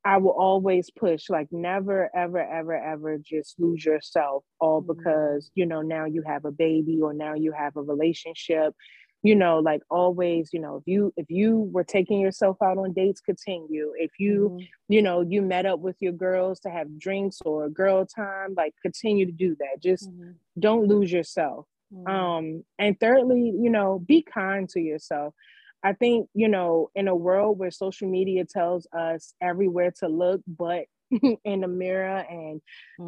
I 0.05 0.17
will 0.17 0.31
always 0.31 0.91
push, 0.91 1.29
like 1.29 1.49
never, 1.51 2.11
ever, 2.15 2.41
ever, 2.41 2.75
ever 2.75 3.19
just 3.19 3.61
lose 3.61 3.85
yourself 3.85 4.45
all 4.59 4.83
mm-hmm. 4.83 4.93
because, 4.97 5.51
you 5.55 5.67
know, 5.67 5.83
now 5.83 6.07
you 6.07 6.23
have 6.27 6.47
a 6.47 6.53
baby 6.53 7.01
or 7.03 7.13
now 7.13 7.35
you 7.35 7.53
have 7.53 7.77
a 7.77 7.83
relationship 7.83 8.75
you 9.22 9.35
know 9.35 9.59
like 9.59 9.83
always 9.90 10.50
you 10.52 10.61
know 10.61 10.76
if 10.76 10.83
you 10.87 11.12
if 11.16 11.26
you 11.28 11.68
were 11.72 11.85
taking 11.85 12.20
yourself 12.20 12.56
out 12.62 12.78
on 12.78 12.92
dates 12.92 13.20
continue 13.20 13.92
if 13.96 14.11
you 14.18 14.50
mm-hmm. 14.52 14.64
you 14.88 15.02
know 15.02 15.20
you 15.20 15.42
met 15.42 15.66
up 15.66 15.80
with 15.80 15.96
your 16.00 16.12
girls 16.12 16.61
to 16.61 16.70
have 16.70 16.98
drinks 16.98 17.38
or 17.44 17.68
girl 17.68 18.06
time 18.06 18.54
like 18.56 18.74
continue 18.83 19.26
to 19.26 19.33
do 19.33 19.56
that 19.59 19.83
just 19.83 20.11
mm-hmm. 20.11 20.30
don't 20.59 20.87
lose 20.87 21.12
yourself 21.12 21.66
mm-hmm. 21.92 22.06
um 22.11 22.64
and 22.78 22.98
thirdly 22.98 23.52
you 23.61 23.70
know 23.70 23.98
be 23.98 24.22
kind 24.22 24.68
to 24.68 24.80
yourself 24.80 25.35
i 25.83 25.92
think 25.92 26.28
you 26.35 26.48
know 26.48 26.90
in 26.94 27.09
a 27.09 27.14
world 27.14 27.59
where 27.59 27.70
social 27.70 28.09
media 28.09 28.44
tells 28.44 28.87
us 28.96 29.35
everywhere 29.40 29.92
to 29.98 30.09
look 30.09 30.40
but 30.46 30.85
in 31.44 31.61
the 31.61 31.68
mirror 31.68 32.24
and 32.30 32.61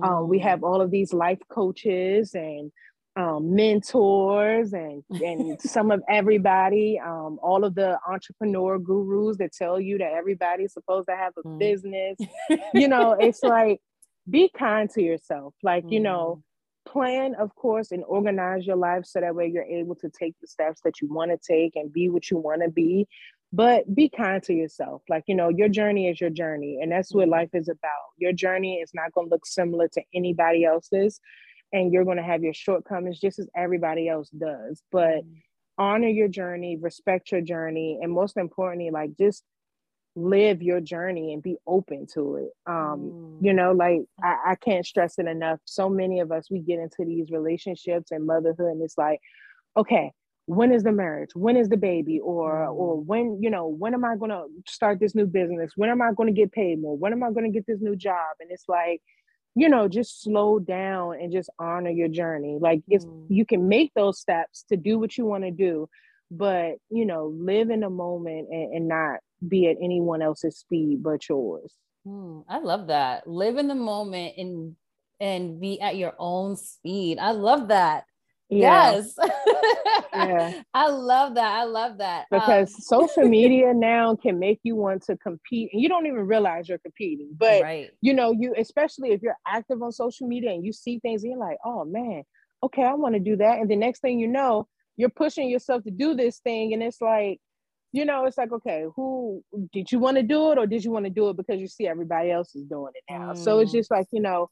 um, 0.03 0.29
we 0.29 0.41
have 0.41 0.59
mm-hmm. 0.59 0.65
all 0.65 0.81
of 0.81 0.91
these 0.91 1.13
life 1.13 1.39
coaches 1.49 2.35
and 2.35 2.73
um, 3.17 3.55
mentors 3.55 4.73
and 4.73 5.03
and 5.11 5.61
some 5.61 5.91
of 5.91 6.03
everybody, 6.09 6.99
um, 6.99 7.39
all 7.43 7.65
of 7.65 7.75
the 7.75 7.99
entrepreneur 8.09 8.79
gurus 8.79 9.37
that 9.39 9.53
tell 9.53 9.81
you 9.81 9.99
that 9.99 10.13
everybody's 10.13 10.73
supposed 10.73 11.09
to 11.09 11.17
have 11.17 11.33
a 11.37 11.47
mm. 11.47 11.59
business. 11.59 12.19
you 12.75 12.89
know, 12.89 13.13
it's 13.13 13.43
like 13.43 13.81
be 14.29 14.51
kind 14.57 14.89
to 14.91 15.03
yourself. 15.03 15.55
Like 15.63 15.85
mm. 15.85 15.93
you 15.93 16.01
know, 16.01 16.43
mm. 16.87 16.91
plan 16.91 17.35
of 17.35 17.55
course 17.55 17.93
and 17.93 18.03
organize 18.07 18.67
your 18.67 18.77
life 18.77 19.05
so 19.05 19.21
that 19.21 19.35
way 19.35 19.51
you're 19.53 19.63
able 19.63 19.97
to 19.97 20.09
take 20.09 20.35
the 20.41 20.47
steps 20.47 20.81
that 20.85 21.01
you 21.01 21.13
want 21.13 21.31
to 21.31 21.39
take 21.47 21.77
and 21.77 21.93
be 21.93 22.09
what 22.09 22.31
you 22.31 22.39
want 22.39 22.63
to 22.63 22.71
be. 22.71 23.07
But 23.55 23.95
be 23.95 24.09
kind 24.09 24.43
to 24.45 24.55
yourself. 24.55 25.03
Like, 25.11 25.25
you 25.27 25.35
know, 25.35 25.51
your 25.51 25.69
journey 25.69 26.09
is 26.09 26.19
your 26.19 26.31
journey, 26.31 26.79
and 26.81 26.91
that's 26.91 27.13
what 27.13 27.29
mm. 27.29 27.33
life 27.33 27.51
is 27.53 27.69
about. 27.69 28.15
Your 28.17 28.33
journey 28.33 28.77
is 28.77 28.93
not 28.95 29.13
going 29.13 29.29
to 29.29 29.31
look 29.35 29.45
similar 29.45 29.89
to 29.89 30.03
anybody 30.15 30.65
else's 30.65 31.21
and 31.73 31.93
you're 31.93 32.05
going 32.05 32.19
to 32.19 32.23
have 32.23 32.43
your 32.43 32.55
shortcomings 32.55 33.19
just 33.19 33.39
as 33.39 33.49
everybody 33.57 34.09
else 34.09 34.29
does. 34.31 34.83
But 34.91 35.25
mm. 35.25 35.37
honor 35.79 36.09
your 36.09 36.29
journey 36.29 36.77
respect 36.77 37.33
your 37.33 37.41
journey 37.41 37.99
and 38.03 38.13
most 38.13 38.37
importantly 38.37 38.91
like 38.91 39.17
just 39.19 39.43
live 40.15 40.63
your 40.63 40.81
journey 40.81 41.33
and 41.33 41.43
be 41.43 41.57
open 41.67 42.07
to 42.15 42.37
it. 42.37 42.51
Um 42.67 43.01
mm. 43.01 43.39
you 43.41 43.53
know 43.53 43.73
like 43.73 44.03
I, 44.23 44.53
I 44.53 44.55
can't 44.57 44.87
stress 44.87 45.19
it 45.19 45.27
enough. 45.27 45.61
So 45.65 45.89
many 45.89 46.21
of 46.21 46.31
us 46.31 46.51
we 46.51 46.61
get 46.61 46.79
into 46.79 47.05
these 47.05 47.31
relationships 47.31 48.11
and 48.11 48.27
motherhood 48.27 48.73
and 48.73 48.83
it's 48.83 48.99
like 48.99 49.21
okay 49.77 50.13
when 50.47 50.73
is 50.73 50.83
the 50.83 50.93
marriage? 50.93 51.31
When 51.35 51.57
is 51.57 51.69
the 51.69 51.77
baby? 51.77 52.21
Or 52.21 52.67
mm. 52.67 52.75
or 52.75 53.01
when 53.01 53.43
you 53.43 53.51
know 53.51 53.67
when 53.69 53.95
am 53.95 54.05
i 54.05 54.17
going 54.17 54.31
to 54.31 54.45
start 54.69 55.01
this 55.01 55.15
new 55.15 55.27
business? 55.27 55.73
When 55.77 55.89
am 55.89 56.03
i 56.03 56.13
going 56.13 56.33
to 56.33 56.39
get 56.39 56.53
paid 56.53 56.81
more? 56.81 56.97
When 56.97 57.13
am 57.13 57.23
i 57.23 57.31
going 57.31 57.51
to 57.51 57.57
get 57.57 57.67
this 57.67 57.81
new 57.81 57.97
job? 57.97 58.37
And 58.41 58.51
it's 58.51 58.69
like 58.69 59.01
you 59.55 59.69
know, 59.69 59.89
just 59.89 60.23
slow 60.23 60.59
down 60.59 61.15
and 61.21 61.33
just 61.33 61.51
honor 61.59 61.91
your 61.91 62.09
journey. 62.09 62.59
Like 62.61 62.83
it's 62.89 63.05
mm. 63.05 63.27
you 63.29 63.45
can 63.45 63.69
make 63.69 63.93
those 63.95 64.19
steps 64.19 64.65
to 64.71 64.77
do 64.77 64.99
what 64.99 65.17
you 65.19 65.27
want 65.27 65.45
to 65.45 65.51
do, 65.51 65.89
but 66.31 66.77
you 66.91 67.05
know, 67.05 67.27
live 67.27 67.71
in 67.71 67.81
the 67.81 67.91
moment 67.91 68.49
and, 68.51 68.75
and, 68.75 68.89
not 68.89 69.21
be 69.47 69.69
at 69.69 69.77
anyone 69.83 70.23
else's 70.23 70.59
speed 70.59 71.03
but 71.03 71.29
yours. 71.29 71.75
Mm, 72.07 72.45
I 72.49 72.59
love 72.59 72.87
that. 72.89 73.27
Live 73.27 73.59
in 73.59 73.69
the 73.69 73.75
moment 73.75 74.35
and 74.39 74.77
and 75.21 75.61
be 75.61 75.81
at 75.81 75.97
your 75.97 76.15
own 76.19 76.57
speed. 76.57 77.19
I 77.19 77.33
love 77.33 77.69
that. 77.69 78.05
Yeah. 78.53 78.93
Yes. 78.93 79.15
yeah. 80.13 80.63
I 80.75 80.89
love 80.89 81.35
that. 81.37 81.53
I 81.53 81.65
love 81.65 81.99
that. 81.99 82.27
Because 82.31 82.75
um, 82.75 82.81
social 82.81 83.25
media 83.29 83.73
now 83.73 84.15
can 84.15 84.39
make 84.39 84.61
you 84.63 84.77
want 84.77 85.03
to 85.05 85.17
compete 85.17 85.71
and 85.73 85.81
you 85.81 85.89
don't 85.89 86.07
even 86.07 86.27
realize 86.27 86.69
you're 86.69 86.79
competing. 86.79 87.31
But 87.37 87.63
right. 87.63 87.91
you 88.01 88.13
know, 88.13 88.33
you 88.33 88.55
especially 88.59 89.13
if 89.13 89.23
you're 89.23 89.39
active 89.47 89.83
on 89.83 89.91
social 89.91 90.29
media 90.29 90.51
and 90.51 90.65
you 90.65 90.73
see 90.73 90.99
things 90.99 91.23
and 91.23 91.33
you're 91.33 91.41
like, 91.41 91.59
oh 91.65 91.85
man, 91.85 92.25
okay, 92.63 92.83
I 92.83 92.95
want 92.95 93.15
to 93.15 93.21
do 93.21 93.37
that. 93.37 93.59
And 93.59 93.71
the 93.71 93.77
next 93.77 94.01
thing 94.01 94.21
you 94.21 94.29
know, 94.29 94.69
you're 94.97 95.09
pushing 95.09 95.49
yourself 95.49 95.83
to 95.85 95.91
do 95.91 96.15
this 96.15 96.39
thing. 96.41 96.75
And 96.75 96.83
it's 96.83 97.01
like, 97.01 97.41
you 97.93 98.05
know, 98.05 98.25
it's 98.27 98.39
like, 98.39 98.53
okay, 98.53 98.85
who 98.95 99.43
did 99.73 99.91
you 99.91 99.99
want 99.99 100.17
to 100.19 100.23
do 100.23 100.53
it 100.53 100.59
or 100.59 100.67
did 100.67 100.85
you 100.85 100.91
want 100.91 101.05
to 101.07 101.11
do 101.11 101.29
it 101.31 101.37
because 101.37 101.59
you 101.61 101.69
see 101.69 101.87
everybody 101.87 102.31
else 102.31 102.55
is 102.55 102.65
doing 102.65 102.93
it 102.95 103.05
now? 103.11 103.33
Mm. 103.33 103.39
So 103.39 103.61
it's 103.61 103.71
mm. 103.71 103.75
just 103.75 103.91
like, 103.91 104.07
you 104.13 104.21
know, 104.21 104.51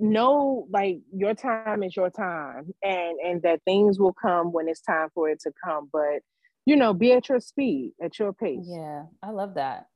know 0.00 0.66
like 0.70 0.98
your 1.14 1.34
time 1.34 1.82
is 1.82 1.94
your 1.94 2.10
time 2.10 2.70
and 2.82 3.18
and 3.24 3.42
that 3.42 3.60
things 3.64 3.98
will 3.98 4.12
come 4.12 4.52
when 4.52 4.68
it's 4.68 4.80
time 4.80 5.08
for 5.14 5.28
it 5.28 5.40
to 5.40 5.52
come 5.64 5.88
but 5.92 6.20
you 6.66 6.74
know 6.74 6.92
be 6.92 7.12
at 7.12 7.28
your 7.28 7.40
speed 7.40 7.92
at 8.02 8.18
your 8.18 8.32
pace. 8.32 8.66
Yeah 8.68 9.04
i 9.22 9.30
love 9.30 9.54
that 9.54 9.86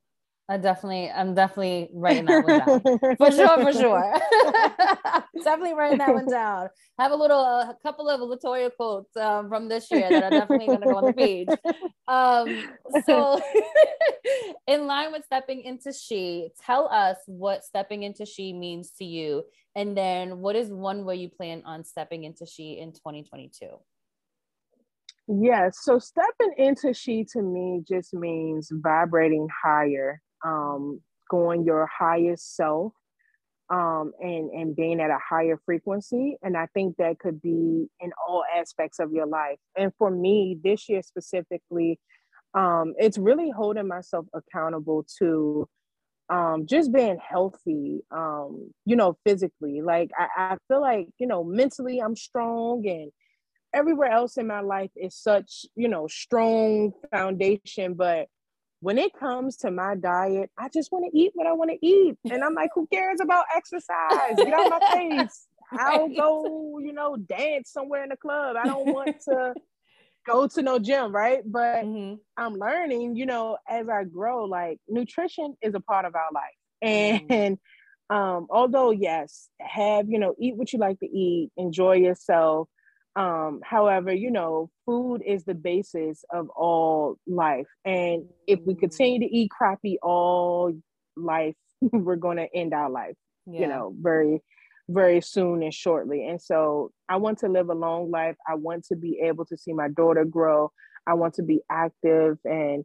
I 0.52 0.58
definitely, 0.58 1.10
I'm 1.10 1.34
definitely 1.34 1.88
writing 1.94 2.26
that 2.26 2.44
one 2.44 2.58
down 2.58 3.16
for 3.16 3.30
sure, 3.30 3.62
for 3.62 3.72
sure. 3.72 4.14
definitely 5.44 5.72
writing 5.72 5.96
that 5.96 6.12
one 6.12 6.28
down. 6.28 6.68
Have 6.98 7.12
a 7.12 7.14
little, 7.14 7.40
a 7.40 7.70
uh, 7.70 7.72
couple 7.82 8.10
of 8.10 8.20
Latoya 8.20 8.70
quotes 8.76 9.16
um, 9.16 9.48
from 9.48 9.70
this 9.70 9.90
year 9.90 10.10
that 10.10 10.24
are 10.24 10.30
definitely 10.30 10.66
going 10.66 10.82
to 10.82 10.86
go 10.86 10.96
on 10.96 11.06
the 11.06 11.12
page. 11.14 11.48
Um, 12.06 12.68
so, 13.06 13.40
in 14.66 14.86
line 14.86 15.12
with 15.12 15.24
stepping 15.24 15.62
into 15.62 15.90
she, 15.90 16.50
tell 16.66 16.86
us 16.88 17.16
what 17.24 17.64
stepping 17.64 18.02
into 18.02 18.26
she 18.26 18.52
means 18.52 18.90
to 18.98 19.06
you, 19.06 19.44
and 19.74 19.96
then 19.96 20.40
what 20.40 20.54
is 20.54 20.68
one 20.68 21.06
way 21.06 21.16
you 21.16 21.30
plan 21.30 21.62
on 21.64 21.82
stepping 21.82 22.24
into 22.24 22.44
she 22.44 22.78
in 22.78 22.92
2022. 22.92 23.68
Yes. 25.28 25.78
So 25.82 25.98
stepping 25.98 26.52
into 26.58 26.92
she 26.92 27.24
to 27.32 27.40
me 27.40 27.82
just 27.88 28.12
means 28.12 28.68
vibrating 28.70 29.48
higher, 29.62 30.20
um, 30.44 31.00
going 31.30 31.64
your 31.64 31.86
highest 31.86 32.56
self, 32.56 32.92
um, 33.70 34.12
and 34.20 34.50
and 34.50 34.76
being 34.76 35.00
at 35.00 35.10
a 35.10 35.18
higher 35.18 35.58
frequency. 35.64 36.36
And 36.42 36.56
I 36.56 36.66
think 36.74 36.96
that 36.98 37.18
could 37.18 37.40
be 37.40 37.88
in 38.00 38.12
all 38.26 38.44
aspects 38.56 38.98
of 38.98 39.12
your 39.12 39.26
life. 39.26 39.58
And 39.76 39.92
for 39.98 40.10
me, 40.10 40.58
this 40.62 40.88
year 40.88 41.02
specifically, 41.02 41.98
um, 42.54 42.94
it's 42.98 43.18
really 43.18 43.50
holding 43.50 43.88
myself 43.88 44.26
accountable 44.34 45.06
to 45.18 45.66
um, 46.28 46.66
just 46.66 46.92
being 46.92 47.18
healthy, 47.18 48.00
um, 48.10 48.72
you 48.84 48.96
know, 48.96 49.16
physically. 49.26 49.82
Like 49.82 50.10
I, 50.18 50.54
I 50.54 50.56
feel 50.68 50.80
like, 50.80 51.08
you 51.18 51.26
know, 51.26 51.44
mentally 51.44 52.00
I'm 52.00 52.16
strong 52.16 52.86
and 52.86 53.10
everywhere 53.74 54.10
else 54.10 54.36
in 54.36 54.46
my 54.46 54.60
life 54.60 54.90
is 54.96 55.14
such, 55.14 55.66
you 55.74 55.88
know, 55.88 56.06
strong 56.08 56.92
foundation. 57.10 57.94
But 57.94 58.28
when 58.82 58.98
it 58.98 59.12
comes 59.14 59.58
to 59.58 59.70
my 59.70 59.94
diet, 59.94 60.50
I 60.58 60.68
just 60.68 60.90
want 60.90 61.04
to 61.08 61.16
eat 61.16 61.30
what 61.34 61.46
I 61.46 61.52
want 61.52 61.70
to 61.70 61.86
eat. 61.86 62.18
And 62.30 62.42
I'm 62.42 62.54
like, 62.54 62.70
who 62.74 62.88
cares 62.92 63.20
about 63.20 63.44
exercise? 63.54 64.34
Get 64.36 64.52
out 64.52 64.70
my 64.70 64.90
face. 64.92 65.46
I'll 65.70 66.08
go, 66.08 66.78
you 66.80 66.92
know, 66.92 67.16
dance 67.16 67.70
somewhere 67.70 68.02
in 68.02 68.08
the 68.08 68.16
club. 68.16 68.56
I 68.56 68.66
don't 68.66 68.92
want 68.92 69.20
to 69.28 69.54
go 70.26 70.48
to 70.48 70.62
no 70.62 70.80
gym, 70.80 71.12
right? 71.14 71.42
But 71.46 71.84
mm-hmm. 71.84 72.16
I'm 72.36 72.54
learning, 72.54 73.14
you 73.14 73.24
know, 73.24 73.56
as 73.68 73.88
I 73.88 74.02
grow, 74.02 74.46
like 74.46 74.78
nutrition 74.88 75.56
is 75.62 75.74
a 75.74 75.80
part 75.80 76.04
of 76.04 76.16
our 76.16 76.28
life. 76.34 76.42
Mm-hmm. 76.84 77.32
And 77.32 77.58
mm-hmm. 78.10 78.16
um, 78.16 78.46
although, 78.50 78.90
yes, 78.90 79.48
have, 79.60 80.08
you 80.08 80.18
know, 80.18 80.34
eat 80.40 80.56
what 80.56 80.72
you 80.72 80.80
like 80.80 80.98
to 80.98 81.06
eat, 81.06 81.52
enjoy 81.56 81.94
yourself. 81.98 82.68
Um, 83.14 83.60
however, 83.62 84.12
you 84.12 84.30
know, 84.30 84.70
food 84.86 85.22
is 85.26 85.44
the 85.44 85.54
basis 85.54 86.24
of 86.32 86.48
all 86.50 87.18
life. 87.26 87.66
And 87.84 88.24
if 88.46 88.60
we 88.64 88.74
continue 88.74 89.20
to 89.20 89.36
eat 89.36 89.50
crappy 89.50 89.98
all 90.02 90.72
life, 91.16 91.54
we're 91.80 92.16
going 92.16 92.38
to 92.38 92.48
end 92.54 92.72
our 92.72 92.90
life, 92.90 93.16
yeah. 93.46 93.60
you 93.60 93.66
know, 93.66 93.94
very 94.00 94.42
very 94.88 95.20
soon 95.20 95.62
and 95.62 95.72
shortly. 95.72 96.26
And 96.26 96.40
so 96.40 96.92
I 97.08 97.16
want 97.16 97.38
to 97.38 97.48
live 97.48 97.70
a 97.70 97.74
long 97.74 98.10
life. 98.10 98.36
I 98.46 98.54
want 98.54 98.84
to 98.86 98.96
be 98.96 99.20
able 99.24 99.44
to 99.46 99.56
see 99.56 99.72
my 99.72 99.88
daughter 99.88 100.24
grow. 100.24 100.70
I 101.06 101.14
want 101.14 101.34
to 101.34 101.42
be 101.42 101.60
active 101.70 102.38
and 102.44 102.84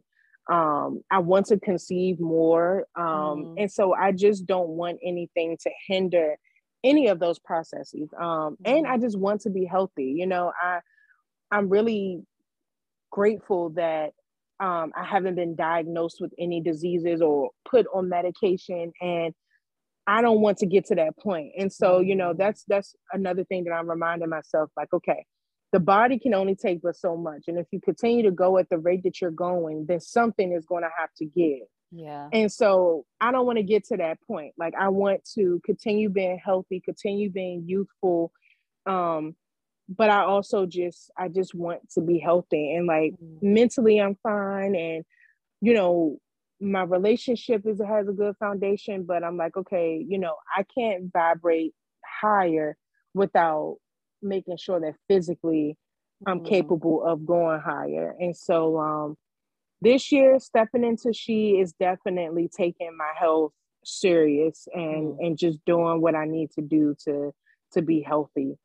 um, 0.50 1.02
I 1.10 1.18
want 1.18 1.46
to 1.46 1.60
conceive 1.60 2.18
more. 2.20 2.86
Um, 2.96 3.04
mm. 3.04 3.54
And 3.58 3.70
so 3.70 3.94
I 3.94 4.12
just 4.12 4.46
don't 4.46 4.70
want 4.70 4.98
anything 5.04 5.58
to 5.62 5.70
hinder 5.86 6.36
any 6.84 7.08
of 7.08 7.18
those 7.18 7.38
processes. 7.38 8.08
Um. 8.18 8.56
And 8.64 8.86
I 8.86 8.98
just 8.98 9.18
want 9.18 9.42
to 9.42 9.50
be 9.50 9.64
healthy. 9.64 10.14
You 10.16 10.26
know, 10.26 10.52
I 10.60 10.80
I'm 11.50 11.68
really 11.68 12.22
grateful 13.10 13.70
that 13.70 14.12
um, 14.60 14.92
I 14.96 15.04
haven't 15.04 15.36
been 15.36 15.54
diagnosed 15.54 16.18
with 16.20 16.32
any 16.38 16.60
diseases 16.60 17.22
or 17.22 17.50
put 17.64 17.86
on 17.94 18.08
medication 18.08 18.92
and 19.00 19.32
I 20.06 20.22
don't 20.22 20.40
want 20.40 20.58
to 20.58 20.66
get 20.66 20.86
to 20.86 20.94
that 20.94 21.18
point. 21.18 21.52
And 21.58 21.70
so, 21.70 22.00
you 22.00 22.16
know, 22.16 22.32
mm. 22.32 22.38
that's 22.38 22.64
that's 22.66 22.96
another 23.12 23.44
thing 23.44 23.64
that 23.64 23.72
I'm 23.72 23.88
reminding 23.88 24.30
myself 24.30 24.70
like, 24.76 24.92
okay, 24.92 25.26
the 25.72 25.80
body 25.80 26.18
can 26.18 26.32
only 26.32 26.56
take 26.56 26.80
but 26.82 26.96
so 26.96 27.14
much. 27.14 27.44
And 27.46 27.58
if 27.58 27.66
you 27.70 27.80
continue 27.80 28.22
to 28.22 28.30
go 28.30 28.56
at 28.56 28.70
the 28.70 28.78
rate 28.78 29.02
that 29.04 29.20
you're 29.20 29.30
going, 29.30 29.84
then 29.86 30.00
something 30.00 30.50
is 30.50 30.64
going 30.64 30.82
to 30.82 30.88
have 30.98 31.10
to 31.18 31.26
give. 31.26 31.66
Yeah. 31.90 32.28
And 32.32 32.52
so 32.52 33.04
I 33.20 33.32
don't 33.32 33.46
want 33.46 33.58
to 33.58 33.62
get 33.62 33.84
to 33.86 33.96
that 33.96 34.18
point. 34.26 34.54
Like 34.58 34.74
I 34.78 34.88
want 34.88 35.24
to 35.34 35.60
continue 35.64 36.10
being 36.10 36.38
healthy, 36.42 36.80
continue 36.80 37.30
being 37.30 37.64
youthful. 37.66 38.32
Um, 38.86 39.34
but 39.88 40.10
I 40.10 40.24
also 40.24 40.66
just 40.66 41.10
I 41.16 41.28
just 41.28 41.54
want 41.54 41.88
to 41.92 42.00
be 42.00 42.18
healthy 42.18 42.74
and 42.74 42.86
like 42.86 43.12
mm-hmm. 43.12 43.54
mentally 43.54 44.00
I'm 44.00 44.16
fine 44.22 44.74
and 44.74 45.04
you 45.62 45.72
know 45.72 46.18
my 46.60 46.82
relationship 46.82 47.66
is 47.66 47.80
has 47.80 48.08
a 48.08 48.12
good 48.12 48.36
foundation, 48.38 49.04
but 49.04 49.22
I'm 49.22 49.36
like, 49.36 49.56
okay, 49.56 50.04
you 50.06 50.18
know, 50.18 50.34
I 50.56 50.64
can't 50.64 51.12
vibrate 51.12 51.72
higher 52.04 52.76
without 53.14 53.76
making 54.22 54.56
sure 54.56 54.80
that 54.80 54.94
physically 55.06 55.76
I'm 56.26 56.38
mm-hmm. 56.38 56.48
capable 56.48 57.04
of 57.04 57.24
going 57.24 57.60
higher. 57.60 58.14
And 58.18 58.36
so 58.36 58.78
um 58.78 59.16
this 59.80 60.10
year 60.10 60.38
stepping 60.38 60.84
into 60.84 61.12
she 61.12 61.58
is 61.58 61.72
definitely 61.74 62.48
taking 62.48 62.96
my 62.96 63.12
health 63.18 63.52
serious 63.84 64.68
and 64.74 65.12
mm-hmm. 65.12 65.24
and 65.24 65.38
just 65.38 65.58
doing 65.64 66.00
what 66.00 66.14
I 66.14 66.24
need 66.24 66.50
to 66.52 66.60
do 66.60 66.96
to 67.04 67.32
to 67.72 67.82
be 67.82 68.02
healthy. 68.02 68.56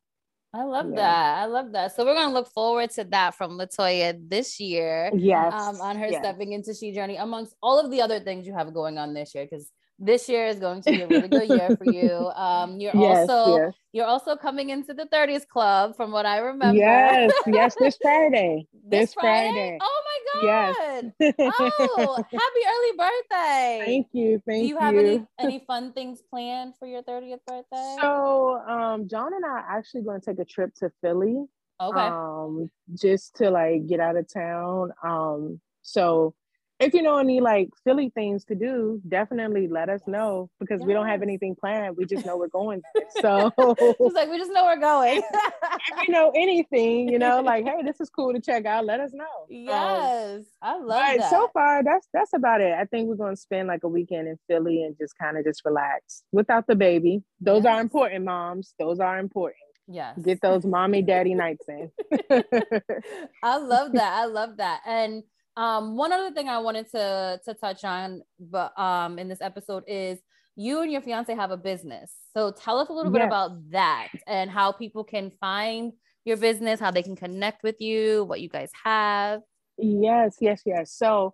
I 0.55 0.65
love 0.65 0.89
yeah. 0.89 0.95
that. 0.97 1.37
I 1.39 1.45
love 1.45 1.71
that. 1.71 1.95
So 1.95 2.05
we're 2.05 2.13
gonna 2.13 2.33
look 2.33 2.47
forward 2.47 2.91
to 2.91 3.03
that 3.05 3.35
from 3.35 3.57
Latoya 3.57 4.17
this 4.29 4.59
year. 4.59 5.11
Yes. 5.15 5.53
Um, 5.53 5.81
on 5.81 5.97
her 5.97 6.07
yes. 6.07 6.21
stepping 6.21 6.53
into 6.53 6.73
She 6.73 6.91
Journey, 6.91 7.17
amongst 7.17 7.55
all 7.61 7.79
of 7.79 7.89
the 7.89 8.01
other 8.01 8.19
things 8.19 8.45
you 8.45 8.53
have 8.53 8.73
going 8.73 8.97
on 8.97 9.13
this 9.13 9.33
year, 9.33 9.45
because 9.49 9.71
this 10.03 10.27
year 10.27 10.47
is 10.47 10.59
going 10.59 10.81
to 10.81 10.91
be 10.91 11.01
a 11.01 11.07
really 11.07 11.27
good 11.27 11.49
year 11.49 11.75
for 11.77 11.85
you. 11.91 12.31
Um, 12.43 12.79
you're 12.79 12.95
yes, 12.95 13.29
also 13.29 13.57
yes. 13.57 13.73
you're 13.93 14.05
also 14.05 14.35
coming 14.35 14.69
into 14.69 14.93
the 14.93 15.05
30s 15.05 15.47
club, 15.47 15.95
from 15.95 16.11
what 16.11 16.25
I 16.25 16.39
remember. 16.39 16.77
Yes, 16.77 17.31
yes, 17.47 17.75
this 17.79 17.97
Friday. 18.01 18.67
this, 18.73 19.11
this 19.11 19.13
Friday? 19.13 19.77
Friday? 19.77 19.77
Oh 19.81 20.01
my 20.09 20.41
god! 20.41 21.13
Yes. 21.19 21.33
oh, 21.39 22.15
happy 22.15 22.63
early 22.73 22.97
birthday! 22.97 23.83
Thank 23.85 24.07
you, 24.11 24.41
thank 24.45 24.63
you. 24.63 24.63
Do 24.63 24.67
you 24.67 24.77
have 24.79 24.95
any 24.95 25.25
any 25.39 25.63
fun 25.65 25.93
things 25.93 26.21
planned 26.29 26.73
for 26.77 26.87
your 26.87 27.03
30th 27.03 27.39
birthday? 27.47 27.95
So, 28.01 28.61
um, 28.67 29.07
John 29.07 29.33
and 29.33 29.45
I 29.45 29.49
are 29.49 29.77
actually 29.77 30.01
going 30.01 30.19
to 30.19 30.25
take 30.25 30.39
a 30.39 30.45
trip 30.45 30.73
to 30.75 30.91
Philly. 31.01 31.45
Okay. 31.81 31.99
Um, 31.99 32.69
just 32.95 33.35
to 33.37 33.49
like 33.49 33.87
get 33.87 33.99
out 33.99 34.17
of 34.17 34.31
town. 34.31 34.91
Um, 35.03 35.59
so 35.81 36.33
if 36.83 36.93
you 36.93 37.01
know 37.01 37.17
any 37.17 37.39
like 37.39 37.69
Philly 37.83 38.11
things 38.13 38.45
to 38.45 38.55
do, 38.55 39.01
definitely 39.07 39.67
let 39.67 39.89
us 39.89 40.01
know 40.07 40.49
because 40.59 40.81
yes. 40.81 40.87
we 40.87 40.93
don't 40.93 41.07
have 41.07 41.21
anything 41.21 41.55
planned. 41.55 41.97
We 41.97 42.05
just 42.05 42.25
know 42.25 42.37
we're 42.37 42.47
going. 42.47 42.81
So 43.21 43.51
it's 43.57 44.15
like 44.15 44.29
we 44.29 44.37
just 44.37 44.51
know 44.51 44.65
we're 44.65 44.79
going. 44.79 45.21
if 45.37 46.07
you 46.07 46.13
know 46.13 46.31
anything, 46.35 47.09
you 47.09 47.19
know, 47.19 47.41
like 47.41 47.63
hey, 47.63 47.81
this 47.83 48.01
is 48.01 48.09
cool 48.09 48.33
to 48.33 48.39
check 48.39 48.65
out. 48.65 48.85
Let 48.85 48.99
us 48.99 49.11
know. 49.13 49.25
Yes, 49.49 50.39
um, 50.39 50.45
I 50.61 50.77
love 50.77 51.17
that. 51.19 51.29
So 51.29 51.49
far, 51.53 51.83
that's 51.83 52.07
that's 52.13 52.33
about 52.33 52.61
it. 52.61 52.73
I 52.73 52.85
think 52.85 53.07
we're 53.07 53.15
going 53.15 53.35
to 53.35 53.41
spend 53.41 53.67
like 53.67 53.83
a 53.83 53.87
weekend 53.87 54.27
in 54.27 54.37
Philly 54.47 54.83
and 54.83 54.97
just 54.97 55.17
kind 55.17 55.37
of 55.37 55.45
just 55.45 55.61
relax 55.63 56.23
without 56.31 56.67
the 56.67 56.75
baby. 56.75 57.23
Those 57.39 57.63
yes. 57.63 57.73
are 57.73 57.81
important, 57.81 58.25
moms. 58.25 58.73
Those 58.79 58.99
are 58.99 59.19
important. 59.19 59.57
Yes. 59.87 60.17
Get 60.21 60.41
those 60.41 60.65
mommy 60.65 61.01
daddy 61.01 61.33
nights 61.33 61.65
in. 61.67 61.91
I 63.43 63.57
love 63.57 63.93
that. 63.93 64.13
I 64.13 64.25
love 64.25 64.57
that. 64.57 64.81
And 64.85 65.23
um, 65.55 65.95
one 65.95 66.11
other 66.11 66.31
thing 66.31 66.49
I 66.49 66.59
wanted 66.59 66.89
to 66.91 67.39
to 67.45 67.53
touch 67.53 67.83
on, 67.83 68.21
but 68.39 68.77
um, 68.79 69.19
in 69.19 69.27
this 69.27 69.41
episode 69.41 69.83
is 69.87 70.19
you 70.55 70.81
and 70.81 70.91
your 70.91 71.01
fiance 71.01 71.33
have 71.33 71.51
a 71.51 71.57
business. 71.57 72.11
So 72.35 72.51
tell 72.51 72.79
us 72.79 72.89
a 72.89 72.93
little 72.93 73.11
yes. 73.11 73.21
bit 73.21 73.27
about 73.27 73.71
that 73.71 74.09
and 74.27 74.49
how 74.49 74.71
people 74.71 75.03
can 75.03 75.31
find 75.39 75.93
your 76.25 76.37
business, 76.37 76.79
how 76.79 76.91
they 76.91 77.03
can 77.03 77.15
connect 77.15 77.63
with 77.63 77.81
you, 77.81 78.23
what 78.25 78.41
you 78.41 78.49
guys 78.49 78.71
have. 78.83 79.41
Yes, 79.77 80.37
yes, 80.39 80.61
yes. 80.65 80.91
So, 80.91 81.33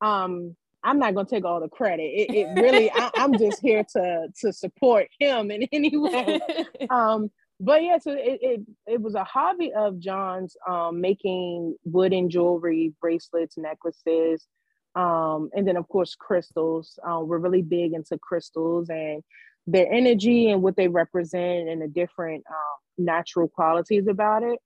um, 0.00 0.56
I'm 0.82 0.98
not 0.98 1.14
gonna 1.14 1.28
take 1.28 1.44
all 1.44 1.60
the 1.60 1.68
credit. 1.68 2.02
It, 2.04 2.34
it 2.34 2.60
really, 2.60 2.90
I, 2.90 3.10
am 3.16 3.36
just 3.36 3.60
here 3.60 3.84
to 3.92 4.28
to 4.40 4.52
support 4.52 5.08
him 5.18 5.50
in 5.50 5.64
any 5.72 5.96
way. 5.96 6.40
Um, 6.90 7.30
but 7.60 7.82
yeah, 7.82 7.98
so 7.98 8.12
it, 8.12 8.38
it, 8.40 8.60
it 8.86 9.00
was 9.02 9.14
a 9.14 9.22
hobby 9.22 9.70
of 9.76 9.98
John's 9.98 10.56
um, 10.66 11.00
making 11.00 11.76
wooden 11.84 12.30
jewelry, 12.30 12.94
bracelets, 13.00 13.58
necklaces, 13.58 14.46
um, 14.94 15.50
and 15.54 15.68
then 15.68 15.76
of 15.76 15.86
course 15.88 16.14
crystals. 16.14 16.98
Uh, 17.06 17.20
we're 17.20 17.38
really 17.38 17.62
big 17.62 17.92
into 17.92 18.18
crystals 18.18 18.88
and 18.88 19.22
their 19.66 19.92
energy 19.92 20.50
and 20.50 20.62
what 20.62 20.76
they 20.76 20.88
represent 20.88 21.68
and 21.68 21.82
the 21.82 21.88
different 21.88 22.44
uh, 22.48 22.76
natural 22.96 23.46
qualities 23.46 24.06
about 24.08 24.42
it. 24.42 24.58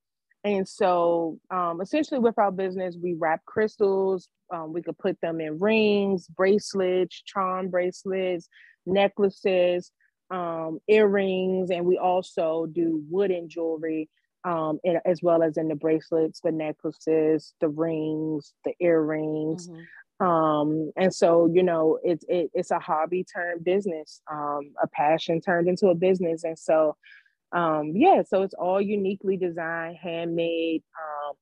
And 0.44 0.68
so, 0.68 1.38
um, 1.50 1.80
essentially, 1.80 2.20
with 2.20 2.38
our 2.38 2.52
business, 2.52 2.96
we 3.02 3.14
wrap 3.14 3.44
crystals. 3.44 4.28
Um, 4.52 4.72
we 4.72 4.82
could 4.82 4.98
put 4.98 5.20
them 5.20 5.40
in 5.40 5.58
rings, 5.58 6.28
bracelets, 6.28 7.22
charm 7.26 7.70
bracelets, 7.70 8.48
necklaces 8.86 9.90
um, 10.30 10.80
earrings, 10.88 11.70
and 11.70 11.84
we 11.84 11.98
also 11.98 12.66
do 12.66 13.02
wooden 13.10 13.48
jewelry, 13.48 14.08
um, 14.44 14.78
and, 14.84 14.98
as 15.04 15.22
well 15.22 15.42
as 15.42 15.56
in 15.56 15.68
the 15.68 15.74
bracelets, 15.74 16.40
the 16.40 16.52
necklaces, 16.52 17.54
the 17.60 17.68
rings, 17.68 18.54
the 18.64 18.74
earrings. 18.80 19.68
Mm-hmm. 19.68 20.26
Um, 20.26 20.92
and 20.96 21.12
so, 21.12 21.50
you 21.52 21.62
know, 21.62 21.98
it's 22.04 22.24
it, 22.28 22.50
it's 22.54 22.70
a 22.70 22.78
hobby 22.78 23.24
turned 23.24 23.64
business, 23.64 24.22
um, 24.30 24.70
a 24.82 24.86
passion 24.86 25.40
turned 25.40 25.68
into 25.68 25.88
a 25.88 25.94
business. 25.94 26.44
And 26.44 26.58
so, 26.58 26.96
um, 27.52 27.92
yeah, 27.94 28.22
so 28.22 28.42
it's 28.42 28.54
all 28.54 28.80
uniquely 28.80 29.36
designed, 29.36 29.96
handmade. 29.96 30.82
Um, 31.02 31.34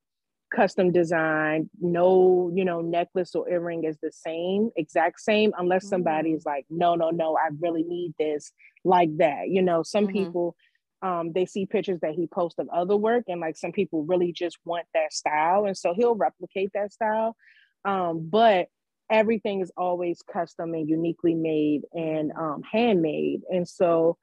custom 0.53 0.91
design 0.91 1.69
no 1.81 2.51
you 2.53 2.63
know 2.63 2.81
necklace 2.81 3.33
or 3.35 3.49
earring 3.49 3.83
is 3.83 3.97
the 4.01 4.11
same 4.11 4.69
exact 4.75 5.19
same 5.19 5.51
unless 5.57 5.87
somebody 5.87 6.31
mm. 6.31 6.37
is 6.37 6.45
like 6.45 6.65
no 6.69 6.95
no 6.95 7.09
no 7.09 7.35
i 7.35 7.49
really 7.59 7.83
need 7.83 8.13
this 8.19 8.51
like 8.83 9.15
that 9.17 9.49
you 9.49 9.61
know 9.61 9.81
some 9.83 10.05
mm-hmm. 10.05 10.25
people 10.25 10.55
um, 11.03 11.33
they 11.33 11.45
see 11.45 11.65
pictures 11.65 11.99
that 12.01 12.13
he 12.13 12.27
posts 12.27 12.59
of 12.59 12.69
other 12.69 12.95
work, 12.95 13.25
and 13.27 13.41
like 13.41 13.57
some 13.57 13.73
people 13.73 14.05
really 14.05 14.31
just 14.31 14.57
want 14.63 14.85
that 14.93 15.11
style, 15.11 15.65
and 15.65 15.77
so 15.77 15.93
he'll 15.93 16.15
replicate 16.15 16.71
that 16.73 16.93
style. 16.93 17.35
Um, 17.83 18.29
but 18.29 18.69
everything 19.11 19.59
is 19.59 19.69
always 19.75 20.21
custom 20.21 20.73
and 20.73 20.87
uniquely 20.87 21.35
made 21.35 21.81
and 21.91 22.31
um, 22.31 22.61
handmade, 22.71 23.41
and 23.51 23.67
so 23.67 24.17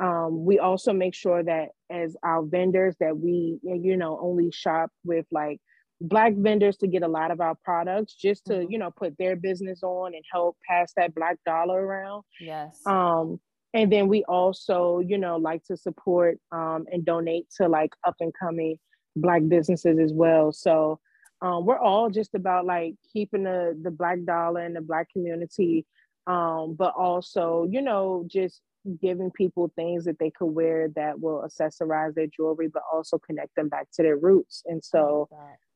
um, 0.00 0.44
we 0.44 0.58
also 0.58 0.92
make 0.92 1.14
sure 1.14 1.40
that 1.44 1.68
as 1.88 2.16
our 2.24 2.42
vendors 2.42 2.96
that 2.98 3.16
we 3.16 3.60
you 3.62 3.96
know 3.96 4.18
only 4.20 4.50
shop 4.50 4.90
with 5.04 5.26
like 5.30 5.60
black 6.00 6.34
vendors 6.36 6.76
to 6.78 6.86
get 6.86 7.02
a 7.02 7.08
lot 7.08 7.30
of 7.30 7.40
our 7.40 7.56
products 7.64 8.14
just 8.14 8.44
to 8.46 8.54
mm-hmm. 8.54 8.72
you 8.72 8.78
know 8.78 8.90
put 8.90 9.16
their 9.18 9.36
business 9.36 9.82
on 9.82 10.14
and 10.14 10.24
help 10.30 10.56
pass 10.68 10.92
that 10.96 11.14
black 11.14 11.38
dollar 11.46 11.84
around. 11.84 12.22
Yes. 12.40 12.80
Um 12.86 13.40
and 13.72 13.92
then 13.92 14.08
we 14.08 14.24
also 14.24 15.00
you 15.00 15.18
know 15.18 15.36
like 15.36 15.64
to 15.64 15.76
support 15.76 16.38
um, 16.52 16.84
and 16.92 17.04
donate 17.04 17.46
to 17.56 17.68
like 17.68 17.90
up 18.06 18.16
and 18.20 18.32
coming 18.38 18.78
black 19.16 19.42
businesses 19.48 19.98
as 19.98 20.12
well. 20.12 20.52
So 20.52 21.00
um, 21.42 21.66
we're 21.66 21.78
all 21.78 22.10
just 22.10 22.34
about 22.34 22.66
like 22.66 22.94
keeping 23.12 23.44
the 23.44 23.78
the 23.80 23.90
black 23.90 24.18
dollar 24.24 24.64
in 24.64 24.74
the 24.74 24.80
black 24.80 25.08
community 25.12 25.86
um, 26.26 26.74
but 26.78 26.94
also 26.96 27.66
you 27.70 27.82
know 27.82 28.24
just 28.26 28.62
giving 29.00 29.30
people 29.30 29.72
things 29.76 30.04
that 30.04 30.18
they 30.18 30.30
could 30.30 30.46
wear 30.46 30.88
that 30.94 31.18
will 31.18 31.42
accessorize 31.46 32.14
their 32.14 32.26
jewelry 32.26 32.68
but 32.68 32.82
also 32.92 33.18
connect 33.18 33.54
them 33.56 33.68
back 33.68 33.88
to 33.94 34.02
their 34.02 34.16
roots. 34.16 34.62
And 34.66 34.84
so 34.84 35.28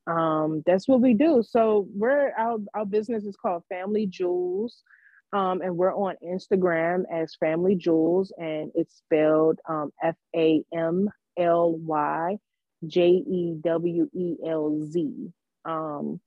um, 0.09 0.63
that's 0.67 0.89
what 0.89 1.01
we 1.01 1.15
do 1.15 1.43
so 1.49 1.87
we're 1.95 2.33
our, 2.37 2.59
our 2.75 2.87
business 2.87 3.25
is 3.25 3.37
called 3.37 3.63
Family 3.69 4.07
Jewelz 4.07 4.83
um, 5.33 5.61
and 5.61 5.77
we're 5.77 5.95
on 5.95 6.17
Instagram 6.25 7.05
as 7.13 7.35
Family 7.35 7.77
Jewelz, 7.77 8.31
and 8.39 8.73
it's 8.75 8.97
spelled 8.97 9.59
um, 9.69 9.93
F 10.03 10.17
A 10.35 10.65
M 10.73 11.11
L 11.37 11.73
Y 11.73 12.39
J 12.87 13.09
E 13.09 13.55
W 13.63 14.09
E 14.15 14.37
L 14.47 14.81
Z. 14.91 15.33
Um, 15.65 16.21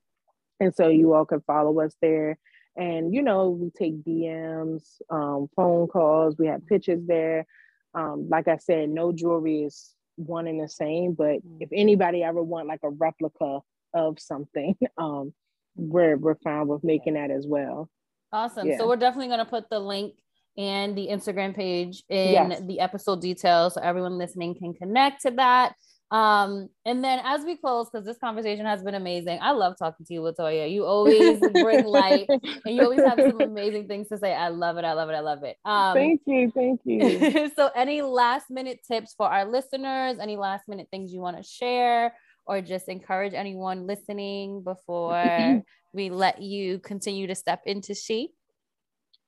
and 0.60 0.74
so 0.74 0.88
you 0.88 1.14
all 1.14 1.24
can 1.24 1.40
follow 1.40 1.80
us 1.80 1.96
there. 2.00 2.38
And 2.76 3.12
you 3.12 3.22
know, 3.22 3.50
we 3.50 3.70
take 3.70 4.04
DMs, 4.04 4.82
um, 5.10 5.48
phone 5.56 5.88
calls, 5.88 6.36
we 6.38 6.46
have 6.46 6.66
pictures 6.66 7.02
there. 7.04 7.46
Um, 7.94 8.28
like 8.30 8.46
I 8.46 8.58
said, 8.58 8.88
no 8.88 9.12
jewelry 9.12 9.64
is 9.64 9.94
one 10.16 10.46
and 10.46 10.62
the 10.62 10.68
same, 10.68 11.14
but 11.14 11.38
if 11.58 11.70
anybody 11.72 12.22
ever 12.22 12.42
want 12.42 12.68
like 12.68 12.80
a 12.84 12.90
replica 12.90 13.60
of 13.94 14.18
something, 14.20 14.76
um, 14.98 15.32
we're 15.76 16.16
we're 16.16 16.36
fine 16.36 16.68
with 16.68 16.84
making 16.84 17.14
that 17.14 17.30
as 17.30 17.46
well. 17.46 17.88
Awesome. 18.32 18.66
Yeah. 18.66 18.78
So 18.78 18.88
we're 18.88 18.96
definitely 18.96 19.28
going 19.28 19.40
to 19.40 19.44
put 19.44 19.68
the 19.70 19.78
link 19.78 20.14
and 20.56 20.96
the 20.96 21.08
Instagram 21.08 21.54
page 21.54 22.02
in 22.08 22.50
yes. 22.50 22.62
the 22.66 22.80
episode 22.80 23.20
details 23.20 23.74
so 23.74 23.80
everyone 23.82 24.18
listening 24.18 24.54
can 24.54 24.74
connect 24.74 25.22
to 25.22 25.30
that. 25.32 25.74
Um, 26.12 26.68
and 26.84 27.02
then 27.02 27.22
as 27.24 27.42
we 27.42 27.56
close, 27.56 27.88
because 27.90 28.04
this 28.04 28.18
conversation 28.18 28.66
has 28.66 28.82
been 28.82 28.94
amazing. 28.94 29.38
I 29.40 29.52
love 29.52 29.76
talking 29.78 30.04
to 30.04 30.12
you, 30.12 30.20
Latoya. 30.20 30.70
You 30.70 30.84
always 30.84 31.40
bring 31.40 31.84
light 31.86 32.26
and 32.28 32.76
you 32.76 32.82
always 32.82 33.00
have 33.00 33.18
some 33.18 33.40
amazing 33.40 33.88
things 33.88 34.08
to 34.08 34.18
say. 34.18 34.34
I 34.34 34.48
love 34.48 34.76
it. 34.76 34.84
I 34.84 34.92
love 34.92 35.08
it. 35.08 35.14
I 35.14 35.20
love 35.20 35.42
it. 35.42 35.56
Um, 35.64 35.94
thank 35.94 36.20
you. 36.26 36.52
Thank 36.54 36.82
you. 36.84 37.50
so, 37.56 37.70
any 37.74 38.02
last 38.02 38.50
minute 38.50 38.80
tips 38.86 39.14
for 39.16 39.26
our 39.26 39.46
listeners? 39.46 40.18
Any 40.20 40.36
last 40.36 40.68
minute 40.68 40.88
things 40.90 41.14
you 41.14 41.20
want 41.20 41.38
to 41.38 41.42
share? 41.42 42.12
Or 42.46 42.60
just 42.60 42.88
encourage 42.88 43.34
anyone 43.34 43.86
listening 43.86 44.62
before 44.62 45.62
we 45.92 46.10
let 46.10 46.42
you 46.42 46.80
continue 46.80 47.26
to 47.28 47.34
step 47.34 47.62
into 47.66 47.94
she? 47.94 48.30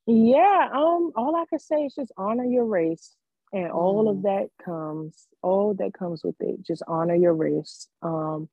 Yeah, 0.06 0.68
um, 0.72 1.12
all 1.16 1.34
I 1.36 1.44
can 1.48 1.58
say 1.58 1.84
is 1.84 1.94
just 1.94 2.12
honor 2.18 2.44
your 2.44 2.66
race 2.66 3.14
and 3.54 3.70
all 3.70 4.04
mm. 4.04 4.10
of 4.10 4.22
that 4.22 4.48
comes, 4.62 5.26
all 5.40 5.74
that 5.74 5.94
comes 5.94 6.22
with 6.24 6.34
it. 6.40 6.62
Just 6.66 6.82
honor 6.86 7.14
your 7.14 7.34
race. 7.34 7.88
Um, 8.02 8.48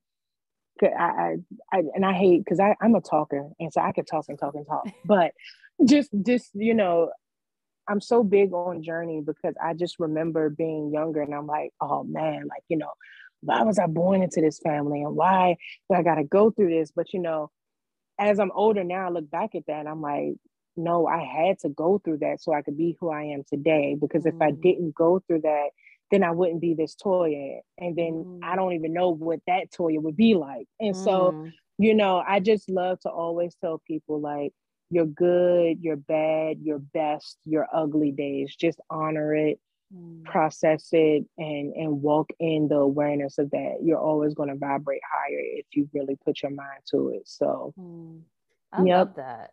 I, 0.82 0.88
I, 0.88 1.36
I 1.74 1.84
and 1.93 2.05
I 2.05 2.14
hate 2.14 2.43
because 2.43 2.59
I 2.59 2.76
I'm 2.82 2.95
a 2.95 3.01
talker 3.01 3.49
and 3.59 3.72
so 3.72 3.82
I 3.82 3.91
could 3.91 4.07
talk 4.07 4.26
and 4.30 4.39
talk 4.39 4.55
and 4.55 4.66
talk, 4.66 4.88
but 5.05 5.34
just 5.86 6.09
just 6.26 6.51
you 6.53 6.74
know, 6.74 7.12
I'm 7.88 8.01
so 8.01 8.24
big 8.24 8.53
on 8.53 8.84
journey 8.84 9.22
because 9.26 9.55
I 9.64 9.74
just 9.74 9.99
remember 9.99 10.49
being 10.49 10.91
younger 10.93 11.22
and 11.22 11.34
I'm 11.34 11.47
like, 11.47 11.72
oh 11.82 12.03
man, 12.03 12.47
like 12.47 12.64
you 12.68 12.78
know, 12.78 12.91
why 13.42 13.64
was 13.64 13.80
I 13.80 13.88
born 13.88 14.22
into 14.22 14.42
this 14.42 14.60
family 14.60 15.02
and 15.02 15.16
why 15.16 15.58
do 15.89 15.98
I 15.98 16.04
got 16.04 16.16
to 16.16 16.24
go 16.24 16.52
through 16.52 16.70
this? 16.70 16.92
But 16.96 17.14
you 17.14 17.20
know, 17.20 17.52
as 18.20 18.39
I'm 18.39 18.52
older 18.54 18.84
now, 18.84 19.08
I 19.08 19.10
look 19.10 19.30
back 19.30 19.56
at 19.56 19.66
that 19.68 19.80
and 19.80 19.89
I'm 19.89 20.02
like, 20.02 20.36
no, 20.78 21.08
I 21.08 21.24
had 21.24 21.60
to 21.60 21.70
go 21.70 22.00
through 22.04 22.20
that 22.20 22.42
so 22.42 22.54
I 22.54 22.62
could 22.62 22.78
be 22.78 22.96
who 23.00 23.10
I 23.10 23.24
am 23.24 23.44
today. 23.48 23.98
Because 24.00 24.26
if 24.26 24.36
mm. 24.36 24.46
I 24.46 24.52
didn't 24.52 24.96
go 24.96 25.22
through 25.28 25.42
that, 25.42 25.70
then 26.12 26.24
I 26.24 26.32
wouldn't 26.32 26.62
be 26.62 26.74
this 26.74 26.96
Toya. 26.96 27.60
And 27.78 27.96
then 27.96 28.24
mm. 28.26 28.39
I 28.44 28.56
don't 28.56 28.74
even 28.74 28.94
know 28.94 29.10
what 29.10 29.39
that 29.48 29.72
Toya 29.72 30.02
would 30.02 30.16
be 30.16 30.36
like. 30.36 30.68
And 30.80 30.96
mm. 30.96 31.04
so, 31.04 31.48
you 31.78 31.94
know, 31.94 32.24
I 32.26 32.39
just 32.39 32.70
love 32.70 33.00
to 33.02 33.10
always 33.10 33.56
tell 33.56 33.82
people 33.86 34.22
like, 34.22 34.54
you're 34.89 35.06
good, 35.06 35.80
you're 35.82 35.96
bad, 35.96 36.58
your 36.62 36.80
best, 36.80 37.38
your 37.46 37.68
ugly 37.74 38.12
days. 38.12 38.56
Just 38.56 38.80
honor 38.89 39.34
it, 39.34 39.60
mm. 39.94 40.24
process 40.26 40.89
it, 40.92 41.26
and 41.38 41.74
and 41.74 42.02
walk 42.02 42.32
in 42.39 42.68
the 42.68 42.78
awareness 42.78 43.38
of 43.38 43.52
that. 43.52 43.78
You're 43.82 44.00
always 44.00 44.34
going 44.34 44.50
to 44.50 44.56
vibrate 44.56 45.02
higher 45.12 45.39
if 45.39 45.66
you 45.72 45.89
really 45.94 46.18
put 46.24 46.42
your 46.42 46.52
mind 46.52 46.82
to 46.92 47.10
it. 47.10 47.24
So, 47.28 47.74
mm. 47.80 48.22
I 48.72 48.84
yep. 48.84 48.98
love 48.98 49.16
that. 49.18 49.52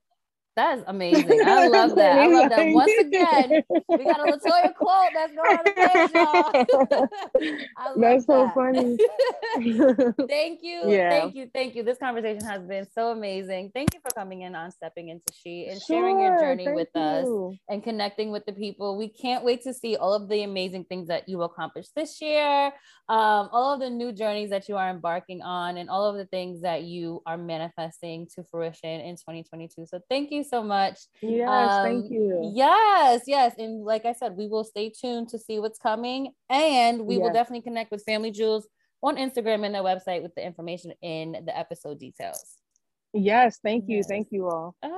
That 0.59 0.79
is 0.79 0.85
amazing. 0.89 1.41
I 1.47 1.69
love 1.69 1.95
that. 1.95 2.19
I 2.19 2.27
love 2.27 2.49
that. 2.49 2.73
Once 2.73 2.93
again, 2.99 3.63
we 3.97 4.05
got 4.05 4.19
a 4.19 4.25
Latoya 4.25 4.75
quote 4.75 5.11
that's 5.15 5.33
going 5.33 5.57
on 5.57 5.65
the 5.65 5.71
page, 5.71 6.11
y'all. 6.13 7.97
that's 7.97 8.27
so 8.27 8.45
that. 8.45 8.55
funny. 8.55 8.99
thank 10.29 10.59
you. 10.65 10.91
Yeah. 10.91 11.11
Thank 11.11 11.37
you. 11.37 11.49
Thank 11.55 11.77
you. 11.77 11.85
This 11.85 11.99
conversation 11.99 12.45
has 12.45 12.63
been 12.63 12.89
so 12.93 13.13
amazing. 13.13 13.71
Thank 13.73 13.95
you 13.95 14.01
for 14.01 14.13
coming 14.17 14.43
in 14.43 14.57
on 14.57 14.73
Stepping 14.73 15.11
Into 15.11 15.33
She 15.33 15.69
and 15.69 15.81
sure, 15.81 16.01
sharing 16.01 16.19
your 16.19 16.41
journey 16.41 16.73
with 16.73 16.89
you. 16.93 17.01
us 17.01 17.61
and 17.69 17.85
connecting 17.85 18.33
with 18.33 18.45
the 18.45 18.53
people. 18.53 18.99
We 18.99 19.11
can't 19.11 19.45
wait 19.45 19.63
to 19.63 19.73
see 19.73 19.95
all 19.95 20.13
of 20.13 20.29
the 20.29 20.43
amazing 20.43 20.87
things 20.87 21.07
that 21.07 21.29
you 21.29 21.43
accomplished 21.43 21.95
this 21.95 22.21
year, 22.21 22.73
um, 23.09 23.49
all 23.53 23.75
of 23.75 23.81
the 23.81 23.91
new 23.91 24.11
journeys 24.11 24.51
that 24.51 24.69
you 24.69 24.77
are 24.77 24.91
embarking 24.91 25.41
on, 25.41 25.77
and 25.77 25.89
all 25.89 26.05
of 26.05 26.17
the 26.17 26.27
things 26.27 26.63
that 26.63 26.83
you 26.83 27.23
are 27.27 27.39
manifesting 27.39 28.27
to 28.35 28.43
fruition 28.43 29.01
in 29.01 29.15
2022. 29.15 29.87
So 29.87 30.01
thank 30.11 30.33
you 30.33 30.43
so 30.49 30.63
much. 30.63 30.99
Yes, 31.21 31.49
um, 31.49 31.85
thank 31.85 32.11
you. 32.11 32.53
Yes, 32.55 33.23
yes. 33.27 33.55
And 33.59 33.85
like 33.85 34.05
I 34.05 34.13
said, 34.13 34.37
we 34.37 34.47
will 34.47 34.65
stay 34.65 34.91
tuned 34.91 35.29
to 35.31 35.39
see 35.39 35.59
what's 35.59 35.79
coming. 35.79 36.33
And 36.49 37.07
we 37.07 37.17
yes. 37.17 37.23
will 37.23 37.33
definitely 37.33 37.63
connect 37.63 37.91
with 37.91 38.03
Family 38.05 38.33
Jewelz 38.33 38.65
on 39.03 39.17
Instagram 39.17 39.65
and 39.65 39.75
their 39.75 39.83
website 39.83 40.23
with 40.23 40.35
the 40.35 40.45
information 40.45 40.93
in 41.03 41.33
the 41.45 41.57
episode 41.57 41.99
details. 41.99 42.57
Yes, 43.13 43.59
thank 43.63 43.89
you. 43.89 43.97
Yes. 43.97 44.07
Thank 44.09 44.29
you 44.31 44.49
all. 44.49 44.75
Uh, 44.83 44.89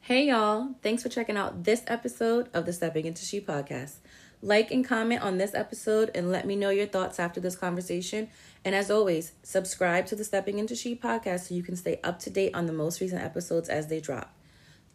hey, 0.00 0.28
y'all. 0.28 0.74
Thanks 0.82 1.02
for 1.02 1.08
checking 1.08 1.36
out 1.36 1.64
this 1.64 1.82
episode 1.86 2.48
of 2.54 2.66
the 2.66 2.72
Stepping 2.72 3.06
Into 3.06 3.24
She 3.24 3.40
podcast. 3.40 3.98
Like 4.44 4.70
and 4.70 4.86
comment 4.86 5.22
on 5.22 5.38
this 5.38 5.54
episode 5.54 6.10
and 6.14 6.30
let 6.30 6.46
me 6.46 6.54
know 6.54 6.68
your 6.68 6.84
thoughts 6.84 7.18
after 7.18 7.40
this 7.40 7.56
conversation. 7.56 8.28
And 8.62 8.74
as 8.74 8.90
always, 8.90 9.32
subscribe 9.42 10.04
to 10.08 10.16
the 10.16 10.22
Stepping 10.22 10.58
Into 10.58 10.76
She 10.76 10.94
podcast 10.94 11.48
so 11.48 11.54
you 11.54 11.62
can 11.62 11.76
stay 11.76 11.98
up 12.04 12.18
to 12.18 12.30
date 12.30 12.54
on 12.54 12.66
the 12.66 12.72
most 12.74 13.00
recent 13.00 13.22
episodes 13.22 13.70
as 13.70 13.86
they 13.86 14.00
drop. 14.00 14.34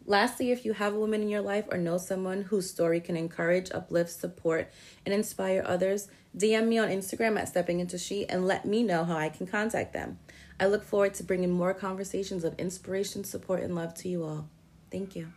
Lastly, 0.06 0.52
if 0.52 0.64
you 0.64 0.74
have 0.74 0.94
a 0.94 1.00
woman 1.00 1.20
in 1.20 1.28
your 1.28 1.40
life 1.40 1.64
or 1.72 1.78
know 1.78 1.98
someone 1.98 2.42
whose 2.42 2.70
story 2.70 3.00
can 3.00 3.16
encourage, 3.16 3.72
uplift, 3.72 4.12
support, 4.12 4.70
and 5.04 5.12
inspire 5.12 5.64
others, 5.66 6.06
DM 6.36 6.68
me 6.68 6.78
on 6.78 6.88
Instagram 6.88 7.36
at 7.36 7.48
Stepping 7.48 7.80
Into 7.80 7.98
She 7.98 8.28
and 8.28 8.46
let 8.46 8.64
me 8.64 8.84
know 8.84 9.04
how 9.04 9.16
I 9.16 9.30
can 9.30 9.48
contact 9.48 9.92
them. 9.92 10.20
I 10.60 10.66
look 10.66 10.84
forward 10.84 11.14
to 11.14 11.24
bringing 11.24 11.50
more 11.50 11.74
conversations 11.74 12.44
of 12.44 12.56
inspiration, 12.56 13.24
support, 13.24 13.64
and 13.64 13.74
love 13.74 13.94
to 13.94 14.08
you 14.08 14.22
all. 14.22 14.48
Thank 14.92 15.16
you. 15.16 15.32